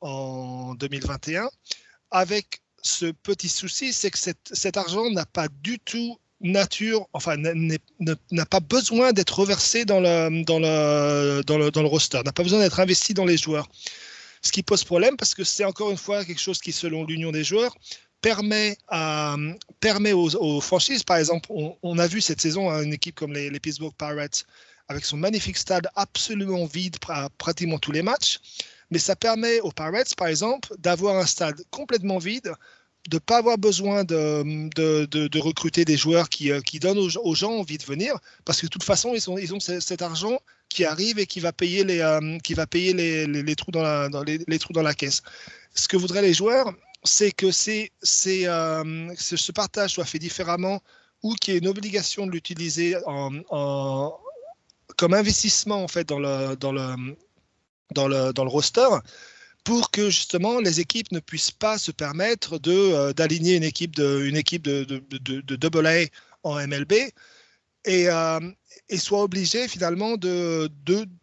en 0.00 0.74
2021. 0.74 1.48
avec 2.10 2.62
ce 2.82 3.06
petit 3.06 3.48
souci, 3.48 3.92
c'est 3.92 4.10
que 4.10 4.18
cet 4.18 4.76
argent 4.76 5.10
n'a 5.10 5.26
pas 5.26 5.48
du 5.62 5.78
tout 5.80 6.18
nature, 6.40 7.06
enfin, 7.12 7.36
n'a 7.36 8.46
pas 8.46 8.60
besoin 8.60 9.12
d'être 9.12 9.38
reversé 9.38 9.84
dans 9.84 10.00
le, 10.00 10.44
dans 10.44 10.58
le, 10.58 11.42
dans 11.42 11.82
le 11.82 11.88
roster, 11.88 12.22
n'a 12.24 12.32
pas 12.32 12.44
besoin 12.44 12.60
d'être 12.60 12.80
investi 12.80 13.12
dans 13.12 13.24
les 13.24 13.36
joueurs. 13.36 13.68
Ce 14.40 14.52
qui 14.52 14.62
pose 14.62 14.84
problème 14.84 15.16
parce 15.16 15.34
que 15.34 15.44
c'est 15.44 15.64
encore 15.64 15.90
une 15.90 15.96
fois 15.96 16.24
quelque 16.24 16.40
chose 16.40 16.60
qui, 16.60 16.72
selon 16.72 17.04
l'union 17.04 17.32
des 17.32 17.42
joueurs, 17.42 17.74
permet, 18.20 18.76
à, 18.88 19.36
permet 19.86 20.12
aux, 20.12 20.60
franchises, 20.60 21.04
par 21.04 21.18
exemple, 21.18 21.48
on, 21.80 21.98
a 22.00 22.08
vu 22.08 22.20
cette 22.20 22.40
saison 22.40 22.68
une 22.70 22.92
équipe 22.92 23.14
comme 23.14 23.32
les, 23.32 23.60
Pittsburgh 23.60 23.94
Pirates 23.96 24.44
avec 24.88 25.04
son 25.04 25.16
magnifique 25.16 25.56
stade 25.56 25.86
absolument 25.94 26.66
vide 26.66 26.96
à 27.08 27.28
pratiquement 27.38 27.78
tous 27.78 27.92
les 27.92 28.02
matchs, 28.02 28.40
mais 28.90 28.98
ça 28.98 29.14
permet 29.14 29.60
aux 29.60 29.70
Pirates, 29.70 30.16
par 30.16 30.26
exemple, 30.26 30.74
d'avoir 30.78 31.16
un 31.16 31.26
stade 31.26 31.62
complètement 31.70 32.18
vide 32.18 32.52
de 33.08 33.16
ne 33.16 33.20
pas 33.20 33.36
avoir 33.36 33.58
besoin 33.58 34.02
de, 34.02 35.38
recruter 35.38 35.84
des 35.84 35.96
joueurs 35.96 36.28
qui, 36.28 36.50
euh, 36.50 36.60
donnent 36.80 36.98
aux, 36.98 37.34
gens 37.36 37.52
envie 37.52 37.78
de 37.78 37.84
venir, 37.84 38.18
parce 38.44 38.60
que 38.60 38.66
de 38.66 38.70
toute 38.70 38.82
façon, 38.82 39.14
ils, 39.14 39.54
ont, 39.54 39.60
cet 39.60 40.02
argent 40.02 40.40
qui 40.68 40.84
arrive 40.84 41.20
et 41.20 41.26
qui 41.26 41.38
va 41.38 41.52
payer 41.52 41.84
les, 41.84 43.54
trous 43.54 43.70
dans 43.70 44.82
la 44.82 44.94
caisse. 44.94 45.22
Ce 45.76 45.86
que 45.86 45.96
voudraient 45.96 46.22
les 46.22 46.34
joueurs, 46.34 46.74
c'est 47.06 47.32
que 47.32 47.50
c'est, 47.50 47.90
c'est, 48.02 48.46
euh, 48.46 49.14
ce 49.16 49.52
partage 49.52 49.92
soit 49.92 50.04
fait 50.04 50.18
différemment 50.18 50.82
ou 51.22 51.34
qu'il 51.34 51.54
y 51.54 51.56
ait 51.56 51.60
une 51.60 51.68
obligation 51.68 52.26
de 52.26 52.32
l'utiliser 52.32 52.96
en, 53.06 54.12
comme 54.96 55.14
investissement 55.14 55.82
en 55.82 55.88
fait 55.88 56.08
dans 56.08 56.18
le, 56.18 56.56
dans 56.56 56.72
le, 56.72 57.16
dans 57.94 58.08
le, 58.08 58.32
dans 58.32 58.44
le 58.44 58.50
roster 58.50 58.88
pour 59.64 59.90
que 59.90 60.10
justement 60.10 60.60
les 60.60 60.80
équipes 60.80 61.10
ne 61.12 61.18
puissent 61.18 61.50
pas 61.50 61.78
se 61.78 61.90
permettre 61.90 62.58
de 62.58 62.72
euh, 62.72 63.12
d'aligner 63.12 63.56
une 63.56 63.64
équipe 63.64 63.96
de 63.96 64.24
une 64.24 64.40
de, 64.40 64.84
de, 64.84 65.40
de, 65.40 65.56
double 65.56 65.86
A 65.86 66.04
en 66.44 66.54
MLB 66.54 66.92
et, 67.86 68.08
euh, 68.08 68.40
et 68.88 68.98
soient 68.98 69.22
obligés 69.22 69.68
finalement 69.68 70.16
de 70.16 70.70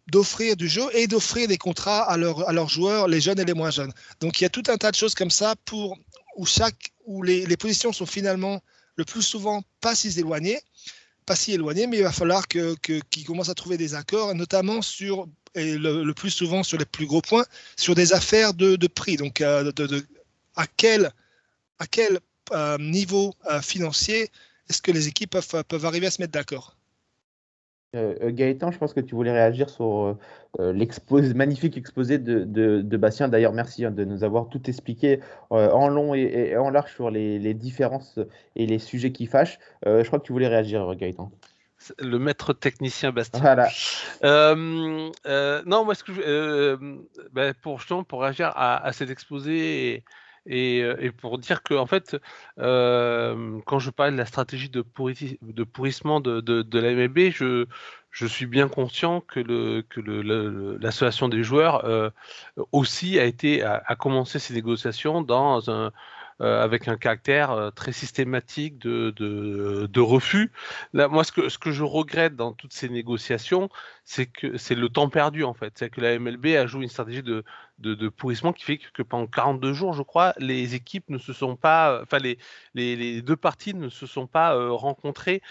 d'offrir 0.08 0.56
du 0.56 0.68
jeu 0.68 0.84
et 0.92 1.06
d'offrir 1.06 1.48
des 1.48 1.58
contrats 1.58 2.02
à, 2.02 2.14
à 2.14 2.52
leurs 2.52 2.68
joueurs, 2.68 3.08
les 3.08 3.20
jeunes 3.20 3.40
et 3.40 3.44
les 3.44 3.54
moins 3.54 3.70
jeunes. 3.70 3.92
Donc 4.20 4.40
il 4.40 4.44
y 4.44 4.46
a 4.46 4.50
tout 4.50 4.64
un 4.68 4.76
tas 4.76 4.90
de 4.90 4.96
choses 4.96 5.14
comme 5.14 5.30
ça 5.30 5.54
pour 5.64 5.96
où 6.36 6.46
chaque 6.46 6.92
où 7.06 7.22
les, 7.22 7.46
les 7.46 7.56
positions 7.56 7.92
sont 7.92 8.06
finalement 8.06 8.62
le 8.96 9.04
plus 9.04 9.22
souvent 9.22 9.62
pas 9.80 9.94
si 9.94 10.18
éloignées, 10.18 10.60
pas 11.26 11.36
si 11.36 11.52
éloignées, 11.52 11.86
mais 11.86 11.98
il 11.98 12.02
va 12.02 12.12
falloir 12.12 12.48
que 12.48 12.74
qu'ils 12.74 13.24
commencent 13.24 13.48
à 13.48 13.54
trouver 13.54 13.76
des 13.76 13.94
accords, 13.94 14.34
notamment 14.34 14.82
sur 14.82 15.28
et 15.54 15.76
le, 15.78 16.12
plus 16.12 16.30
souvent 16.30 16.62
sur 16.62 16.78
les 16.78 16.84
plus 16.84 17.06
gros 17.06 17.22
points, 17.22 17.44
sur 17.76 17.94
des 17.94 18.12
affaires 18.12 18.54
de, 18.54 18.86
prix. 18.86 19.16
Donc, 19.16 19.40
euh, 19.40 19.70
de, 19.72 20.04
à 20.56 20.66
quel, 20.66 21.10
à 21.78 21.86
quel 21.86 22.18
euh, 22.52 22.78
niveau 22.78 23.34
euh, 23.50 23.60
financier 23.62 24.30
est-ce 24.68 24.82
que 24.82 24.90
les 24.90 25.08
équipes 25.08 25.30
peuvent, 25.30 25.64
peuvent 25.68 25.84
arriver 25.84 26.06
à 26.06 26.10
se 26.10 26.20
mettre 26.20 26.32
d'accord? 26.32 26.76
Gaëtan, 27.94 28.72
je 28.72 28.78
pense 28.78 28.92
que 28.92 28.98
tu 28.98 29.14
voulais 29.14 29.30
réagir 29.30 29.70
sur 29.70 30.18
magnifique 31.36 31.76
exposé 31.76 32.18
de, 32.18 32.42
de, 32.42 32.96
Bastien. 32.96 33.28
D'ailleurs, 33.28 33.52
merci 33.52 33.84
hein, 33.84 33.92
de 33.92 34.04
nous 34.04 34.24
avoir 34.24 34.48
tout 34.48 34.68
expliqué 34.68 35.20
en 35.50 35.86
long 35.86 36.12
et, 36.12 36.56
en 36.56 36.70
large 36.70 36.92
sur 36.92 37.10
les, 37.10 37.38
les, 37.38 37.54
différences 37.54 38.18
et 38.56 38.66
les 38.66 38.80
sujets 38.80 39.12
qui 39.12 39.26
fâchent. 39.26 39.60
je 39.86 40.04
crois 40.08 40.18
que 40.18 40.24
tu 40.24 40.32
voulais 40.32 40.48
réagir, 40.48 40.92
Gaëtan 40.96 41.30
le 41.98 42.18
maître 42.18 42.52
technicien 42.52 43.12
Bastien. 43.12 43.40
Voilà. 43.40 43.68
Euh, 44.24 45.10
euh, 45.26 45.62
non, 45.66 45.84
moi, 45.84 45.94
ce 45.94 46.04
que 46.04 46.12
je, 46.12 46.20
euh, 46.24 46.76
ben, 47.32 47.54
pour 47.54 47.78
justement 47.78 48.04
pour 48.04 48.22
réagir 48.22 48.52
à, 48.54 48.92
cet 48.92 49.10
exposé 49.10 49.94
et, 49.94 50.04
et, 50.46 51.10
pour 51.18 51.38
dire 51.38 51.62
que 51.62 51.74
en 51.74 51.86
fait, 51.86 52.16
quand 52.56 53.78
je 53.78 53.90
parle 53.90 54.12
de 54.12 54.18
la 54.18 54.26
stratégie 54.26 54.70
de, 54.70 54.84
de 55.42 55.64
pourrissement 55.64 56.20
de, 56.20 56.40
de, 56.40 56.62
de 56.62 56.78
la 56.78 56.94
MLB, 56.94 57.30
je, 57.30 57.66
je 58.10 58.26
suis 58.26 58.46
bien 58.46 58.68
conscient 58.68 59.20
que, 59.20 59.40
le, 59.40 59.82
que 59.82 60.00
l'association 60.80 61.28
des 61.28 61.42
joueurs 61.42 62.12
aussi 62.72 63.18
a 63.18 63.24
été 63.24 63.62
a 63.62 63.96
commencé 63.96 64.38
ces 64.38 64.54
négociations 64.54 65.22
dans 65.22 65.70
un 65.70 65.92
euh, 66.40 66.60
avec 66.60 66.88
un 66.88 66.96
caractère 66.96 67.52
euh, 67.52 67.70
très 67.70 67.92
systématique 67.92 68.76
de, 68.78 69.10
de, 69.12 70.00
refus. 70.00 70.50
Là, 70.92 71.06
moi, 71.06 71.22
ce 71.22 71.30
que, 71.30 71.48
ce 71.48 71.58
que 71.58 71.70
je 71.70 71.84
regrette 71.84 72.34
dans 72.34 72.52
toutes 72.52 72.72
ces 72.72 72.88
négociations, 72.88 73.68
c'est 74.04 74.26
que 74.26 74.56
c'est 74.56 74.74
le 74.74 74.88
temps 74.88 75.08
perdu 75.08 75.44
en 75.44 75.54
fait. 75.54 75.72
C'est 75.78 75.90
que 75.90 76.00
la 76.00 76.18
MLB 76.18 76.46
a 76.56 76.66
joué 76.66 76.82
une 76.82 76.88
stratégie 76.88 77.22
de, 77.22 77.44
de, 77.78 78.08
pourrissement 78.08 78.52
qui 78.52 78.64
fait 78.64 78.78
que, 78.78 79.02
pendant 79.02 79.26
42 79.26 79.72
jours, 79.72 79.92
je 79.92 80.02
crois, 80.02 80.34
les 80.38 80.74
équipes 80.74 81.10
ne 81.10 81.18
se 81.18 81.32
sont 81.32 81.56
pas, 81.56 82.00
enfin 82.02 82.18
les, 82.18 82.38
les, 82.74 83.20
deux 83.22 83.36
parties 83.36 83.74
ne 83.74 83.88
se 83.88 84.06
sont 84.06 84.26
pas 84.26 84.54
euh, 84.54 84.70
rencontrées, 84.70 85.42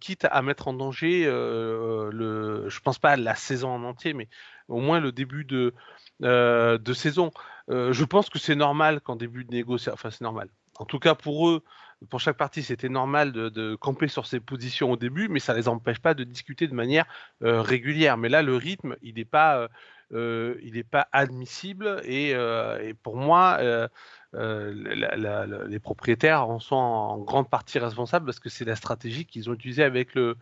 quitte 0.00 0.26
à 0.30 0.42
mettre 0.42 0.68
en 0.68 0.72
danger 0.72 1.26
le, 1.26 2.64
je 2.68 2.80
pense 2.80 2.98
pas 2.98 3.16
la 3.16 3.34
saison 3.34 3.70
en 3.70 3.84
entier, 3.84 4.14
mais 4.14 4.28
au 4.68 4.80
moins 4.80 5.00
le 5.00 5.12
début 5.12 5.44
de, 5.44 5.74
de 6.20 6.92
saison. 6.92 7.30
Euh, 7.70 7.92
je 7.92 8.04
pense 8.04 8.28
que 8.30 8.38
c'est 8.38 8.56
normal 8.56 9.00
qu'en 9.00 9.16
début 9.16 9.44
de 9.44 9.52
négociation, 9.52 9.92
enfin 9.94 10.10
c'est 10.10 10.22
normal. 10.22 10.48
En 10.78 10.84
tout 10.84 10.98
cas 10.98 11.14
pour 11.14 11.48
eux, 11.48 11.62
pour 12.08 12.20
chaque 12.20 12.36
partie, 12.36 12.62
c'était 12.62 12.88
normal 12.88 13.32
de, 13.32 13.74
camper 13.76 14.08
sur 14.08 14.26
ses 14.26 14.40
positions 14.40 14.90
au 14.90 14.96
début, 14.96 15.28
mais 15.28 15.38
ça 15.38 15.52
ne 15.52 15.58
les 15.58 15.68
empêche 15.68 16.00
pas 16.00 16.14
de 16.14 16.24
discuter 16.24 16.66
de 16.66 16.74
manière 16.74 17.04
euh, 17.42 17.60
régulière. 17.60 18.16
Mais 18.16 18.30
là, 18.30 18.42
le 18.42 18.56
rythme, 18.56 18.96
il 19.02 19.16
n'est 19.16 19.26
pas, 19.26 19.58
euh, 19.58 19.68
il 20.12 20.84
pas 20.90 21.08
admissible 21.12 22.00
et, 22.04 22.34
pour 23.02 23.16
moi, 23.16 23.58
les 24.32 25.78
propriétaires 25.80 26.48
en 26.48 26.58
sont 26.58 26.76
en 26.76 27.18
grande 27.18 27.48
partie 27.48 27.78
responsables 27.78 28.26
parce 28.26 28.40
que 28.40 28.48
c'est 28.48 28.64
la 28.64 28.76
stratégie 28.76 29.26
qu'ils 29.26 29.50
ont 29.50 29.54
utilisée 29.54 29.84
avec 29.84 30.14
le, 30.14 30.36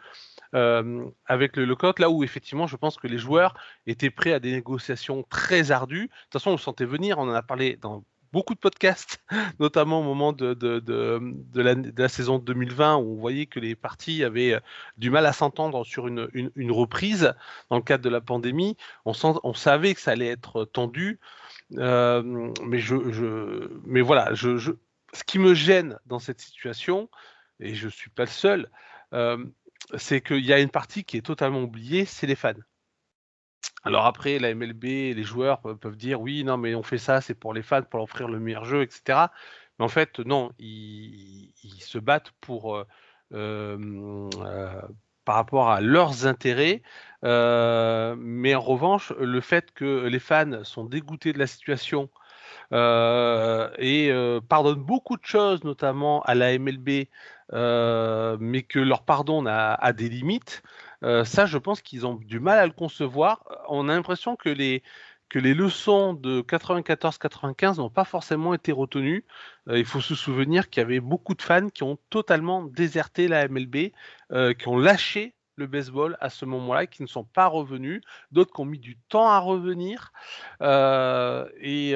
euh, 0.54 1.04
avec 1.26 1.56
le 1.56 1.66
là 1.98 2.10
où 2.10 2.24
effectivement 2.24 2.66
je 2.66 2.76
pense 2.76 2.96
que 2.96 3.06
les 3.06 3.18
joueurs 3.18 3.54
étaient 3.86 4.10
prêts 4.10 4.32
à 4.32 4.40
des 4.40 4.52
négociations 4.52 5.24
très 5.28 5.70
ardues. 5.70 6.06
De 6.06 6.06
toute 6.06 6.32
façon, 6.32 6.50
on 6.50 6.54
le 6.54 6.58
sentait 6.58 6.86
venir, 6.86 7.18
on 7.18 7.28
en 7.28 7.34
a 7.34 7.42
parlé 7.42 7.76
dans 7.76 8.04
beaucoup 8.32 8.54
de 8.54 8.58
podcasts, 8.58 9.22
notamment 9.60 10.00
au 10.00 10.02
moment 10.02 10.32
de, 10.32 10.54
de, 10.54 10.80
de, 10.80 11.62
la, 11.96 12.08
saison 12.08 12.38
2020, 12.38 12.96
où 12.96 13.12
on 13.12 13.16
voyait 13.16 13.46
que 13.46 13.60
les 13.60 13.74
parties 13.74 14.24
avaient 14.24 14.54
euh, 14.54 14.60
du 14.96 15.10
mal 15.10 15.26
à 15.26 15.32
s'entendre 15.32 15.84
sur 15.84 16.08
une, 16.08 16.28
reprise 16.70 17.34
dans 17.70 17.76
le 17.76 17.82
cadre 17.82 18.04
de 18.04 18.10
la 18.10 18.20
pandémie. 18.20 18.76
On, 19.04 19.14
savait 19.54 19.94
que 19.94 20.00
ça 20.00 20.12
allait 20.12 20.28
être 20.28 20.64
tendu. 20.64 21.18
Euh, 21.76 22.52
mais, 22.64 22.78
je, 22.78 22.96
mais 23.84 24.00
voilà, 24.00 24.32
je, 24.34 24.72
ce 25.12 25.24
qui 25.24 25.38
me 25.38 25.54
gêne 25.54 25.98
dans 26.06 26.18
cette 26.18 26.40
situation, 26.40 27.08
et 27.60 27.74
je 27.74 27.86
ne 27.86 27.90
suis 27.90 28.10
pas 28.10 28.24
le 28.24 28.30
seul, 28.30 28.70
euh, 29.12 29.44
c'est 29.96 30.20
qu'il 30.20 30.44
y 30.44 30.52
a 30.52 30.60
une 30.60 30.70
partie 30.70 31.04
qui 31.04 31.16
est 31.16 31.22
totalement 31.22 31.62
oubliée, 31.62 32.04
c'est 32.04 32.26
les 32.26 32.34
fans. 32.34 32.52
Alors 33.84 34.06
après, 34.06 34.38
la 34.38 34.54
MLB, 34.54 34.82
les 34.84 35.22
joueurs 35.22 35.60
peuvent 35.60 35.96
dire 35.96 36.20
oui, 36.20 36.44
non, 36.44 36.56
mais 36.56 36.74
on 36.74 36.82
fait 36.82 36.98
ça, 36.98 37.20
c'est 37.20 37.34
pour 37.34 37.54
les 37.54 37.62
fans, 37.62 37.82
pour 37.82 37.98
leur 37.98 38.04
offrir 38.04 38.28
le 38.28 38.40
meilleur 38.40 38.64
jeu, 38.64 38.82
etc. 38.82 39.28
Mais 39.78 39.84
en 39.84 39.88
fait, 39.88 40.18
non, 40.20 40.52
ils, 40.58 41.52
se 41.80 41.98
battent 41.98 42.32
pour 42.40 42.76
euh, 42.76 42.84
euh, 43.34 44.80
par 45.24 45.34
rapport 45.34 45.70
à 45.70 45.80
leurs 45.80 46.26
intérêts. 46.26 46.82
Euh, 47.24 48.16
mais 48.18 48.54
en 48.54 48.60
revanche, 48.60 49.12
le 49.18 49.40
fait 49.40 49.72
que 49.72 50.06
les 50.06 50.18
fans 50.18 50.64
sont 50.64 50.84
dégoûtés 50.84 51.32
de 51.32 51.38
la 51.38 51.46
situation 51.46 52.08
et 52.72 54.10
pardonnent 54.48 54.82
beaucoup 54.82 55.16
de 55.16 55.24
choses, 55.24 55.64
notamment 55.64 56.22
à 56.22 56.34
la 56.34 56.58
MLB, 56.58 57.08
mais 57.52 58.62
que 58.62 58.78
leur 58.78 59.04
pardon 59.04 59.44
a, 59.46 59.92
des 59.92 60.08
limites, 60.08 60.62
euh, 61.04 61.24
ça, 61.24 61.46
je 61.46 61.58
pense 61.58 61.82
qu'ils 61.82 62.06
ont 62.06 62.14
du 62.14 62.40
mal 62.40 62.58
à 62.58 62.66
le 62.66 62.72
concevoir. 62.72 63.44
On 63.68 63.88
a 63.88 63.94
l'impression 63.94 64.36
que 64.36 64.48
les, 64.48 64.82
que 65.28 65.38
les 65.38 65.54
leçons 65.54 66.14
de 66.14 66.42
94-95 66.42 67.76
n'ont 67.78 67.90
pas 67.90 68.04
forcément 68.04 68.54
été 68.54 68.72
retenues. 68.72 69.24
Euh, 69.68 69.78
il 69.78 69.84
faut 69.84 70.00
se 70.00 70.14
souvenir 70.14 70.70
qu'il 70.70 70.80
y 70.80 70.84
avait 70.84 71.00
beaucoup 71.00 71.34
de 71.34 71.42
fans 71.42 71.68
qui 71.68 71.82
ont 71.82 71.98
totalement 72.10 72.64
déserté 72.64 73.28
la 73.28 73.48
MLB, 73.48 73.92
qui 74.58 74.68
ont 74.68 74.78
lâché 74.78 75.34
le 75.56 75.66
baseball 75.66 76.16
à 76.20 76.30
ce 76.30 76.44
moment-là, 76.44 76.86
qui 76.86 77.02
ne 77.02 77.08
sont 77.08 77.24
pas 77.24 77.46
revenus, 77.46 78.00
d'autres 78.30 78.52
qui 78.52 78.60
ont 78.60 78.64
mis 78.64 78.78
du 78.78 78.96
temps 79.08 79.28
à 79.28 79.38
revenir. 79.40 80.12
et, 80.60 81.94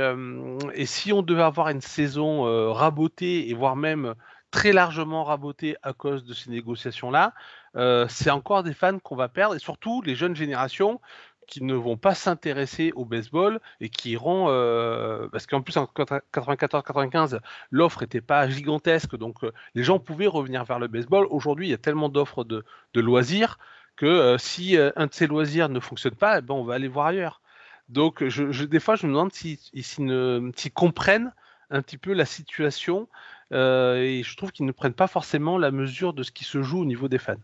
si 0.84 1.12
on 1.12 1.22
devait 1.22 1.42
avoir 1.42 1.68
une 1.68 1.80
saison 1.80 2.72
rabotée 2.72 3.48
et 3.48 3.54
voire 3.54 3.76
même 3.76 4.14
très 4.52 4.72
largement 4.72 5.24
raboté 5.24 5.76
à 5.82 5.92
cause 5.92 6.24
de 6.24 6.34
ces 6.34 6.50
négociations-là. 6.50 7.34
Euh, 7.76 8.06
c'est 8.08 8.30
encore 8.30 8.62
des 8.62 8.74
fans 8.74 8.98
qu'on 8.98 9.16
va 9.16 9.28
perdre, 9.28 9.54
et 9.54 9.58
surtout 9.58 10.02
les 10.02 10.14
jeunes 10.14 10.36
générations 10.36 11.00
qui 11.46 11.62
ne 11.64 11.74
vont 11.74 11.96
pas 11.96 12.14
s'intéresser 12.14 12.92
au 12.94 13.04
baseball 13.04 13.60
et 13.80 13.88
qui 13.88 14.12
iront 14.12 14.46
euh, 14.48 15.28
parce 15.32 15.46
qu'en 15.46 15.60
plus 15.60 15.76
en 15.76 15.84
94-95 15.84 17.40
l'offre 17.70 18.00
n'était 18.02 18.20
pas 18.20 18.48
gigantesque 18.48 19.16
donc 19.16 19.42
euh, 19.42 19.52
les 19.74 19.82
gens 19.82 19.98
pouvaient 19.98 20.28
revenir 20.28 20.64
vers 20.64 20.78
le 20.78 20.86
baseball 20.86 21.26
aujourd'hui 21.30 21.66
il 21.66 21.70
y 21.70 21.74
a 21.74 21.78
tellement 21.78 22.08
d'offres 22.08 22.44
de, 22.44 22.64
loisirs 22.94 23.58
que 23.96 24.36
si 24.38 24.78
un 24.78 25.06
de 25.06 25.12
ces 25.12 25.26
loisirs 25.26 25.68
ne 25.68 25.80
fonctionne 25.80 26.14
pas 26.14 26.38
eh 26.38 26.42
ben, 26.42 26.54
on 26.54 26.64
va 26.64 26.74
aller 26.74 26.88
voir 26.88 27.06
ailleurs 27.06 27.42
donc 27.88 28.26
je, 28.28 28.64
des 28.64 28.80
fois 28.80 28.94
je 28.94 29.06
me 29.06 29.12
demande 29.12 29.32
s'ils 29.32 29.58
si, 29.58 30.70
comprennent 30.70 31.34
un 31.70 31.82
petit 31.82 31.98
peu 31.98 32.12
la 32.12 32.24
situation 32.24 33.08
et 33.50 34.22
je 34.24 34.36
trouve 34.36 34.52
qu'ils 34.52 34.64
ne 34.64 34.72
prennent 34.72 34.94
pas 34.94 35.08
forcément 35.08 35.58
la 35.58 35.72
mesure 35.72 36.14
de 36.14 36.22
ce 36.22 36.30
qui 36.30 36.44
se 36.44 36.62
joue 36.62 36.80
au 36.80 36.86
niveau 36.86 37.08
des 37.08 37.18
fans. 37.18 37.36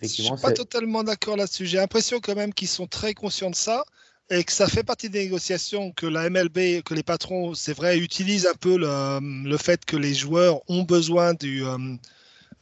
Je 0.00 0.06
ne 0.06 0.08
suis 0.08 0.42
pas 0.42 0.52
totalement 0.52 1.02
d'accord 1.02 1.36
là-dessus. 1.36 1.66
J'ai 1.66 1.78
l'impression 1.78 2.20
quand 2.20 2.36
même 2.36 2.54
qu'ils 2.54 2.68
sont 2.68 2.86
très 2.86 3.14
conscients 3.14 3.50
de 3.50 3.56
ça 3.56 3.84
et 4.30 4.44
que 4.44 4.52
ça 4.52 4.68
fait 4.68 4.84
partie 4.84 5.08
des 5.08 5.24
négociations 5.24 5.92
que 5.92 6.06
la 6.06 6.30
MLB, 6.30 6.82
que 6.82 6.94
les 6.94 7.02
patrons, 7.02 7.54
c'est 7.54 7.72
vrai, 7.72 7.98
utilisent 7.98 8.46
un 8.46 8.54
peu 8.54 8.76
le, 8.76 9.56
fait 9.56 9.84
que 9.84 9.96
les 9.96 10.14
joueurs 10.14 10.60
ont 10.68 10.82
besoin 10.82 11.34
du, 11.34 11.64
euh, 11.64 11.76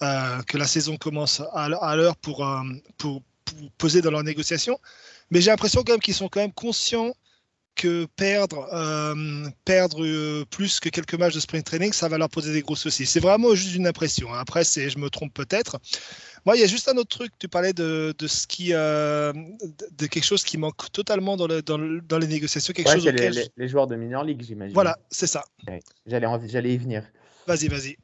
euh, 0.03 0.43
que 0.43 0.57
la 0.57 0.67
saison 0.67 0.97
commence 0.97 1.43
à, 1.53 1.69
l'heure 1.97 2.17
pour, 2.17 2.47
euh, 2.47 2.63
pour, 2.97 3.23
pour, 3.45 3.71
peser 3.79 4.01
dans 4.01 4.11
leurs 4.11 4.25
négociations. 4.25 4.79
Mais 5.31 5.41
j'ai 5.41 5.51
l'impression 5.51 5.83
quand 5.83 5.93
même 5.93 6.01
qu'ils 6.01 6.15
sont 6.15 6.29
quand 6.29 6.41
même 6.41 6.53
conscients 6.53 7.15
que 7.77 8.07
perdre, 8.17 8.67
perdre 9.65 10.45
plus 10.45 10.81
que 10.81 10.89
quelques 10.89 11.15
matchs 11.15 11.35
de 11.35 11.41
sprint 11.41 11.65
training, 11.65 11.93
ça 11.93 12.09
va 12.09 12.19
leur 12.19 12.29
poser 12.29 12.53
des 12.53 12.63
gros 12.63 12.75
soucis. 12.75 13.07
C'est 13.07 13.21
vraiment 13.21 13.55
juste 13.55 13.75
une 13.77 13.87
impression. 13.87 14.33
Hein. 14.35 14.39
Après, 14.41 14.65
je 14.65 14.99
me 14.99 15.09
trompe 15.11 15.33
peut-être. 15.35 15.79
Moi, 16.47 16.57
il 16.57 16.61
y 16.61 16.65
a 16.65 16.69
juste 16.69 16.89
un 16.89 16.97
autre 16.97 17.19
truc. 17.19 17.33
Tu 17.39 17.49
parlais 17.49 17.73
de, 17.73 18.15
de 18.17 18.27
ce 18.27 18.47
qui, 18.47 18.69
euh, 18.73 19.33
de 19.99 20.07
quelque 20.07 20.25
chose 20.25 20.45
qui 20.45 20.59
manque 20.59 20.91
totalement 20.93 21.37
dans, 21.37 21.49
le, 21.49 21.61
dans, 21.61 21.79
dans 21.79 22.19
les 22.19 22.29
négociations. 22.29 22.73
Quelque 22.73 22.93
chose 22.93 23.05
les, 23.05 23.49
les, 23.57 23.69
joueurs 23.69 23.89
de 23.89 23.97
minor 23.97 24.23
league, 24.25 24.43
j'imagine. 24.43 24.73
Voilà, 24.73 24.97
c'est 25.11 25.27
ça. 25.27 25.45
J'allais, 26.07 26.27
j'allais 26.47 26.75
y 26.75 26.79
venir. 26.79 27.03
Vas-y, 27.47 27.69
vas-y. 27.69 27.97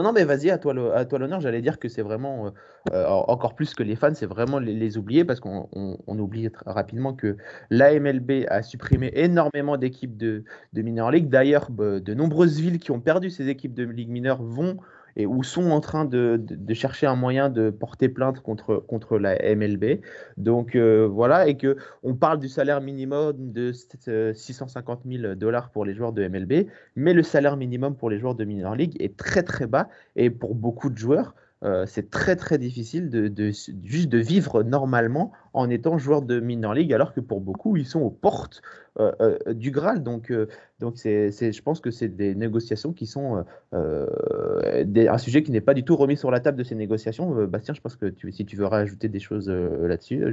Non, 0.00 0.12
mais 0.12 0.24
vas-y, 0.24 0.50
à 0.50 0.58
toi, 0.58 0.72
l'honneur. 0.74 1.40
J'allais 1.40 1.60
dire 1.60 1.78
que 1.78 1.88
c'est 1.88 2.02
vraiment, 2.02 2.46
euh, 2.46 2.50
euh, 2.92 3.06
encore 3.06 3.54
plus 3.54 3.74
que 3.74 3.82
les 3.82 3.96
fans, 3.96 4.14
c'est 4.14 4.26
vraiment 4.26 4.58
les, 4.58 4.96
oublier 4.96 5.24
parce 5.24 5.40
qu'on 5.40 5.68
on, 5.72 6.18
oublie 6.18 6.48
rapidement 6.66 7.14
que 7.14 7.36
l'AMLB 7.70 8.46
a 8.48 8.62
supprimé 8.62 9.10
énormément 9.14 9.76
d'équipes 9.76 10.16
de, 10.16 10.44
de 10.72 10.82
minor 10.82 11.10
league. 11.10 11.28
D'ailleurs, 11.28 11.70
bah, 11.70 12.00
de 12.00 12.14
nombreuses 12.14 12.60
villes 12.60 12.78
qui 12.78 12.90
ont 12.90 13.00
perdu 13.00 13.30
ces 13.30 13.48
équipes 13.48 13.74
de 13.74 13.84
ligue 13.84 14.10
mineure 14.10 14.42
vont 14.42 14.78
et 15.18 15.26
ou 15.26 15.42
sont 15.42 15.70
en 15.70 15.80
train 15.80 16.04
de, 16.04 16.40
chercher 16.72 17.06
un 17.06 17.16
moyen 17.16 17.50
de 17.50 17.70
porter 17.70 18.08
plainte 18.08 18.40
contre, 18.40 18.76
contre 18.76 19.18
la 19.18 19.36
MLB. 19.54 20.00
Donc 20.36 20.76
euh, 20.76 21.06
voilà, 21.06 21.48
et 21.48 21.56
que 21.56 21.76
on 22.04 22.14
parle 22.14 22.38
du 22.38 22.48
salaire 22.48 22.80
minimum 22.80 23.34
de 23.36 23.72
650 23.72 25.00
000 25.04 25.34
dollars 25.34 25.70
pour 25.70 25.84
les 25.84 25.94
joueurs 25.94 26.12
de 26.12 26.26
MLB, 26.26 26.68
mais 26.94 27.12
le 27.12 27.22
salaire 27.24 27.56
minimum 27.56 27.96
pour 27.96 28.10
les 28.10 28.18
joueurs 28.18 28.36
de 28.36 28.44
Minor 28.44 28.76
League 28.76 28.96
est 29.00 29.16
très 29.16 29.42
très 29.42 29.66
bas 29.66 29.88
et 30.14 30.30
pour 30.30 30.54
beaucoup 30.54 30.88
de 30.88 30.96
joueurs, 30.96 31.34
euh, 31.64 31.86
c'est 31.86 32.10
très 32.10 32.36
très 32.36 32.56
difficile 32.58 33.10
de, 33.10 33.50
juste 33.82 34.08
de 34.08 34.18
vivre 34.18 34.62
normalement 34.62 35.32
en 35.52 35.68
étant 35.70 35.98
joueur 35.98 36.22
de 36.22 36.38
minor 36.38 36.74
league, 36.74 36.92
alors 36.92 37.12
que 37.12 37.20
pour 37.20 37.40
beaucoup 37.40 37.76
ils 37.76 37.86
sont 37.86 38.00
aux 38.00 38.10
portes 38.10 38.62
euh, 39.00 39.12
euh, 39.20 39.54
du 39.54 39.70
Graal. 39.70 40.02
Donc, 40.02 40.32
donc 40.78 40.98
c'est, 40.98 41.30
je 41.30 41.62
pense 41.62 41.80
que 41.80 41.90
c'est 41.90 42.08
des 42.08 42.34
négociations 42.34 42.92
qui 42.92 43.06
sont 43.06 43.44
un 43.72 45.18
sujet 45.18 45.42
qui 45.42 45.50
n'est 45.50 45.60
pas 45.60 45.74
du 45.74 45.84
tout 45.84 45.96
remis 45.96 46.16
sur 46.16 46.30
la 46.30 46.40
table 46.40 46.58
de 46.58 46.64
ces 46.64 46.74
négociations. 46.74 47.46
Bastien, 47.46 47.74
je 47.74 47.80
pense 47.80 47.96
que 47.96 48.14
si 48.30 48.46
tu 48.46 48.56
veux 48.56 48.66
rajouter 48.66 49.08
des 49.08 49.20
choses 49.20 49.48
là-dessus, 49.48 50.24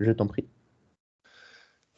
je 0.00 0.12
t'en 0.12 0.26
prie. 0.26 0.46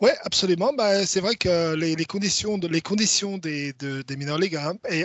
Oui, 0.00 0.10
absolument. 0.24 0.72
Bah, 0.72 1.04
c'est 1.04 1.20
vrai 1.20 1.34
que 1.36 1.74
les, 1.74 1.94
conditions, 2.06 2.56
les 2.58 2.80
conditions 2.80 3.36
des, 3.36 3.74
de, 3.74 4.00
des 4.00 4.16
minor 4.16 4.38
leagues, 4.38 4.56
hein, 4.56 4.74
et 4.88 5.04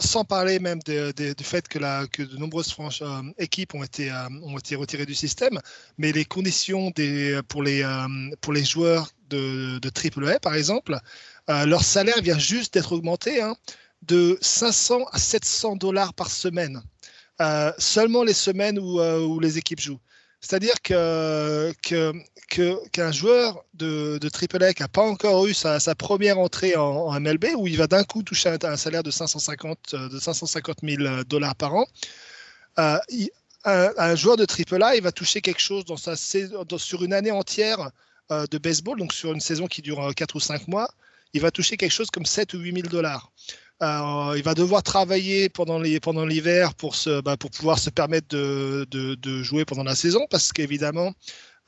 sans 0.00 0.24
parler 0.24 0.58
même 0.58 0.80
du 0.84 1.44
fait 1.44 1.68
que, 1.68 1.78
la, 1.78 2.08
que 2.08 2.24
de 2.24 2.36
nombreuses 2.36 2.74
euh, 3.02 3.22
équipes 3.38 3.74
ont 3.74 3.84
été, 3.84 4.10
euh, 4.10 4.28
ont 4.42 4.58
été 4.58 4.74
retirées 4.74 5.06
du 5.06 5.14
système, 5.14 5.60
mais 5.98 6.10
les 6.10 6.24
conditions 6.24 6.90
des, 6.96 7.40
pour, 7.48 7.62
les, 7.62 7.84
euh, 7.84 8.34
pour 8.40 8.52
les 8.52 8.64
joueurs 8.64 9.08
de, 9.30 9.78
de 9.78 9.90
AAA, 9.90 10.40
par 10.40 10.54
exemple, 10.54 10.98
leur 11.48 11.84
salaire 11.84 12.20
vient 12.20 12.38
juste 12.38 12.74
d'être 12.74 12.92
augmenté 12.92 13.40
hein, 13.40 13.54
de 14.02 14.36
500 14.40 15.04
à 15.12 15.18
700 15.18 15.76
dollars 15.76 16.12
par 16.14 16.30
semaine. 16.30 16.82
seulement 17.78 18.24
les 18.24 18.34
semaines 18.34 18.78
où, 18.80 19.00
où 19.00 19.38
les 19.40 19.58
équipes 19.58 19.80
jouent. 19.80 20.00
C'est-à-dire 20.44 20.74
qu'un 20.82 21.72
joueur 23.12 23.64
de, 23.72 24.18
de 24.18 24.28
AAA 24.28 24.74
qui 24.74 24.82
n'a 24.82 24.88
pas 24.88 25.00
encore 25.00 25.46
eu 25.46 25.54
sa, 25.54 25.80
première 25.94 26.38
entrée 26.38 26.76
en, 26.76 27.18
MLB, 27.18 27.46
où 27.56 27.66
il 27.66 27.78
va 27.78 27.86
d'un 27.86 28.04
coup 28.04 28.22
toucher 28.22 28.54
un, 28.62 28.76
salaire 28.76 29.02
de 29.02 29.10
550, 29.10 29.94
de 29.94 30.18
550 30.18 30.80
000 30.82 31.24
dollars 31.24 31.56
par 31.56 31.74
an, 31.74 31.86
euh, 32.78 32.98
un, 33.64 34.14
joueur 34.14 34.36
de 34.36 34.44
AAA, 34.44 34.96
il 34.96 35.02
va 35.02 35.12
toucher 35.12 35.40
quelque 35.40 35.62
chose 35.62 35.84
sur 36.76 37.02
une 37.04 37.14
année 37.14 37.30
entière 37.30 37.90
euh, 38.30 38.44
de 38.50 38.58
baseball, 38.58 38.98
donc 38.98 39.14
sur 39.14 39.32
une 39.32 39.40
saison 39.40 39.66
qui 39.66 39.80
dure 39.80 40.14
4 40.14 40.34
ou 40.34 40.40
5 40.40 40.68
mois, 40.68 40.90
il 41.32 41.40
va 41.40 41.50
toucher 41.50 41.78
quelque 41.78 41.92
chose 41.92 42.10
comme 42.10 42.26
7 42.26 42.52
ou 42.52 42.58
8 42.58 42.74
000 42.74 42.88
dollars. 42.88 43.32
Euh, 43.82 44.34
il 44.36 44.42
va 44.44 44.54
devoir 44.54 44.82
travailler 44.82 45.48
pendant 45.48 45.78
l'hiver 45.78 46.72
bah, 47.24 47.36
pour 47.36 47.50
pouvoir 47.50 47.78
se 47.78 47.90
permettre 47.90 48.28
de, 48.28 49.42
jouer 49.42 49.64
pendant 49.64 49.82
la 49.82 49.96
saison 49.96 50.26
parce 50.30 50.52
qu'évidemment, 50.52 51.12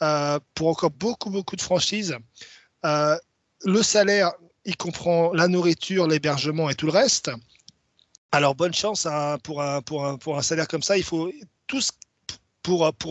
euh, 0.03 0.39
pour 0.55 0.69
encore 0.69 0.91
beaucoup, 0.91 1.31
beaucoup 1.31 1.57
de 1.57 1.63
franchises, 1.63 2.17
euh, 2.85 3.17
le 3.65 3.83
salaire, 3.83 4.33
il 4.65 4.77
comprend 4.77 5.33
la 5.33 5.49
nourriture, 5.49 6.07
l'hébergement 6.07 6.71
et 6.71 6.75
tout 6.75 6.87
le 6.87 6.93
reste. 6.93 7.31
Alors, 8.33 8.55
bonne 8.55 8.75
chance 8.75 9.07
hein, 9.07 9.39
pour, 9.43 9.63
un, 9.63 10.43
salaire 10.43 10.69
comme 10.69 10.83
ça. 10.83 10.97
Il 10.97 11.05
faut 11.05 11.31
tout 11.67 11.81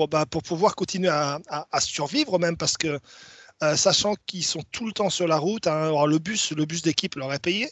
bah, 0.09 0.25
pour 0.25 0.43
pouvoir 0.43 0.75
continuer 0.75 1.09
à, 1.09 1.39
survivre 1.79 2.39
même 2.39 2.57
parce 2.57 2.77
que 2.77 2.99
sachant 3.75 4.15
qu'ils 4.25 4.43
sont 4.43 4.61
tout 4.71 4.85
le 4.85 4.91
temps 4.91 5.09
sur 5.09 5.27
la 5.27 5.37
route. 5.37 5.67
Hein, 5.67 5.91
le 6.05 6.19
bus, 6.19 6.51
le 6.51 6.65
bus 6.65 6.81
d'équipe 6.81 7.15
leur 7.15 7.33
est 7.33 7.39
payé, 7.39 7.69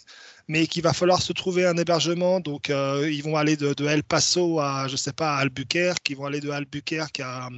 mais 0.48 0.68
qu'il 0.68 0.84
va 0.84 0.94
falloir 0.94 1.22
se 1.22 1.34
trouver 1.34 1.66
un 1.66 1.78
hébergement. 1.78 2.40
Donc, 2.40 2.70
euh, 2.70 3.10
ils 3.12 3.24
vont 3.24 3.38
aller 3.38 3.56
de, 3.58 3.86
El 3.86 4.04
Paso 4.04 4.60
à, 4.60 4.88
je 4.88 4.96
sais 4.96 5.14
pas, 5.14 5.36
à 5.36 5.40
Albuquerque, 5.40 6.10
ils 6.10 6.18
vont 6.18 6.26
aller 6.26 6.40
de 6.40 6.50
Albuquerque 6.50 7.22
à, 7.22 7.50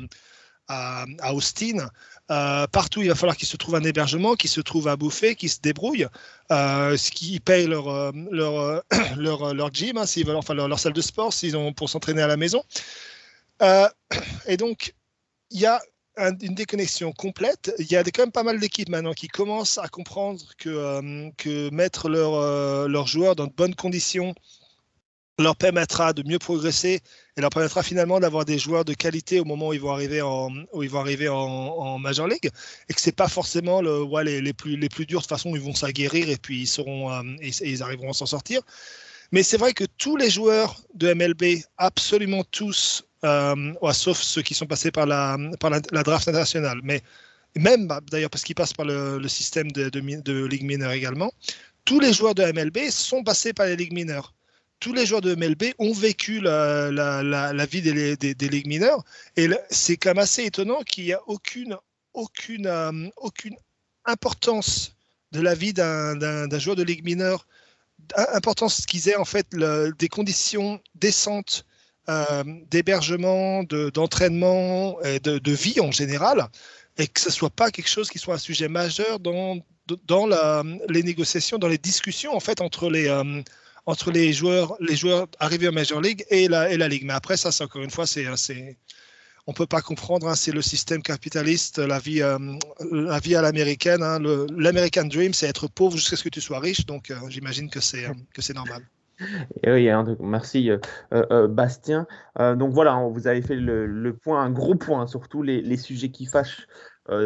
Austin. 1.31 1.89
Euh, 2.31 2.65
partout, 2.67 3.01
il 3.01 3.07
va 3.09 3.15
falloir 3.15 3.37
qu'ils 3.37 3.47
se 3.47 3.57
trouvent 3.57 3.75
un 3.75 3.83
hébergement, 3.83 4.35
qu'ils 4.35 4.49
se 4.49 4.61
trouvent 4.61 4.87
à 4.87 4.95
bouffer, 4.95 5.35
qu'ils 5.35 5.51
se 5.51 5.59
débrouillent, 5.59 6.07
euh, 6.51 6.97
ce 6.97 7.11
qui 7.11 7.39
payent 7.39 7.67
leur, 7.67 7.87
euh, 7.87 8.11
leur, 8.31 8.83
leur, 9.17 9.53
leur, 9.53 9.73
gym, 9.73 9.97
hein, 9.97 10.07
s'ils 10.07 10.25
veulent, 10.25 10.35
enfin 10.35 10.55
leur, 10.55 10.79
salle 10.79 10.93
de 10.93 11.01
sport, 11.01 11.33
s'ils 11.33 11.55
ont 11.55 11.71
pour 11.71 11.89
s'entraîner 11.89 12.23
à 12.23 12.27
la 12.27 12.37
maison. 12.37 12.63
et 14.47 14.57
donc, 14.57 14.95
il 15.51 15.59
y 15.59 15.65
a 15.65 15.79
une 16.17 16.55
déconnexion 16.55 17.11
complète. 17.11 17.73
Il 17.79 17.91
y 17.91 17.95
a 17.95 18.03
quand 18.03 18.23
même 18.23 18.31
pas 18.31 18.43
mal 18.43 18.59
d'équipes 18.59 18.89
maintenant 18.89 19.13
qui 19.13 19.27
commencent 19.27 19.77
à 19.77 19.87
comprendre 19.87 20.41
que, 20.57 20.69
euh, 20.69 21.29
que 21.37 21.69
mettre 21.71 22.09
euh, 22.09 22.87
leurs 22.87 23.07
joueurs 23.07 23.35
dans 23.35 23.47
de 23.47 23.53
bonnes 23.53 23.75
conditions 23.75 24.33
leur 25.37 25.57
permettra 25.57 26.13
de 26.13 26.23
mieux 26.23 26.39
progresser 26.39 27.01
et 27.35 27.41
leur 27.41 27.49
permettra 27.49 27.83
finalement 27.83 28.21
d'avoir 28.21 28.45
des 28.45 28.57
joueurs 28.57 28.85
de 28.85 28.93
qualité 28.93 29.41
au 29.41 29.43
moment 29.43 29.69
où 29.69 29.73
ils 29.73 29.81
vont 29.81 29.91
arriver 29.91 30.21
en, 30.21 30.49
où 30.71 30.81
ils 30.81 30.89
vont 30.89 31.01
arriver 31.01 31.27
en, 31.27 31.99
Major 31.99 32.27
League 32.27 32.49
et 32.87 32.93
que 32.93 33.01
c'est 33.01 33.15
pas 33.15 33.27
forcément 33.27 33.81
le, 33.81 34.01
ouais, 34.01 34.23
les, 34.23 34.39
les, 34.39 34.53
plus, 34.53 34.77
les 34.77 34.87
plus 34.87 35.05
durs. 35.05 35.19
De 35.19 35.23
toute 35.23 35.29
façon, 35.29 35.53
ils 35.53 35.61
vont 35.61 35.73
s'aguerrir 35.73 36.29
et 36.29 36.37
puis 36.37 36.61
ils, 36.61 36.67
seront, 36.67 37.11
euh, 37.11 37.21
ils 37.41 37.83
arriveront 37.83 38.11
à 38.11 38.13
s'en 38.13 38.25
sortir. 38.25 38.61
Mais 39.31 39.43
c'est 39.43 39.57
vrai 39.57 39.73
que 39.73 39.83
tous 39.97 40.15
les 40.15 40.29
joueurs 40.29 40.81
de 40.93 41.13
MLB, 41.13 41.63
absolument 41.77 42.43
tous, 42.51 43.03
euh, 43.25 43.93
sauf 43.93 44.21
ceux 44.21 44.41
qui 44.41 44.53
sont 44.53 44.65
passés 44.65 44.91
par 44.91 45.05
la, 45.05 45.37
par 45.59 45.69
la, 45.69 45.79
draft 45.79 46.27
internationale. 46.27 46.79
Mais 46.83 47.01
même, 47.55 47.87
bah, 47.87 48.01
d'ailleurs, 48.11 48.29
parce 48.29 48.43
qu'ils 48.43 48.55
passent 48.55 48.73
par 48.73 48.85
le, 48.85 49.27
système 49.27 49.71
de, 49.71 49.89
de, 49.89 50.45
Ligue 50.45 50.63
mineure 50.63 50.91
également, 50.91 51.31
tous 51.85 51.99
les 51.99 52.13
joueurs 52.13 52.35
de 52.35 52.43
MLB 52.43 52.89
sont 52.89 53.23
passés 53.23 53.53
par 53.53 53.67
les 53.67 53.75
ligues 53.75 53.93
mineures. 53.93 54.33
Tous 54.79 54.93
les 54.93 55.05
joueurs 55.05 55.21
de 55.21 55.35
MLB 55.35 55.73
ont 55.79 55.93
vécu 55.93 56.41
la, 56.41 56.91
la, 56.91 57.65
vie 57.65 57.81
des, 57.81 58.15
des, 58.17 58.49
ligues 58.49 58.67
mineures. 58.67 59.03
Et 59.37 59.49
c'est 59.69 59.97
quand 59.97 60.11
même 60.11 60.19
assez 60.19 60.43
étonnant 60.43 60.81
qu'il 60.83 61.05
n'y 61.05 61.13
a 61.13 61.21
aucune, 61.27 61.77
aucune, 62.13 62.67
euh, 62.67 63.09
aucune 63.17 63.55
importance 64.05 64.93
de 65.31 65.41
la 65.41 65.55
vie 65.55 65.73
d'un 65.73 66.59
joueur 66.59 66.75
de 66.75 66.83
ligue 66.83 67.03
mineure, 67.03 67.47
importance 68.33 68.85
qu'ils 68.85 69.09
aient 69.09 69.15
en 69.15 69.25
fait 69.25 69.47
des 69.97 70.09
conditions 70.09 70.79
décentes 70.95 71.65
euh, 72.07 72.43
d'hébergement, 72.69 73.63
d'entraînement 73.63 75.01
et 75.01 75.19
de, 75.19 75.51
vie 75.51 75.79
en 75.79 75.91
général, 75.91 76.47
et 76.97 77.07
que 77.07 77.19
ce 77.19 77.31
soit 77.31 77.49
pas 77.49 77.71
quelque 77.71 77.89
chose 77.89 78.09
qui 78.09 78.19
soit 78.19 78.35
un 78.35 78.39
sujet 78.39 78.67
majeur 78.67 79.19
dans, 79.19 79.57
dans 80.05 80.27
les 80.87 81.01
négociations, 81.01 81.57
dans 81.57 81.67
les 81.67 81.79
discussions 81.79 82.35
en 82.35 82.39
fait 82.39 82.61
entre 82.61 82.91
les, 82.91 83.07
euh, 83.07 83.41
entre 83.87 84.11
les 84.11 84.33
joueurs, 84.33 84.75
les 84.79 84.95
joueurs 84.95 85.25
arrivés 85.39 85.67
en 85.67 85.71
Major 85.71 85.99
League 85.99 86.23
et 86.29 86.47
la, 86.47 86.71
et 86.71 86.77
la 86.77 86.87
Ligue. 86.87 87.05
Mais 87.05 87.13
après, 87.13 87.37
ça, 87.37 87.49
encore 87.63 87.81
une 87.81 87.91
fois, 87.91 88.05
c'est 88.05 88.27
on 89.47 89.53
peut 89.53 89.67
pas 89.67 89.81
comprendre, 89.81 90.27
hein, 90.27 90.35
c'est 90.35 90.51
le 90.51 90.61
système 90.61 91.01
capitaliste, 91.01 91.79
la 91.79 91.99
vie, 91.99 92.21
euh, 92.21 92.37
la 92.91 93.19
vie 93.19 93.35
à 93.35 93.41
l'américaine. 93.41 94.03
Hein, 94.03 94.19
L'American 94.55 95.05
Dream, 95.05 95.33
c'est 95.33 95.47
être 95.47 95.67
pauvre 95.67 95.97
jusqu'à 95.97 96.17
ce 96.17 96.23
que 96.23 96.29
tu 96.29 96.41
sois 96.41 96.59
riche, 96.59 96.85
donc 96.85 97.11
j'imagine 97.29 97.69
que 97.69 97.79
c'est 97.79 98.05
que 98.33 98.41
c'est 98.43 98.55
normal. 98.55 98.83
Et 99.63 99.71
oui, 99.71 99.89
merci 100.19 100.69
euh, 100.69 100.77
euh, 101.13 101.25
euh, 101.31 101.47
Bastien. 101.47 102.07
donc 102.37 102.73
voilà, 102.73 102.95
vous 103.09 103.27
avez 103.27 103.41
fait 103.41 103.55
le, 103.55 104.13
point, 104.13 104.41
un 104.41 104.51
gros 104.51 104.75
point, 104.75 105.07
surtout 105.07 105.41
les, 105.41 105.61
les 105.61 105.77
sujets 105.77 106.09
qui 106.09 106.25
fâchent 106.25 106.67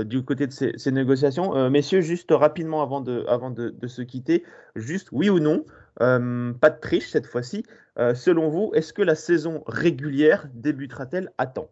du 0.04 0.24
côté 0.26 0.46
de 0.46 0.52
ces, 0.52 0.92
négociations. 0.92 1.70
messieurs, 1.70 2.02
juste 2.02 2.32
rapidement 2.32 2.82
avant, 2.84 3.02
de, 3.02 3.70
de, 3.70 3.88
se 3.88 4.02
quitter, 4.02 4.44
juste 4.76 5.08
oui 5.12 5.30
ou 5.30 5.40
non, 5.40 5.64
pas 5.98 6.70
de 6.70 6.80
triche 6.80 7.10
cette 7.10 7.26
fois-ci. 7.26 7.66
Selon 8.14 8.50
vous, 8.50 8.72
est-ce 8.76 8.92
que 8.94 9.02
la 9.02 9.16
saison 9.16 9.64
régulière 9.68 10.48
débutera-t-elle 10.54 11.32
à 11.38 11.48
temps? 11.48 11.70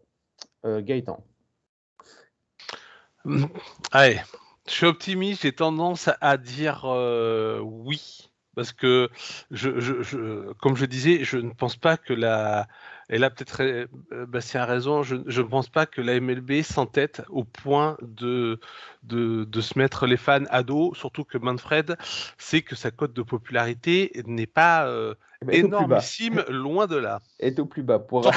Gaëtan 0.65 1.24
Allez, 3.91 4.22
je 4.68 4.74
suis 4.74 4.86
optimiste, 4.86 5.41
j'ai 5.41 5.51
tendance 5.51 6.09
à 6.22 6.38
dire 6.38 6.86
oui. 7.61 8.32
Parce 8.58 8.74
que, 8.74 9.10
je, 9.51 10.51
comme 10.62 10.76
je 10.76 10.86
disais, 10.86 11.24
je 11.24 11.38
ne 11.38 11.51
pense 11.51 11.76
pas 11.76 11.95
que 11.95 12.12
la, 12.12 12.68
et 13.10 13.18
là, 13.20 13.30
peut-être 13.30 13.62
euh, 13.64 13.88
Bastien 14.26 14.62
a 14.62 14.66
raison, 14.66 15.01
je 15.01 15.16
ne 15.16 15.47
pense 15.47 15.70
pas 15.70 15.86
que 15.86 16.01
la 16.01 16.20
MLB 16.20 16.62
s'entête 16.62 17.22
au 17.30 17.45
point 17.45 17.97
de, 18.01 18.60
de, 19.03 19.62
se 19.62 19.80
mettre 19.80 20.08
les 20.08 20.18
fans 20.18 20.43
à 20.49 20.64
dos, 20.64 20.93
surtout 20.93 21.24
que 21.24 21.38
Manfred 21.38 21.95
sait 22.38 22.62
que 22.62 22.76
sa 22.76 22.91
cote 22.91 23.14
de 23.14 23.22
popularité 23.22 24.12
n'est 24.26 24.45
pas 24.45 24.88
euh, 24.88 25.16
énormissime, 25.49 26.43
loin 26.49 26.86
de 26.86 26.97
là. 26.97 27.22
Est 27.39 27.60
au 27.60 27.66
plus 27.66 27.82
bas. 27.82 27.99
Pour... 27.99 28.30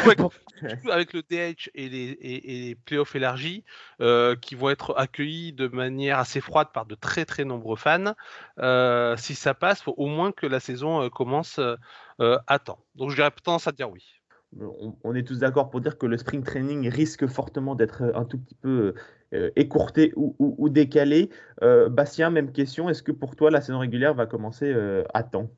avec, 0.91 1.15
le 1.15 1.23
DH 1.23 1.69
et 1.75 1.89
les, 1.89 2.17
et, 2.21 2.41
les 2.69 2.75
playoffs 2.77 3.17
élargis, 3.17 3.65
euh, 4.01 4.37
qui 4.37 4.55
vont 4.55 4.71
être 4.71 4.95
accueillis 4.97 5.53
de 5.53 5.67
manière 5.67 6.21
assez 6.21 6.41
froide 6.41 6.69
par 6.73 6.87
de 6.87 6.95
très 6.95 7.25
très 7.25 7.45
nombreux 7.45 7.77
fans, 7.77 8.15
si 9.17 9.35
ça 9.35 9.55
passe, 9.55 9.81
il 9.81 9.85
faut 9.85 9.95
au 9.97 10.07
moins 10.07 10.31
que 10.31 10.47
la 10.47 10.61
saison 10.61 11.11
commence 11.11 11.59
à 12.21 12.59
temps. 12.61 12.85
Donc 12.95 13.11
j'aurais 13.11 13.33
tendance 13.33 13.67
à 13.67 13.73
dire 13.73 13.91
oui 13.91 14.20
on, 15.05 15.15
est 15.15 15.23
tous 15.23 15.39
d'accord 15.39 15.71
pour 15.71 15.81
dire 15.81 15.97
que 15.97 16.07
le 16.07 16.17
spring 16.17 16.43
training 16.43 16.89
risque 16.89 17.27
fortement 17.27 17.75
d'être 17.75 18.03
un 18.15 18.25
tout 18.25 18.39
petit 18.39 18.57
peu 18.57 18.95
euh, 19.33 19.51
écourté 19.57 20.13
ou, 20.17 20.69
décalé. 20.69 21.31
Euh, 21.63 21.89
Bastien, 21.89 22.31
même 22.31 22.53
question. 22.53 22.89
Est-ce 22.89 23.03
que 23.03 23.13
pour 23.13 23.37
toi, 23.37 23.51
la 23.51 23.61
saison 23.61 23.79
régulière 23.79 24.15
va 24.15 24.27
commencer 24.27 24.73
euh, 24.73 25.05
à 25.15 25.23
temps? 25.23 25.51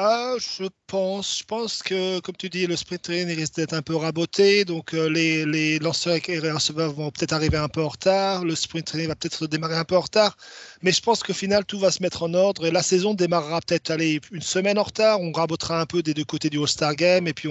Ah, 0.00 0.36
je 0.38 0.64
pense, 0.86 1.38
je 1.38 1.44
pense 1.44 1.82
que, 1.82 2.20
comme 2.20 2.36
tu 2.36 2.48
dis, 2.48 2.68
le 2.68 2.76
sprint 2.76 3.02
training 3.02 3.36
risque 3.36 3.56
d'être 3.56 3.72
un 3.72 3.82
peu 3.82 3.96
raboté. 3.96 4.64
Donc, 4.64 4.94
euh, 4.94 5.08
les, 5.08 5.80
lanceurs 5.80 6.14
et 6.28 6.40
les 6.40 6.52
receveurs 6.52 6.92
vont 6.92 7.10
peut-être 7.10 7.32
arriver 7.32 7.56
un 7.56 7.68
peu 7.68 7.82
en 7.82 7.88
retard. 7.88 8.44
Le 8.44 8.54
sprint 8.54 8.86
training 8.86 9.08
va 9.08 9.16
peut-être 9.16 9.48
démarrer 9.48 9.74
un 9.76 9.84
peu 9.84 9.96
en 9.96 10.00
retard. 10.00 10.36
Mais 10.82 10.92
je 10.92 11.00
pense 11.02 11.24
qu'au 11.24 11.32
final, 11.34 11.64
tout 11.64 11.80
va 11.80 11.90
se 11.90 12.00
mettre 12.00 12.22
en 12.22 12.32
ordre 12.34 12.64
et 12.64 12.70
la 12.70 12.82
saison 12.84 13.12
démarrera 13.12 13.60
peut-être 13.60 13.90
une 14.30 14.40
semaine 14.42 14.78
en 14.78 14.84
retard. 14.84 15.20
On 15.20 15.32
rabotera 15.32 15.80
un 15.80 15.86
peu 15.86 16.00
des 16.00 16.14
deux 16.14 16.24
côtés 16.24 16.48
du 16.48 16.60
All-Star 16.60 16.94
Game 16.94 17.26
et 17.26 17.34
puis. 17.34 17.50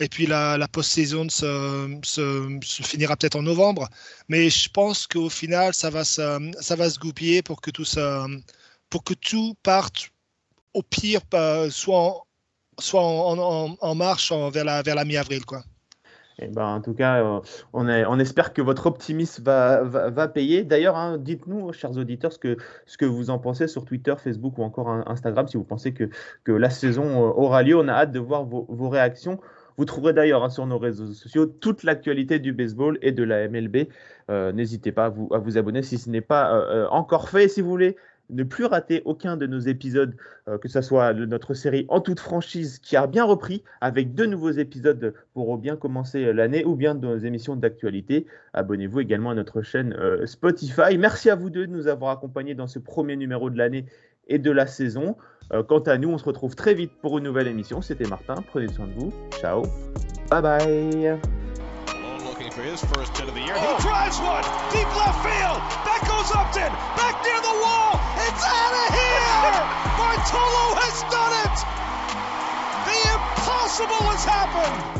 Et 0.00 0.08
puis 0.08 0.26
la, 0.26 0.66
post-saison 0.72 1.28
se, 1.28 1.98
se, 2.04 2.82
finira 2.82 3.16
peut-être 3.16 3.36
en 3.36 3.42
novembre. 3.42 3.88
Mais 4.28 4.48
je 4.50 4.68
pense 4.70 5.06
qu'au 5.06 5.28
final, 5.28 5.74
ça 5.74 5.90
va, 5.90 6.04
se, 6.04 6.50
ça 6.60 6.74
va 6.76 6.88
se 6.90 6.98
goupiller 6.98 7.42
pour 7.42 7.60
que 7.60 7.70
tout, 7.70 7.84
ça, 7.84 8.26
pour 8.88 9.04
que 9.04 9.14
tout 9.14 9.54
parte 9.62 10.10
au 10.74 10.82
pire, 10.82 11.20
soit 11.70 12.24
en, 12.92 13.94
marche 13.94 14.32
vers 14.32 14.64
la, 14.64 15.04
mi-avril. 15.04 15.42
Eh 16.42 16.48
ben, 16.48 16.64
en 16.64 16.80
tout 16.80 16.94
cas, 16.94 17.22
euh, 17.22 17.40
on, 17.74 18.18
espère 18.18 18.54
que 18.54 18.62
votre 18.62 18.86
optimisme 18.86 19.42
va, 19.44 20.28
payer. 20.28 20.64
D'ailleurs, 20.64 20.96
hein, 20.96 21.18
dites-nous, 21.18 21.72
chers 21.72 21.96
auditeurs, 21.98 22.32
ce 22.32 22.38
que, 22.38 23.04
vous 23.04 23.30
en 23.30 23.38
pensez 23.38 23.68
sur 23.68 23.84
Twitter, 23.84 24.14
Facebook 24.16 24.56
ou 24.56 24.62
encore 24.62 24.88
Instagram, 25.06 25.46
si 25.48 25.58
vous 25.58 25.64
pensez 25.64 25.92
que, 25.92 26.08
la 26.46 26.70
saison 26.70 27.04
euh, 27.04 27.32
aura 27.32 27.62
lieu. 27.62 27.76
On 27.76 27.88
a 27.88 27.92
hâte 27.92 28.12
de 28.12 28.20
voir 28.20 28.44
vos, 28.44 28.88
réactions. 28.88 29.38
Vous 29.76 29.84
trouverez 29.84 30.12
d'ailleurs 30.12 30.42
hein, 30.42 30.50
sur 30.50 30.66
nos 30.66 30.78
réseaux 30.78 31.06
sociaux 31.12 31.46
toute 31.46 31.84
l'actualité 31.84 32.38
du 32.38 32.52
baseball 32.52 32.98
et 33.02 33.12
de 33.12 33.22
la 33.22 33.46
MLB. 33.48 33.88
Euh, 34.30 34.52
n'hésitez 34.52 34.92
pas 34.92 35.06
à 35.06 35.08
vous, 35.10 35.58
abonner 35.58 35.82
si 35.82 35.98
ce 35.98 36.08
n'est 36.08 36.20
pas 36.22 36.88
encore 36.90 37.28
fait. 37.28 37.48
Si 37.48 37.60
vous 37.60 37.68
voulez 37.68 37.96
ne 38.30 38.42
plus 38.42 38.64
rater 38.64 39.02
aucun 39.04 39.36
de 39.36 39.46
nos 39.46 39.58
épisodes, 39.58 40.14
euh, 40.48 40.58
que 40.58 40.68
ce 40.68 40.80
soit 40.80 41.14
de 41.14 41.26
notre 41.26 41.54
série 41.54 41.86
En 41.88 42.00
toute 42.00 42.20
franchise 42.20 42.78
qui 42.78 42.96
a 42.96 43.06
bien 43.06 43.24
repris 43.24 43.62
avec 43.80 44.14
deux 44.14 44.26
nouveaux 44.26 44.50
épisodes 44.50 45.14
pour 45.34 45.56
bien 45.58 45.76
commencer 45.76 46.32
l'année 46.32 46.64
ou 46.64 46.76
bien 46.76 46.94
de 46.94 47.06
nos 47.06 47.16
émissions 47.18 47.56
d'actualité. 47.56 48.26
Abonnez-vous 48.54 49.00
également 49.00 49.30
à 49.30 49.34
notre 49.34 49.62
chaîne 49.62 49.94
euh, 49.98 50.26
Spotify. 50.26 50.98
Merci 50.98 51.30
à 51.30 51.34
vous 51.34 51.50
deux 51.50 51.66
de 51.66 51.72
nous 51.72 51.88
avoir 51.88 52.10
accompagnés 52.10 52.54
dans 52.54 52.66
ce 52.66 52.78
premier 52.78 53.16
numéro 53.16 53.50
de 53.50 53.58
l'année 53.58 53.86
et 54.28 54.38
de 54.38 54.50
la 54.50 54.66
saison. 54.66 55.16
Euh, 55.52 55.62
quant 55.62 55.80
à 55.80 55.98
nous, 55.98 56.10
on 56.10 56.18
se 56.18 56.24
retrouve 56.24 56.54
très 56.54 56.74
vite 56.74 56.92
pour 57.00 57.18
une 57.18 57.24
nouvelle 57.24 57.48
émission. 57.48 57.82
C'était 57.82 58.08
Martin, 58.08 58.36
prenez 58.46 58.68
soin 58.68 58.86
de 58.86 58.92
vous. 58.92 59.12
Ciao. 59.40 59.62
Bye 60.30 60.42
bye. 60.42 61.39
For 62.52 62.62
his 62.62 62.84
first 62.84 63.16
hit 63.16 63.28
of 63.28 63.34
the 63.34 63.40
year. 63.40 63.54
Oh. 63.56 63.76
He 63.76 63.82
drives 63.82 64.18
one 64.18 64.42
deep 64.74 64.88
left 64.96 65.22
field. 65.22 65.60
That 65.86 66.02
goes 66.06 66.30
Upton 66.34 66.72
back 66.98 67.22
near 67.22 67.38
the 67.38 67.56
wall. 67.62 67.94
It's 68.26 68.42
out 68.42 68.74
of 68.74 68.88
here. 68.90 69.60
Bartolo 69.94 70.66
has 70.82 70.98
done 71.14 71.34
it. 71.46 71.56
The 72.86 72.98
impossible 73.14 74.04
has 74.10 74.24
happened. 74.24 74.99